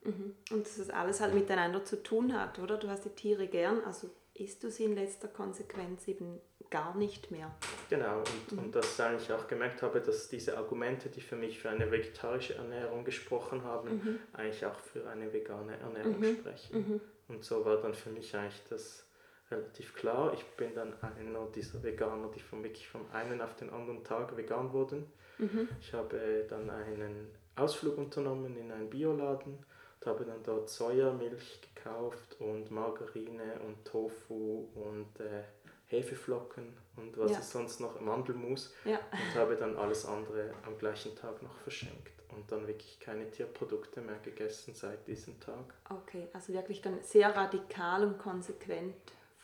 Mhm. 0.04 0.36
Und 0.52 0.66
dass 0.66 0.78
das 0.78 0.90
alles 0.90 1.20
halt 1.22 1.34
miteinander 1.34 1.84
zu 1.84 2.02
tun 2.02 2.34
hat, 2.34 2.60
oder? 2.60 2.78
Du 2.78 2.88
hast 2.88 3.06
die 3.06 3.10
Tiere 3.10 3.48
gern, 3.48 3.84
also 3.84 4.10
isst 4.34 4.64
du 4.64 4.72
sie 4.72 4.86
in 4.86 4.96
letzter 4.96 5.28
Konsequenz 5.28 6.08
eben 6.08 6.40
gar 6.70 6.96
nicht 6.96 7.32
mehr. 7.32 7.52
Genau, 7.90 8.20
und, 8.20 8.52
mhm. 8.52 8.60
und 8.60 8.76
dass 8.76 8.94
ich 8.94 9.02
eigentlich 9.02 9.32
auch 9.34 9.48
gemerkt 9.48 9.82
habe, 9.82 10.02
dass 10.02 10.30
diese 10.30 10.58
Argumente, 10.58 11.10
die 11.10 11.22
für 11.22 11.36
mich 11.36 11.60
für 11.60 11.70
eine 11.70 11.92
vegetarische 11.92 12.56
Ernährung 12.56 13.04
gesprochen 13.04 13.64
haben, 13.64 13.96
mhm. 13.96 14.20
eigentlich 14.34 14.66
auch 14.66 14.80
für 14.80 15.08
eine 15.08 15.34
vegane 15.34 15.78
Ernährung 15.78 16.20
mhm. 16.20 16.38
sprechen. 16.38 16.78
Mhm. 16.78 17.02
Und 17.28 17.44
so 17.44 17.66
war 17.66 17.78
dann 17.78 17.94
für 17.94 18.12
mich 18.12 18.36
eigentlich 18.36 18.64
das 18.70 19.06
relativ 19.52 19.96
klar. 19.96 20.34
Ich 20.34 20.44
bin 20.58 20.74
dann 20.76 20.94
einer 21.02 21.48
dieser 21.48 21.82
Veganer, 21.82 22.30
die 22.30 22.40
von 22.40 22.64
wirklich 22.64 22.88
vom 22.88 23.10
einen 23.12 23.42
auf 23.42 23.56
den 23.56 23.72
anderen 23.72 24.04
Tag 24.04 24.38
vegan 24.38 24.72
wurden. 24.72 25.12
Mhm. 25.40 25.68
Ich 25.80 25.94
habe 25.94 26.46
dann 26.48 26.70
einen 26.70 27.30
Ausflug 27.56 27.98
unternommen 27.98 28.56
in 28.58 28.72
einen 28.72 28.90
Bioladen 28.90 29.58
und 30.00 30.08
habe 30.08 30.26
dann 30.26 30.42
dort 30.44 30.70
Sojamilch 30.70 31.62
gekauft 31.74 32.38
und 32.40 32.72
Margarine 32.72 33.60
und 33.66 33.84
Tofu 33.86 34.68
und 34.76 35.20
äh, 35.20 35.44
Hefeflocken 35.88 36.78
und 36.98 37.18
was 37.18 37.32
ja. 37.32 37.40
ist 37.40 37.52
sonst 37.52 37.80
noch, 37.80 38.00
Mandelmus 38.00 38.74
ja. 38.86 39.00
und 39.12 39.40
habe 39.40 39.56
dann 39.56 39.76
alles 39.76 40.06
andere 40.06 40.54
am 40.66 40.78
gleichen 40.78 41.16
Tag 41.16 41.42
noch 41.42 41.56
verschenkt 41.58 42.14
und 42.30 42.52
dann 42.52 42.68
wirklich 42.68 43.00
keine 43.00 43.30
Tierprodukte 43.30 44.02
mehr 44.02 44.20
gegessen 44.20 44.76
seit 44.76 45.08
diesem 45.08 45.40
Tag. 45.40 45.74
Okay, 45.90 46.28
also 46.34 46.54
wirklich 46.54 46.82
dann 46.82 47.02
sehr 47.02 47.36
radikal 47.36 48.04
und 48.04 48.20
konsequent 48.20 48.96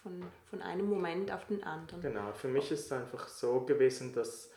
von, 0.04 0.24
von 0.50 0.62
einem 0.62 0.88
Moment 0.88 1.32
auf 1.32 1.46
den 1.46 1.64
anderen. 1.64 2.02
Genau, 2.02 2.32
für 2.34 2.48
mich 2.48 2.72
ist 2.72 2.86
es 2.86 2.92
einfach 2.92 3.28
so 3.28 3.62
gewesen, 3.62 4.14
dass 4.14 4.52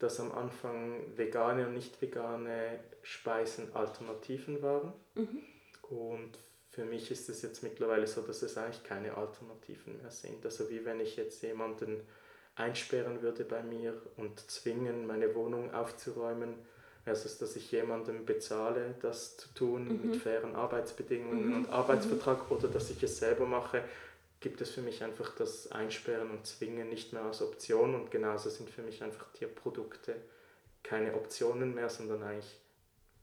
dass 0.00 0.18
am 0.18 0.32
Anfang 0.32 1.16
vegane 1.16 1.66
und 1.66 1.74
nicht 1.74 2.02
vegane 2.02 2.80
Speisen 3.02 3.72
Alternativen 3.74 4.62
waren. 4.62 4.92
Mhm. 5.14 5.42
Und 5.88 6.32
für 6.70 6.84
mich 6.84 7.10
ist 7.10 7.28
es 7.28 7.42
jetzt 7.42 7.62
mittlerweile 7.62 8.06
so, 8.06 8.22
dass 8.22 8.42
es 8.42 8.56
eigentlich 8.56 8.82
keine 8.82 9.16
Alternativen 9.16 10.00
mehr 10.00 10.10
sind. 10.10 10.44
Also 10.44 10.70
wie 10.70 10.84
wenn 10.84 11.00
ich 11.00 11.16
jetzt 11.16 11.42
jemanden 11.42 12.00
einsperren 12.54 13.22
würde 13.22 13.44
bei 13.44 13.62
mir 13.62 14.00
und 14.16 14.40
zwingen, 14.50 15.06
meine 15.06 15.34
Wohnung 15.34 15.72
aufzuräumen, 15.74 16.54
versus 17.04 17.38
dass 17.38 17.56
ich 17.56 17.70
jemandem 17.70 18.24
bezahle, 18.24 18.94
das 19.02 19.36
zu 19.36 19.52
tun 19.54 19.84
mhm. 19.84 20.10
mit 20.10 20.22
fairen 20.22 20.54
Arbeitsbedingungen 20.54 21.48
mhm. 21.48 21.56
und 21.56 21.70
Arbeitsvertrag 21.70 22.50
oder 22.50 22.68
dass 22.68 22.90
ich 22.90 23.02
es 23.02 23.18
selber 23.18 23.46
mache, 23.46 23.82
gibt 24.40 24.60
es 24.62 24.70
für 24.70 24.80
mich 24.80 25.04
einfach 25.04 25.34
das 25.36 25.70
Einsperren 25.70 26.30
und 26.30 26.46
Zwingen 26.46 26.88
nicht 26.88 27.12
mehr 27.12 27.22
als 27.22 27.42
Option 27.42 27.94
und 27.94 28.10
genauso 28.10 28.48
sind 28.48 28.70
für 28.70 28.82
mich 28.82 29.02
einfach 29.02 29.30
Tierprodukte 29.32 30.16
keine 30.82 31.14
Optionen 31.14 31.74
mehr, 31.74 31.90
sondern 31.90 32.22
eigentlich 32.22 32.58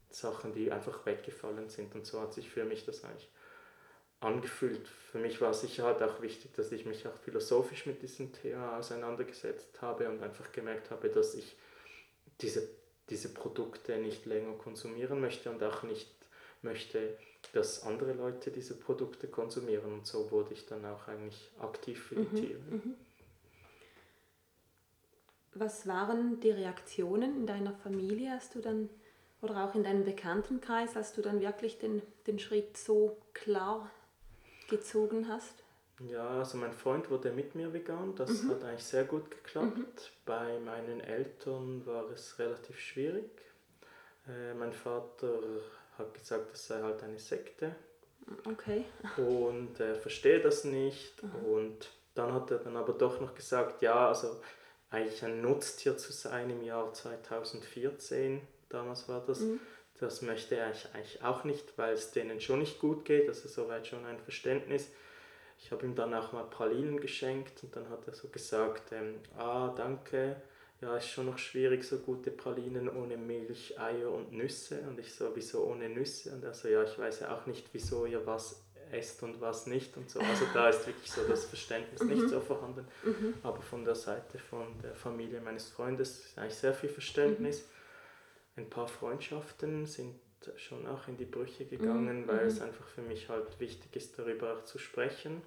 Sachen, 0.09 0.53
die 0.53 0.71
einfach 0.71 1.05
weggefallen 1.05 1.69
sind 1.69 1.93
und 1.95 2.05
so 2.05 2.21
hat 2.21 2.33
sich 2.33 2.49
für 2.49 2.65
mich 2.65 2.85
das 2.85 3.03
eigentlich 3.03 3.29
angefühlt. 4.19 4.87
Für 5.11 5.19
mich 5.19 5.41
war 5.41 5.53
sicher 5.53 5.83
halt 5.83 6.01
auch 6.01 6.21
wichtig, 6.21 6.53
dass 6.53 6.71
ich 6.71 6.85
mich 6.85 7.07
auch 7.07 7.15
philosophisch 7.17 7.85
mit 7.85 8.01
diesem 8.01 8.31
Thema 8.33 8.77
auseinandergesetzt 8.77 9.81
habe 9.81 10.09
und 10.09 10.23
einfach 10.23 10.51
gemerkt 10.51 10.91
habe, 10.91 11.09
dass 11.09 11.33
ich 11.33 11.55
diese, 12.41 12.67
diese 13.09 13.33
Produkte 13.33 13.97
nicht 13.97 14.25
länger 14.25 14.53
konsumieren 14.53 15.19
möchte 15.19 15.49
und 15.49 15.61
auch 15.63 15.83
nicht 15.83 16.09
möchte, 16.61 17.17
dass 17.53 17.83
andere 17.83 18.13
Leute 18.13 18.51
diese 18.51 18.75
Produkte 18.75 19.27
konsumieren 19.27 19.93
und 19.93 20.05
so 20.05 20.31
wurde 20.31 20.53
ich 20.53 20.65
dann 20.65 20.85
auch 20.85 21.07
eigentlich 21.07 21.51
aktiv 21.59 22.01
für 22.01 22.15
die 22.15 22.21
mhm, 22.21 22.35
Tiere. 22.35 22.59
Mhm. 22.69 22.95
Was 25.53 25.87
waren 25.87 26.39
die 26.39 26.51
Reaktionen 26.51 27.35
in 27.35 27.47
deiner 27.47 27.73
Familie, 27.73 28.33
als 28.33 28.49
du 28.49 28.59
dann 28.59 28.89
oder 29.41 29.65
auch 29.65 29.75
in 29.75 29.83
deinem 29.83 30.03
Bekanntenkreis, 30.03 30.95
als 30.95 31.13
du 31.13 31.21
dann 31.21 31.41
wirklich 31.41 31.77
den, 31.77 32.01
den 32.25 32.39
Schritt 32.39 32.77
so 32.77 33.17
klar 33.33 33.89
gezogen 34.69 35.27
hast? 35.27 35.63
Ja, 35.99 36.39
also 36.39 36.57
mein 36.57 36.73
Freund 36.73 37.09
wurde 37.09 37.31
mit 37.31 37.55
mir 37.55 37.73
vegan, 37.73 38.13
das 38.15 38.43
mhm. 38.43 38.51
hat 38.51 38.63
eigentlich 38.63 38.83
sehr 38.83 39.05
gut 39.05 39.31
geklappt. 39.31 39.77
Mhm. 39.77 39.85
Bei 40.25 40.59
meinen 40.59 41.01
Eltern 41.01 41.85
war 41.85 42.09
es 42.11 42.37
relativ 42.37 42.79
schwierig. 42.79 43.29
Äh, 44.27 44.53
mein 44.53 44.73
Vater 44.73 45.39
hat 45.97 46.13
gesagt, 46.13 46.53
das 46.53 46.67
sei 46.67 46.81
halt 46.81 47.01
eine 47.03 47.19
Sekte. 47.19 47.75
Okay. 48.45 48.85
Und 49.17 49.79
er 49.79 49.95
versteht 49.95 50.45
das 50.45 50.63
nicht. 50.63 51.23
Mhm. 51.23 51.45
Und 51.45 51.89
dann 52.13 52.33
hat 52.33 52.51
er 52.51 52.57
dann 52.57 52.75
aber 52.75 52.93
doch 52.93 53.21
noch 53.21 53.35
gesagt, 53.35 53.81
ja, 53.81 54.07
also 54.07 54.41
eigentlich 54.89 55.23
ein 55.23 55.41
Nutztier 55.41 55.97
zu 55.97 56.11
sein 56.11 56.49
im 56.49 56.63
Jahr 56.63 56.93
2014, 56.93 58.41
damals 58.69 59.07
war 59.09 59.23
das, 59.25 59.41
mhm. 59.41 59.59
das 59.99 60.21
möchte 60.21 60.55
er 60.55 60.67
eigentlich 60.67 61.23
auch 61.23 61.43
nicht, 61.43 61.77
weil 61.77 61.93
es 61.93 62.11
denen 62.11 62.39
schon 62.39 62.59
nicht 62.59 62.79
gut 62.79 63.05
geht, 63.05 63.27
also 63.27 63.47
soweit 63.47 63.87
schon 63.87 64.05
ein 64.05 64.19
Verständnis. 64.19 64.89
Ich 65.59 65.71
habe 65.71 65.85
ihm 65.85 65.95
dann 65.95 66.13
auch 66.13 66.31
mal 66.33 66.43
Pralinen 66.43 66.99
geschenkt 66.99 67.63
und 67.63 67.75
dann 67.75 67.89
hat 67.89 68.07
er 68.07 68.13
so 68.13 68.29
gesagt, 68.29 68.91
ähm, 68.91 69.19
ah, 69.37 69.73
danke, 69.75 70.41
ja, 70.81 70.95
ist 70.95 71.09
schon 71.09 71.25
noch 71.25 71.37
schwierig, 71.37 71.83
so 71.83 71.97
gute 71.99 72.29
Pralinen 72.29 72.87
ohne 72.89 73.17
Milch, 73.17 73.79
Eier 73.79 74.11
und 74.11 74.31
Nüsse. 74.31 74.81
Und 74.87 74.99
ich 74.99 75.13
so, 75.13 75.31
wieso 75.33 75.65
ohne 75.65 75.89
Nüsse? 75.89 76.33
Und 76.33 76.43
er 76.43 76.53
so, 76.53 76.67
ja, 76.67 76.83
ich 76.83 76.97
weiß 76.97 77.21
ja 77.21 77.35
auch 77.35 77.47
nicht, 77.47 77.67
wieso 77.73 78.05
ihr 78.05 78.25
was 78.25 78.63
esst 78.91 79.21
und 79.23 79.41
was 79.41 79.67
nicht 79.67 79.97
und 79.97 80.09
so. 80.09 80.19
Also 80.19 80.45
da 80.53 80.69
ist 80.69 80.85
wirklich 80.87 81.11
so 81.11 81.27
das 81.27 81.45
Verständnis 81.45 82.01
nicht 82.03 82.23
mhm. 82.23 82.29
so 82.29 82.39
vorhanden. 82.39 82.87
Mhm. 83.03 83.33
Aber 83.43 83.61
von 83.61 83.83
der 83.83 83.95
Seite 83.95 84.37
von 84.37 84.67
der 84.81 84.95
Familie 84.95 85.41
meines 85.41 85.69
Freundes 85.69 86.25
ist 86.25 86.37
eigentlich 86.37 86.55
sehr 86.55 86.73
viel 86.73 86.89
Verständnis. 86.89 87.67
Mhm. 88.55 88.63
Ein 88.63 88.69
paar 88.69 88.87
Freundschaften 88.87 89.85
sind 89.85 90.15
schon 90.55 90.87
auch 90.87 91.07
in 91.07 91.17
die 91.17 91.25
Brüche 91.25 91.65
gegangen, 91.65 92.21
mhm. 92.21 92.27
weil 92.27 92.45
es 92.45 92.59
mhm. 92.59 92.67
einfach 92.67 92.87
für 92.87 93.01
mich 93.01 93.29
halt 93.29 93.59
wichtig 93.59 93.95
ist, 93.95 94.17
darüber 94.17 94.53
auch 94.53 94.63
zu 94.63 94.77
sprechen. 94.77 95.41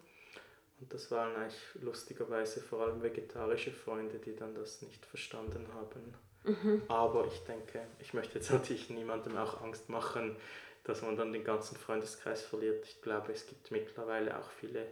Und 0.80 0.92
das 0.92 1.10
waren 1.10 1.36
eigentlich 1.36 1.60
lustigerweise 1.82 2.60
vor 2.60 2.82
allem 2.82 3.02
vegetarische 3.02 3.70
Freunde, 3.70 4.18
die 4.18 4.34
dann 4.34 4.54
das 4.54 4.82
nicht 4.82 5.04
verstanden 5.04 5.66
haben. 5.74 6.14
Mhm. 6.44 6.82
Aber 6.88 7.26
ich 7.26 7.40
denke, 7.44 7.86
ich 7.98 8.14
möchte 8.14 8.38
jetzt 8.38 8.50
natürlich 8.50 8.88
niemandem 8.90 9.36
auch 9.36 9.60
Angst 9.60 9.88
machen, 9.88 10.36
dass 10.84 11.02
man 11.02 11.16
dann 11.16 11.32
den 11.32 11.44
ganzen 11.44 11.76
Freundeskreis 11.76 12.42
verliert. 12.42 12.84
Ich 12.86 13.02
glaube, 13.02 13.32
es 13.32 13.46
gibt 13.46 13.70
mittlerweile 13.70 14.38
auch 14.38 14.50
viele 14.50 14.86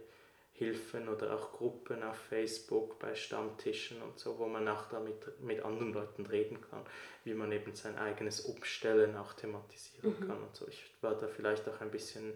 Hilfen 0.53 1.07
oder 1.07 1.33
auch 1.33 1.53
Gruppen 1.53 2.03
auf 2.03 2.17
Facebook 2.17 2.99
bei 2.99 3.15
Stammtischen 3.15 4.01
und 4.01 4.19
so, 4.19 4.37
wo 4.37 4.45
man 4.45 4.67
auch 4.67 4.89
damit 4.89 5.39
mit 5.41 5.63
anderen 5.63 5.93
Leuten 5.93 6.25
reden 6.25 6.59
kann, 6.69 6.81
wie 7.23 7.33
man 7.33 7.51
eben 7.51 7.73
sein 7.75 7.97
eigenes 7.97 8.41
Umstellen 8.41 9.15
auch 9.15 9.33
thematisieren 9.33 10.15
mhm. 10.19 10.27
kann 10.27 10.43
und 10.43 10.53
so. 10.55 10.67
Ich 10.67 10.83
war 11.01 11.15
da 11.15 11.27
vielleicht 11.27 11.67
auch 11.69 11.79
ein 11.79 11.89
bisschen 11.89 12.33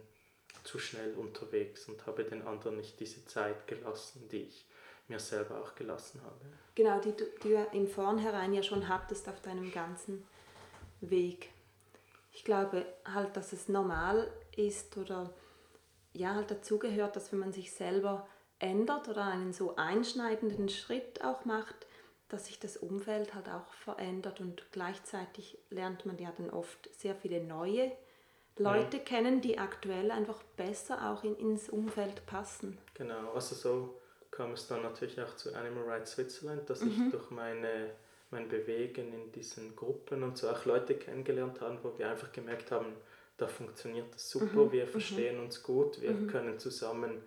zu 0.64 0.80
schnell 0.80 1.14
unterwegs 1.16 1.88
und 1.88 2.06
habe 2.06 2.24
den 2.24 2.42
anderen 2.48 2.78
nicht 2.78 3.00
diese 3.00 3.26
Zeit 3.26 3.68
gelassen, 3.68 4.28
die 4.30 4.44
ich 4.44 4.66
mir 5.08 5.20
selber 5.20 5.62
auch 5.62 5.76
gelassen 5.76 6.22
habe. 6.24 6.46
Genau, 6.76 7.00
die 7.00 7.12
du, 7.12 7.26
die 7.44 7.50
du 7.50 7.68
im 7.74 7.88
Vornherein 7.88 8.54
ja 8.54 8.64
schon 8.64 8.88
hattest 8.88 9.28
auf 9.28 9.42
deinem 9.42 9.72
ganzen 9.72 10.26
Weg. 11.02 11.50
Ich 12.32 12.44
glaube 12.44 12.86
halt, 13.06 13.36
dass 13.36 13.54
es 13.54 13.68
normal 13.68 14.32
ist 14.56 14.98
oder 14.98 15.34
ja 16.14 16.36
halt 16.36 16.52
dazugehört, 16.52 17.16
dass 17.16 17.32
wenn 17.32 17.40
man 17.40 17.54
sich 17.54 17.74
selber 17.74 18.28
ändert 18.60 19.10
oder 19.10 19.26
einen 19.26 19.54
so 19.54 19.76
einschneidenden 19.76 20.70
Schritt 20.70 21.24
auch 21.24 21.46
macht, 21.46 21.88
dass 22.30 22.48
sich 22.48 22.60
das 22.60 22.78
Umfeld 22.78 23.36
halt 23.36 23.50
auch 23.50 23.72
verändert 23.74 24.40
und 24.40 24.72
gleichzeitig 24.72 25.58
lernt 25.70 26.06
man 26.06 26.18
ja 26.18 26.32
dann 26.36 26.50
oft 26.50 26.90
sehr 26.96 27.14
viele 27.16 27.44
neue 27.44 27.92
Leute 28.58 28.98
ja. 28.98 29.04
kennen, 29.04 29.42
die 29.42 29.58
aktuell 29.58 30.12
einfach 30.12 30.42
besser 30.56 31.12
auch 31.12 31.24
in, 31.24 31.36
ins 31.38 31.70
Umfeld 31.70 32.26
passen. 32.26 32.78
Genau, 32.94 33.34
also 33.34 33.56
so 33.56 34.00
kam 34.30 34.52
es 34.54 34.68
dann 34.68 34.84
natürlich 34.84 35.22
auch 35.22 35.36
zu 35.36 35.54
Animal 35.54 35.84
Rights 35.84 36.12
Switzerland, 36.14 36.70
dass 36.70 36.82
mhm. 36.82 36.92
ich 36.92 37.12
durch 37.12 37.30
meine, 37.32 37.92
mein 38.32 38.48
Bewegen 38.48 39.14
in 39.14 39.32
diesen 39.32 39.76
Gruppen 39.76 40.24
und 40.24 40.38
so 40.38 40.50
auch 40.50 40.66
Leute 40.66 40.96
kennengelernt 40.96 41.62
habe, 41.62 41.80
wo 41.84 41.98
wir 41.98 42.10
einfach 42.10 42.32
gemerkt 42.32 42.72
haben, 42.72 42.94
da 43.38 43.48
funktioniert 43.48 44.14
das 44.14 44.30
super, 44.30 44.66
mhm. 44.66 44.72
wir 44.72 44.86
mhm. 44.86 44.90
verstehen 44.90 45.38
mhm. 45.38 45.44
uns 45.46 45.64
gut, 45.64 46.02
wir 46.02 46.12
mhm. 46.12 46.28
können 46.28 46.60
zusammen 46.60 47.22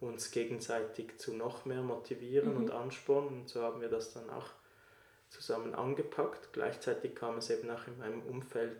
uns 0.00 0.30
gegenseitig 0.30 1.18
zu 1.18 1.34
noch 1.34 1.66
mehr 1.66 1.82
motivieren 1.82 2.56
und 2.56 2.66
mhm. 2.66 2.72
anspornen 2.72 3.40
und 3.40 3.48
so 3.48 3.62
haben 3.62 3.82
wir 3.82 3.88
das 3.88 4.14
dann 4.14 4.30
auch 4.30 4.46
zusammen 5.28 5.74
angepackt. 5.74 6.52
Gleichzeitig 6.52 7.14
kam 7.14 7.36
es 7.38 7.50
eben 7.50 7.70
auch 7.70 7.86
in 7.86 7.98
meinem 7.98 8.22
Umfeld 8.22 8.76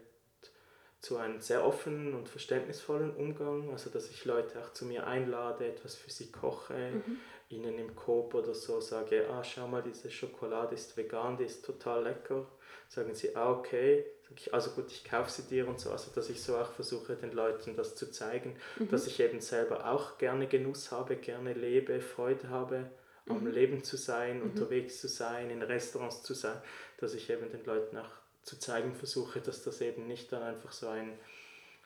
zu 1.00 1.16
einem 1.16 1.40
sehr 1.40 1.64
offenen 1.64 2.14
und 2.14 2.28
verständnisvollen 2.28 3.14
Umgang, 3.16 3.70
also 3.70 3.88
dass 3.88 4.10
ich 4.10 4.24
Leute 4.26 4.60
auch 4.60 4.72
zu 4.72 4.84
mir 4.84 5.06
einlade, 5.06 5.66
etwas 5.66 5.94
für 5.94 6.10
sie 6.10 6.30
koche, 6.30 6.74
mhm. 6.74 7.18
ihnen 7.48 7.78
im 7.78 7.96
Coop 7.96 8.34
oder 8.34 8.54
so 8.54 8.80
sage, 8.80 9.26
ah 9.30 9.42
schau 9.42 9.66
mal, 9.66 9.82
diese 9.82 10.10
Schokolade 10.10 10.74
ist 10.74 10.96
vegan, 10.96 11.38
die 11.38 11.44
ist 11.44 11.64
total 11.64 12.04
lecker. 12.04 12.46
Sagen 12.88 13.14
sie, 13.14 13.34
ah 13.34 13.50
okay, 13.50 14.04
sag 14.28 14.38
ich, 14.38 14.52
also 14.52 14.72
gut, 14.72 14.90
ich 14.90 15.04
kaufe 15.04 15.30
sie 15.30 15.42
dir 15.42 15.66
und 15.68 15.80
so, 15.80 15.90
also 15.90 16.10
dass 16.14 16.28
ich 16.28 16.42
so 16.42 16.56
auch 16.56 16.70
versuche, 16.72 17.16
den 17.16 17.32
Leuten 17.32 17.76
das 17.76 17.96
zu 17.96 18.10
zeigen, 18.10 18.56
mhm. 18.78 18.88
dass 18.90 19.06
ich 19.06 19.20
eben 19.20 19.40
selber 19.40 19.90
auch 19.90 20.18
gerne 20.18 20.48
Genuss 20.48 20.92
habe, 20.92 21.16
gerne 21.16 21.54
lebe, 21.54 22.00
Freude 22.02 22.50
habe, 22.50 22.90
am 23.26 23.44
mhm. 23.44 23.52
Leben 23.52 23.84
zu 23.84 23.96
sein, 23.96 24.40
mhm. 24.40 24.50
unterwegs 24.50 25.00
zu 25.00 25.08
sein, 25.08 25.48
in 25.48 25.62
Restaurants 25.62 26.22
zu 26.22 26.34
sein, 26.34 26.60
dass 26.98 27.14
ich 27.14 27.30
eben 27.30 27.50
den 27.50 27.64
Leuten 27.64 27.96
auch 27.96 28.19
zu 28.42 28.58
zeigen 28.58 28.94
versuche, 28.94 29.40
dass 29.40 29.62
das 29.62 29.80
eben 29.80 30.06
nicht 30.06 30.32
dann 30.32 30.42
einfach 30.42 30.72
so 30.72 30.88
ein 30.88 31.18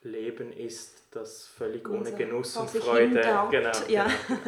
Leben 0.03 0.53
ist, 0.53 1.03
das 1.11 1.47
völlig 1.47 1.89
ohne 1.89 2.13
Genuss 2.13 2.57
und 2.57 2.71
Freude. 2.71 3.21
Genau, 3.21 3.51
ja. 3.89 4.07
genau, 4.09 4.11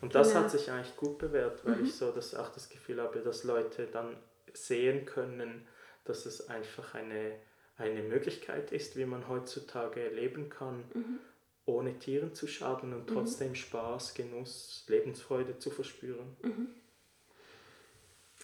Und 0.00 0.14
das 0.14 0.28
genau. 0.28 0.40
hat 0.40 0.50
sich 0.50 0.70
eigentlich 0.70 0.96
gut 0.96 1.18
bewährt, 1.18 1.64
weil 1.64 1.76
mhm. 1.76 1.86
ich 1.86 1.94
so 1.94 2.12
das 2.12 2.34
auch 2.34 2.50
das 2.50 2.68
Gefühl 2.68 3.02
habe, 3.02 3.18
dass 3.18 3.44
Leute 3.44 3.86
dann 3.86 4.16
sehen 4.52 5.04
können, 5.06 5.66
dass 6.04 6.24
es 6.24 6.48
einfach 6.48 6.94
eine, 6.94 7.32
eine 7.76 8.02
Möglichkeit 8.02 8.72
ist, 8.72 8.96
wie 8.96 9.04
man 9.04 9.28
heutzutage 9.28 10.08
leben 10.08 10.48
kann, 10.48 10.84
mhm. 10.94 11.18
ohne 11.66 11.98
Tieren 11.98 12.34
zu 12.34 12.46
schaden 12.46 12.94
und 12.94 13.10
mhm. 13.10 13.14
trotzdem 13.14 13.54
Spaß, 13.54 14.14
Genuss, 14.14 14.84
Lebensfreude 14.86 15.58
zu 15.58 15.70
verspüren. 15.70 16.36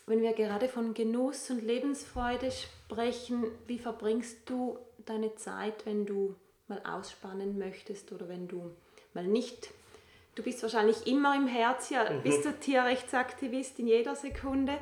Wenn 0.07 0.20
wir 0.20 0.34
gerade 0.34 0.68
von 0.68 0.92
Genuss 0.92 1.50
und 1.50 1.62
Lebensfreude 1.64 2.50
sprechen, 2.50 3.46
wie 3.66 3.78
verbringst 3.78 4.38
du 4.46 4.78
deine 5.07 5.34
Zeit, 5.36 5.86
wenn 5.86 6.05
du 6.05 6.34
mal 6.68 6.80
ausspannen 6.84 7.59
möchtest 7.59 8.12
oder 8.12 8.28
wenn 8.28 8.48
du 8.48 8.70
mal 9.14 9.26
nicht, 9.26 9.70
du 10.34 10.42
bist 10.42 10.62
wahrscheinlich 10.62 11.07
immer 11.07 11.34
im 11.34 11.46
Herz, 11.46 11.90
ja, 11.90 12.11
mhm. 12.11 12.22
bist 12.22 12.44
du 12.44 12.52
Tierrechtsaktivist 12.52 13.78
in 13.78 13.86
jeder 13.86 14.14
Sekunde, 14.14 14.76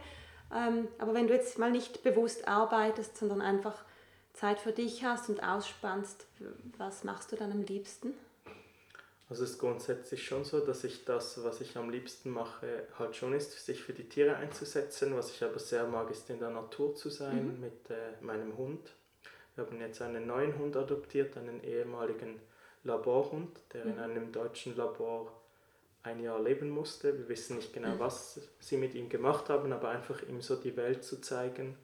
ähm, 0.55 0.89
aber 0.99 1.15
wenn 1.15 1.29
du 1.29 1.35
jetzt 1.35 1.59
mal 1.59 1.71
nicht 1.71 2.03
bewusst 2.03 2.49
arbeitest, 2.49 3.17
sondern 3.17 3.41
einfach 3.41 3.85
Zeit 4.33 4.61
für 4.61 4.73
dich 4.73 5.05
hast 5.05 5.29
und 5.29 5.43
ausspannst, 5.43 6.27
was 6.79 7.05
machst 7.05 7.33
du 7.33 7.37
dann 7.37 7.53
am 7.53 7.63
liebsten? 7.63 8.15
Also 9.33 9.45
es 9.45 9.53
ist 9.53 9.61
grundsätzlich 9.61 10.27
schon 10.27 10.45
so, 10.45 10.61
dass 10.61 10.85
ich 10.85 11.07
das, 11.07 11.43
was 11.43 11.63
ich 11.63 11.79
am 11.79 11.89
liebsten 11.89 12.29
mache, 12.29 12.87
halt 12.99 13.17
schon 13.17 13.33
ist, 13.33 13.65
sich 13.65 13.83
für 13.83 13.95
die 13.95 14.07
Tiere 14.07 14.37
einzusetzen. 14.37 15.17
Was 15.17 15.31
ich 15.31 15.43
aber 15.43 15.59
sehr 15.59 15.87
mag, 15.87 16.11
ist 16.11 16.29
in 16.29 16.39
der 16.39 16.51
Natur 16.51 16.95
zu 16.95 17.09
sein 17.09 17.55
mhm. 17.55 17.61
mit 17.61 17.89
äh, 17.89 18.13
meinem 18.21 18.59
Hund. 18.59 18.93
Wir 19.55 19.65
haben 19.65 19.81
jetzt 19.81 20.03
einen 20.03 20.27
neuen 20.27 20.59
Hund 20.59 20.77
adoptiert, 20.77 21.39
einen 21.39 21.65
ehemaligen 21.65 22.43
Laborhund, 22.85 23.59
der 23.73 23.87
mhm. 23.87 23.91
in 23.93 23.99
einem 24.01 24.33
deutschen 24.33 24.77
Labor 24.77 25.33
ein 26.03 26.21
Jahr 26.21 26.39
leben 26.39 26.69
musste. 26.69 27.17
Wir 27.17 27.27
wissen 27.31 27.57
nicht 27.57 27.73
genau, 27.73 27.95
mhm. 27.95 28.01
was 28.01 28.39
sie 28.59 28.77
mit 28.77 28.95
ihm 28.95 29.09
gemacht 29.09 29.49
haben, 29.49 29.73
aber 29.73 29.89
einfach 29.89 30.21
ihm 30.29 30.43
so 30.43 30.57
die 30.57 30.77
Welt 30.77 31.05
zu 31.05 31.23
zeigen, 31.23 31.79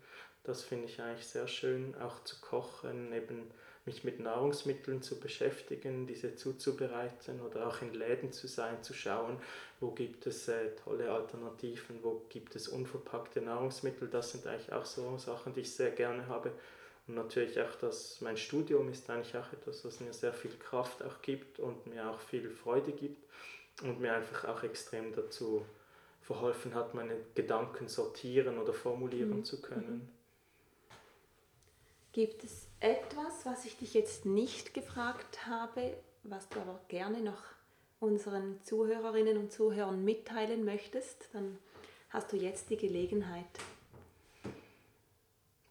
das 0.44 0.64
finde 0.64 0.84
ich 0.84 1.00
eigentlich 1.00 1.26
sehr 1.26 1.48
schön. 1.48 1.94
Auch 1.98 2.22
zu 2.24 2.42
kochen, 2.42 3.10
eben 3.14 3.50
mich 3.88 4.04
mit 4.04 4.20
Nahrungsmitteln 4.20 5.00
zu 5.00 5.18
beschäftigen, 5.18 6.06
diese 6.06 6.36
zuzubereiten 6.36 7.40
oder 7.40 7.66
auch 7.66 7.80
in 7.80 7.94
Läden 7.94 8.32
zu 8.32 8.46
sein, 8.46 8.82
zu 8.82 8.92
schauen, 8.92 9.38
wo 9.80 9.90
gibt 9.92 10.26
es 10.26 10.46
äh, 10.48 10.76
tolle 10.84 11.10
Alternativen, 11.10 12.02
wo 12.02 12.22
gibt 12.28 12.54
es 12.54 12.68
unverpackte 12.68 13.40
Nahrungsmittel. 13.40 14.08
Das 14.08 14.32
sind 14.32 14.46
eigentlich 14.46 14.72
auch 14.72 14.84
so 14.84 15.16
Sachen, 15.16 15.54
die 15.54 15.60
ich 15.60 15.74
sehr 15.74 15.90
gerne 15.90 16.26
habe. 16.28 16.52
Und 17.06 17.14
natürlich 17.14 17.58
auch 17.60 17.74
das, 17.80 18.20
mein 18.20 18.36
Studium 18.36 18.90
ist 18.90 19.08
eigentlich 19.08 19.34
auch 19.36 19.50
etwas, 19.54 19.82
was 19.86 20.00
mir 20.00 20.12
sehr 20.12 20.34
viel 20.34 20.54
Kraft 20.58 21.02
auch 21.02 21.22
gibt 21.22 21.58
und 21.58 21.86
mir 21.86 22.10
auch 22.10 22.20
viel 22.20 22.50
Freude 22.50 22.92
gibt 22.92 23.24
und 23.82 24.00
mir 24.00 24.12
einfach 24.12 24.44
auch 24.44 24.62
extrem 24.62 25.14
dazu 25.14 25.64
verholfen 26.20 26.74
hat, 26.74 26.92
meine 26.92 27.16
Gedanken 27.34 27.88
sortieren 27.88 28.58
oder 28.58 28.74
formulieren 28.74 29.38
mhm. 29.38 29.44
zu 29.46 29.62
können. 29.62 30.12
Gibt 32.12 32.44
es 32.44 32.67
etwas, 32.80 33.44
was 33.44 33.64
ich 33.64 33.76
dich 33.76 33.94
jetzt 33.94 34.26
nicht 34.26 34.74
gefragt 34.74 35.46
habe, 35.46 35.94
was 36.22 36.48
du 36.48 36.60
aber 36.60 36.80
gerne 36.88 37.20
noch 37.20 37.42
unseren 38.00 38.60
Zuhörerinnen 38.62 39.36
und 39.36 39.52
Zuhörern 39.52 40.04
mitteilen 40.04 40.64
möchtest? 40.64 41.28
Dann 41.32 41.58
hast 42.10 42.32
du 42.32 42.36
jetzt 42.36 42.70
die 42.70 42.76
Gelegenheit. 42.76 43.46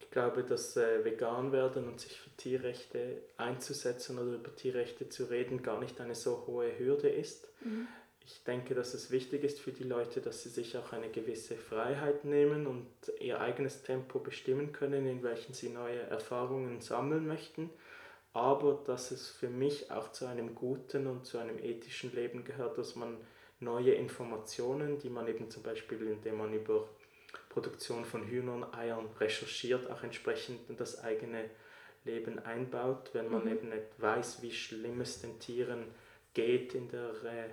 Ich 0.00 0.10
glaube, 0.10 0.42
dass 0.42 0.76
äh, 0.76 1.04
vegan 1.04 1.52
werden 1.52 1.86
und 1.86 2.00
sich 2.00 2.18
für 2.18 2.30
Tierrechte 2.36 3.22
einzusetzen 3.36 4.18
oder 4.18 4.36
über 4.36 4.54
Tierrechte 4.54 5.08
zu 5.08 5.24
reden 5.24 5.62
gar 5.62 5.78
nicht 5.78 6.00
eine 6.00 6.14
so 6.14 6.44
hohe 6.46 6.78
Hürde 6.78 7.08
ist. 7.08 7.48
Mhm 7.60 7.88
ich 8.30 8.44
denke, 8.44 8.74
dass 8.74 8.92
es 8.92 9.10
wichtig 9.10 9.42
ist 9.42 9.58
für 9.58 9.72
die 9.72 9.84
Leute, 9.84 10.20
dass 10.20 10.42
sie 10.42 10.50
sich 10.50 10.76
auch 10.76 10.92
eine 10.92 11.08
gewisse 11.08 11.56
Freiheit 11.56 12.26
nehmen 12.26 12.66
und 12.66 12.86
ihr 13.20 13.40
eigenes 13.40 13.82
Tempo 13.82 14.18
bestimmen 14.18 14.72
können, 14.72 15.06
in 15.06 15.22
welchem 15.22 15.54
sie 15.54 15.70
neue 15.70 16.02
Erfahrungen 16.02 16.82
sammeln 16.82 17.26
möchten, 17.26 17.70
aber 18.34 18.82
dass 18.84 19.12
es 19.12 19.30
für 19.30 19.48
mich 19.48 19.90
auch 19.90 20.12
zu 20.12 20.26
einem 20.26 20.54
guten 20.54 21.06
und 21.06 21.24
zu 21.24 21.38
einem 21.38 21.58
ethischen 21.58 22.14
Leben 22.14 22.44
gehört, 22.44 22.76
dass 22.76 22.96
man 22.96 23.16
neue 23.60 23.92
Informationen, 23.92 24.98
die 24.98 25.08
man 25.08 25.26
eben 25.26 25.50
zum 25.50 25.62
Beispiel, 25.62 26.02
indem 26.08 26.36
man 26.36 26.52
über 26.52 26.86
Produktion 27.48 28.04
von 28.04 28.24
Hühnern, 28.24 28.74
Eiern 28.74 29.08
recherchiert, 29.18 29.90
auch 29.90 30.02
entsprechend 30.02 30.68
in 30.68 30.76
das 30.76 31.02
eigene 31.02 31.48
Leben 32.04 32.38
einbaut, 32.40 33.08
wenn 33.14 33.30
man 33.30 33.46
mhm. 33.46 33.52
eben 33.52 33.68
nicht 33.70 33.86
weiß, 33.96 34.42
wie 34.42 34.52
schlimm 34.52 35.00
es 35.00 35.22
den 35.22 35.38
Tieren 35.40 35.86
geht 36.34 36.74
in 36.74 36.88
der 36.90 37.08
äh, 37.24 37.48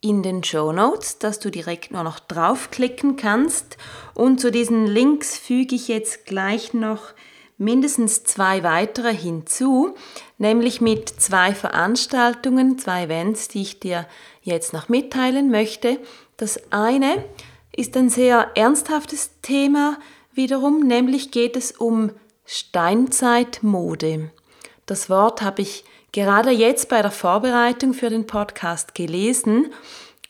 in 0.00 0.22
den 0.22 0.42
Show 0.42 0.72
Notes, 0.72 1.18
dass 1.18 1.38
du 1.38 1.50
direkt 1.50 1.92
nur 1.92 2.02
noch 2.02 2.18
draufklicken 2.18 3.16
kannst. 3.16 3.76
Und 4.14 4.40
zu 4.40 4.50
diesen 4.50 4.86
Links 4.86 5.36
füge 5.36 5.74
ich 5.74 5.88
jetzt 5.88 6.24
gleich 6.26 6.72
noch 6.72 7.12
mindestens 7.58 8.24
zwei 8.24 8.62
weitere 8.62 9.14
hinzu, 9.14 9.94
nämlich 10.38 10.80
mit 10.80 11.10
zwei 11.10 11.54
Veranstaltungen, 11.54 12.78
zwei 12.78 13.04
Events, 13.04 13.48
die 13.48 13.60
ich 13.60 13.80
dir 13.80 14.06
jetzt 14.42 14.72
noch 14.72 14.88
mitteilen 14.88 15.50
möchte. 15.50 16.00
Das 16.38 16.72
eine 16.72 17.22
ist 17.76 17.96
ein 17.98 18.08
sehr 18.08 18.50
ernsthaftes 18.54 19.32
Thema 19.42 19.98
wiederum, 20.32 20.80
nämlich 20.80 21.30
geht 21.30 21.54
es 21.54 21.72
um 21.72 22.12
Steinzeitmode. 22.46 24.30
Das 24.86 25.10
Wort 25.10 25.42
habe 25.42 25.60
ich 25.60 25.84
gerade 26.12 26.50
jetzt 26.50 26.88
bei 26.88 27.02
der 27.02 27.10
Vorbereitung 27.10 27.94
für 27.94 28.10
den 28.10 28.26
Podcast 28.26 28.94
gelesen 28.94 29.72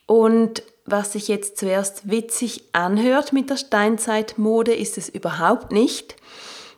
und 0.06 0.62
was 0.84 1.12
sich 1.12 1.28
jetzt 1.28 1.56
zuerst 1.56 2.10
witzig 2.10 2.64
anhört 2.72 3.32
mit 3.32 3.48
der 3.48 3.56
Steinzeitmode, 3.56 4.74
ist 4.74 4.98
es 4.98 5.08
überhaupt 5.08 5.72
nicht. 5.72 6.16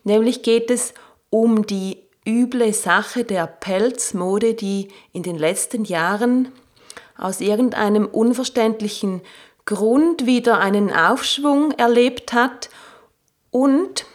Nämlich 0.05 0.43
geht 0.43 0.71
es 0.71 0.93
um 1.31 1.67
die 1.67 1.99
üble 2.27 2.73
Sache 2.73 3.25
der 3.25 3.47
Pelzmode, 3.47 4.55
die 4.55 4.89
in 5.13 5.23
den 5.23 5.37
letzten 5.39 5.85
Jahren 5.85 6.53
aus 7.17 7.41
irgendeinem 7.41 8.07
unverständlichen 8.07 9.23
Grund 9.65 10.27
wieder 10.27 10.59
einen 10.59 10.93
Aufschwung 10.93 11.73
erlebt 11.73 12.33
hat 12.33 12.69
und 13.51 14.07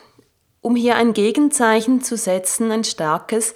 um 0.61 0.75
hier 0.75 0.95
ein 0.95 1.13
Gegenzeichen 1.13 2.01
zu 2.01 2.17
setzen, 2.17 2.71
ein 2.71 2.83
starkes, 2.83 3.53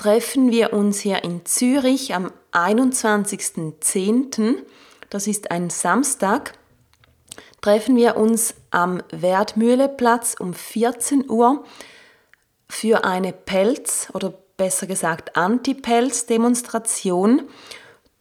treffen 0.00 0.50
wir 0.50 0.72
uns 0.72 1.00
hier 1.00 1.22
in 1.24 1.44
Zürich 1.44 2.14
am 2.14 2.32
21.10., 2.52 4.54
das 5.10 5.26
ist 5.26 5.50
ein 5.50 5.68
Samstag, 5.68 6.54
treffen 7.60 7.96
wir 7.96 8.16
uns 8.16 8.54
am 8.70 9.02
Wertmühleplatz 9.10 10.36
um 10.38 10.54
14 10.54 11.28
Uhr 11.28 11.64
für 12.66 13.04
eine 13.04 13.34
Pelz- 13.34 14.08
oder 14.14 14.32
besser 14.56 14.86
gesagt 14.86 15.36
Anti-Pelz-Demonstration. 15.36 17.42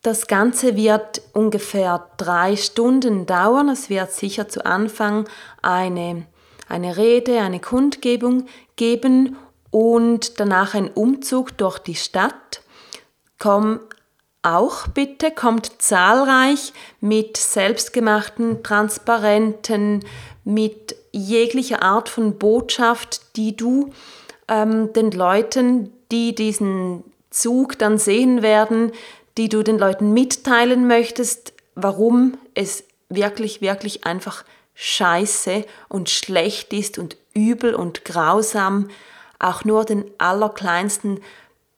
Das 0.02 0.28
Ganze 0.28 0.76
wird 0.76 1.22
ungefähr 1.32 2.10
drei 2.18 2.58
Stunden 2.58 3.26
dauern. 3.26 3.70
Es 3.70 3.90
wird 3.90 4.12
sicher 4.12 4.50
zu 4.50 4.66
Anfang 4.66 5.30
eine, 5.62 6.26
eine 6.68 6.98
Rede, 6.98 7.40
eine 7.40 7.62
Kundgebung 7.62 8.48
geben 8.76 9.38
und 9.72 10.40
danach 10.40 10.74
ein 10.74 10.90
Umzug 10.90 11.58
durch 11.58 11.80
die 11.80 11.96
Stadt. 11.96 12.62
Komm 13.38 13.80
auch 14.42 14.88
bitte, 14.88 15.32
kommt 15.32 15.82
zahlreich 15.82 16.74
mit 17.02 17.38
selbstgemachten 17.38 18.64
Transparenten, 18.64 20.06
mit 20.44 20.96
jeglicher 21.12 21.84
Art 21.84 22.10
von 22.10 22.38
Botschaft, 22.38 23.36
die 23.36 23.56
du 23.56 23.92
ähm, 24.48 24.94
den 24.94 25.12
Leuten, 25.12 25.92
die 26.12 26.34
diesen 26.34 27.04
Zug 27.30 27.78
dann 27.78 27.98
sehen 27.98 28.42
werden, 28.42 28.92
die 29.38 29.50
du 29.50 29.64
den 29.64 29.78
Leuten 29.78 30.14
mitteilen 30.14 30.88
möchtest, 30.88 31.54
warum 31.76 32.38
es 32.56 32.84
wirklich, 33.10 33.62
wirklich 33.62 34.06
einfach 34.06 34.44
scheiße 34.74 35.66
und 35.90 36.10
schlecht 36.10 36.74
ist 36.74 36.98
und 36.98 37.18
übel 37.34 37.76
und 37.76 38.06
grausam 38.06 38.90
auch 39.40 39.64
nur 39.64 39.86
den 39.86 40.06
allerkleinsten 40.18 41.22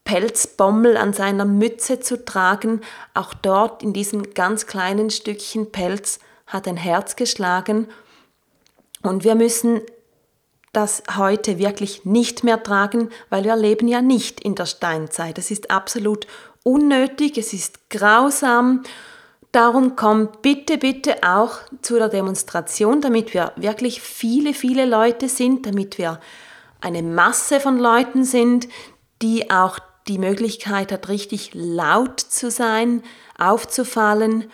Pelzbommel 0.04 0.98
an 0.98 1.14
seiner 1.14 1.46
Mütze 1.46 2.00
zu 2.00 2.26
tragen, 2.26 2.82
auch 3.14 3.34
dort 3.34 3.84
in 3.84 3.94
diesem 3.94 4.34
ganz 4.34 4.66
kleinen 4.66 5.10
Stückchen 5.10 5.72
Pelz 5.72 6.20
hat 6.48 6.68
ein 6.68 6.78
Herz 6.78 7.16
geschlagen 7.16 7.88
und 9.04 9.24
wir 9.24 9.36
müssen 9.36 9.82
das 10.74 11.04
heute 11.18 11.60
wirklich 11.60 12.06
nicht 12.06 12.44
mehr 12.44 12.64
tragen, 12.64 13.10
weil 13.30 13.44
wir 13.44 13.56
leben 13.56 13.88
ja 13.88 14.02
nicht 14.02 14.40
in 14.40 14.56
der 14.56 14.66
Steinzeit. 14.66 15.38
Es 15.38 15.52
ist 15.52 15.70
absolut 15.70 16.28
unnötig, 16.64 17.38
es 17.38 17.52
ist 17.54 17.90
grausam. 17.90 18.84
Darum 19.52 19.98
kommt 19.98 20.42
bitte, 20.42 20.78
bitte 20.78 21.24
auch 21.24 21.58
zu 21.82 21.98
der 21.98 22.08
Demonstration, 22.08 23.02
damit 23.02 23.34
wir 23.34 23.52
wirklich 23.58 24.02
viele, 24.02 24.54
viele 24.54 24.86
Leute 24.86 25.28
sind, 25.28 25.66
damit 25.66 25.98
wir 25.98 26.22
eine 26.82 27.04
Masse 27.04 27.60
von 27.60 27.78
Leuten 27.78 28.24
sind, 28.24 28.68
die 29.22 29.50
auch 29.52 29.80
die 30.08 30.18
Möglichkeit 30.18 30.92
hat, 30.92 31.10
richtig 31.10 31.52
laut 31.54 32.20
zu 32.20 32.50
sein, 32.50 33.04
aufzufallen 33.38 34.52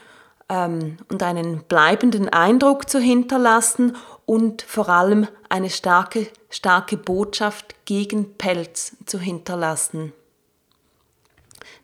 ähm, 0.50 0.98
und 1.10 1.24
einen 1.24 1.64
bleibenden 1.64 2.30
Eindruck 2.30 2.90
zu 2.90 3.00
hinterlassen 3.00 3.96
und 4.26 4.62
vor 4.62 4.90
allem 4.90 5.28
eine 5.50 5.70
starke, 5.70 6.28
starke 6.50 6.98
Botschaft 6.98 7.76
gegen 7.86 8.34
Pelz 8.38 8.98
zu 9.06 9.20
hinterlassen. 9.20 10.14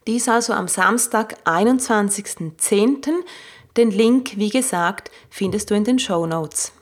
Dies 0.07 0.27
also 0.27 0.53
am 0.53 0.67
Samstag, 0.67 1.37
21.10. 1.45 3.13
Den 3.77 3.89
Link, 3.89 4.33
wie 4.35 4.49
gesagt, 4.49 5.09
findest 5.29 5.71
du 5.71 5.75
in 5.75 5.85
den 5.85 5.99
Show 5.99 6.25
Notes. 6.25 6.73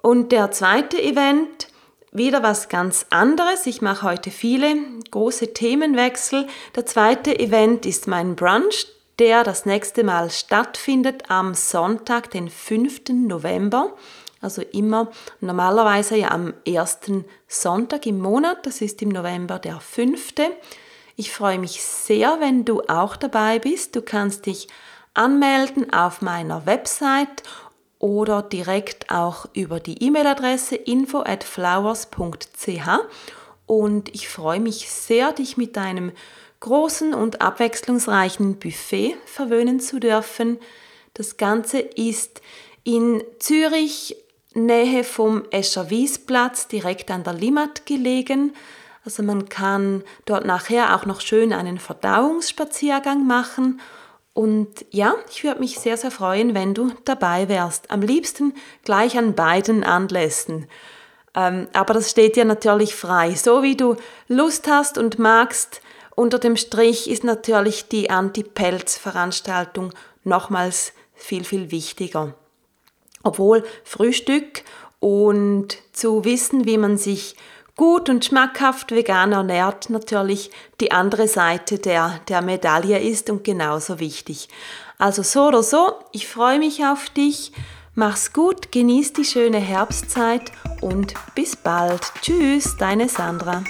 Und 0.00 0.32
der 0.32 0.50
zweite 0.50 1.00
Event 1.00 1.68
wieder 2.14 2.42
was 2.44 2.68
ganz 2.68 3.06
anderes. 3.10 3.66
Ich 3.66 3.82
mache 3.82 4.06
heute 4.06 4.30
viele 4.30 4.76
große 5.10 5.52
Themenwechsel. 5.52 6.46
Der 6.76 6.86
zweite 6.86 7.38
Event 7.38 7.84
ist 7.84 8.06
mein 8.06 8.36
Brunch, 8.36 8.86
der 9.18 9.42
das 9.42 9.66
nächste 9.66 10.04
Mal 10.04 10.30
stattfindet 10.30 11.24
am 11.28 11.54
Sonntag, 11.54 12.30
den 12.30 12.48
5. 12.48 13.02
November. 13.10 13.92
Also 14.40 14.62
immer 14.62 15.10
normalerweise 15.40 16.16
ja 16.16 16.30
am 16.30 16.54
ersten 16.64 17.24
Sonntag 17.48 18.06
im 18.06 18.20
Monat. 18.20 18.64
Das 18.64 18.80
ist 18.80 19.02
im 19.02 19.08
November 19.08 19.58
der 19.58 19.80
5. 19.80 20.34
Ich 21.16 21.32
freue 21.32 21.58
mich 21.58 21.82
sehr, 21.82 22.38
wenn 22.38 22.64
du 22.64 22.82
auch 22.82 23.16
dabei 23.16 23.58
bist. 23.58 23.96
Du 23.96 24.02
kannst 24.02 24.46
dich 24.46 24.68
anmelden 25.14 25.92
auf 25.92 26.22
meiner 26.22 26.64
Website 26.64 27.42
oder 27.98 28.42
direkt 28.42 29.10
auch 29.10 29.46
über 29.54 29.80
die 29.80 30.02
E-Mail-Adresse 30.02 30.76
info 30.76 31.20
at 31.20 31.44
flowers.ch 31.44 32.88
und 33.66 34.14
ich 34.14 34.28
freue 34.28 34.60
mich 34.60 34.90
sehr, 34.90 35.32
dich 35.32 35.56
mit 35.56 35.76
deinem 35.76 36.12
großen 36.60 37.14
und 37.14 37.40
abwechslungsreichen 37.40 38.58
Buffet 38.58 39.16
verwöhnen 39.26 39.80
zu 39.80 40.00
dürfen. 40.00 40.58
Das 41.14 41.36
Ganze 41.36 41.78
ist 41.78 42.40
in 42.84 43.22
Zürich, 43.38 44.16
Nähe 44.54 45.04
vom 45.04 45.44
Escher 45.50 45.90
Wiesplatz, 45.90 46.68
direkt 46.68 47.10
an 47.10 47.24
der 47.24 47.32
Limmat 47.32 47.86
gelegen. 47.86 48.54
Also 49.04 49.22
man 49.22 49.48
kann 49.48 50.04
dort 50.26 50.44
nachher 50.44 50.94
auch 50.94 51.06
noch 51.06 51.20
schön 51.20 51.52
einen 51.52 51.78
Verdauungsspaziergang 51.78 53.26
machen 53.26 53.80
und 54.34 54.84
ja, 54.90 55.14
ich 55.30 55.44
würde 55.44 55.60
mich 55.60 55.78
sehr, 55.78 55.96
sehr 55.96 56.10
freuen, 56.10 56.54
wenn 56.54 56.74
du 56.74 56.90
dabei 57.04 57.48
wärst. 57.48 57.90
Am 57.92 58.02
liebsten 58.02 58.52
gleich 58.82 59.16
an 59.16 59.34
beiden 59.34 59.84
Anlässen. 59.84 60.66
Ähm, 61.36 61.68
aber 61.72 61.94
das 61.94 62.10
steht 62.10 62.34
dir 62.34 62.44
natürlich 62.44 62.96
frei. 62.96 63.36
So 63.36 63.62
wie 63.62 63.76
du 63.76 63.96
Lust 64.26 64.66
hast 64.66 64.98
und 64.98 65.20
magst, 65.20 65.80
unter 66.16 66.40
dem 66.40 66.56
Strich 66.56 67.08
ist 67.08 67.22
natürlich 67.22 67.88
die 67.88 68.10
Anti-Pelz-Veranstaltung 68.10 69.92
nochmals 70.24 70.92
viel, 71.14 71.44
viel 71.44 71.70
wichtiger. 71.70 72.34
Obwohl 73.22 73.64
Frühstück 73.84 74.62
und 74.98 75.78
zu 75.92 76.24
wissen, 76.24 76.66
wie 76.66 76.78
man 76.78 76.98
sich 76.98 77.36
gut 77.76 78.08
und 78.08 78.24
schmackhaft 78.24 78.92
vegan 78.92 79.32
ernährt, 79.32 79.90
natürlich 79.90 80.50
die 80.80 80.92
andere 80.92 81.28
Seite 81.28 81.78
der, 81.78 82.20
der 82.28 82.42
Medaille 82.42 83.00
ist 83.00 83.30
und 83.30 83.44
genauso 83.44 84.00
wichtig. 84.00 84.48
Also 84.98 85.22
so 85.22 85.48
oder 85.48 85.62
so, 85.62 85.94
ich 86.12 86.28
freue 86.28 86.58
mich 86.58 86.84
auf 86.84 87.10
dich. 87.10 87.52
Mach's 87.94 88.32
gut, 88.32 88.72
genieß 88.72 89.12
die 89.12 89.24
schöne 89.24 89.58
Herbstzeit 89.58 90.50
und 90.80 91.14
bis 91.34 91.56
bald. 91.56 92.00
Tschüss, 92.22 92.76
deine 92.76 93.08
Sandra. 93.08 93.62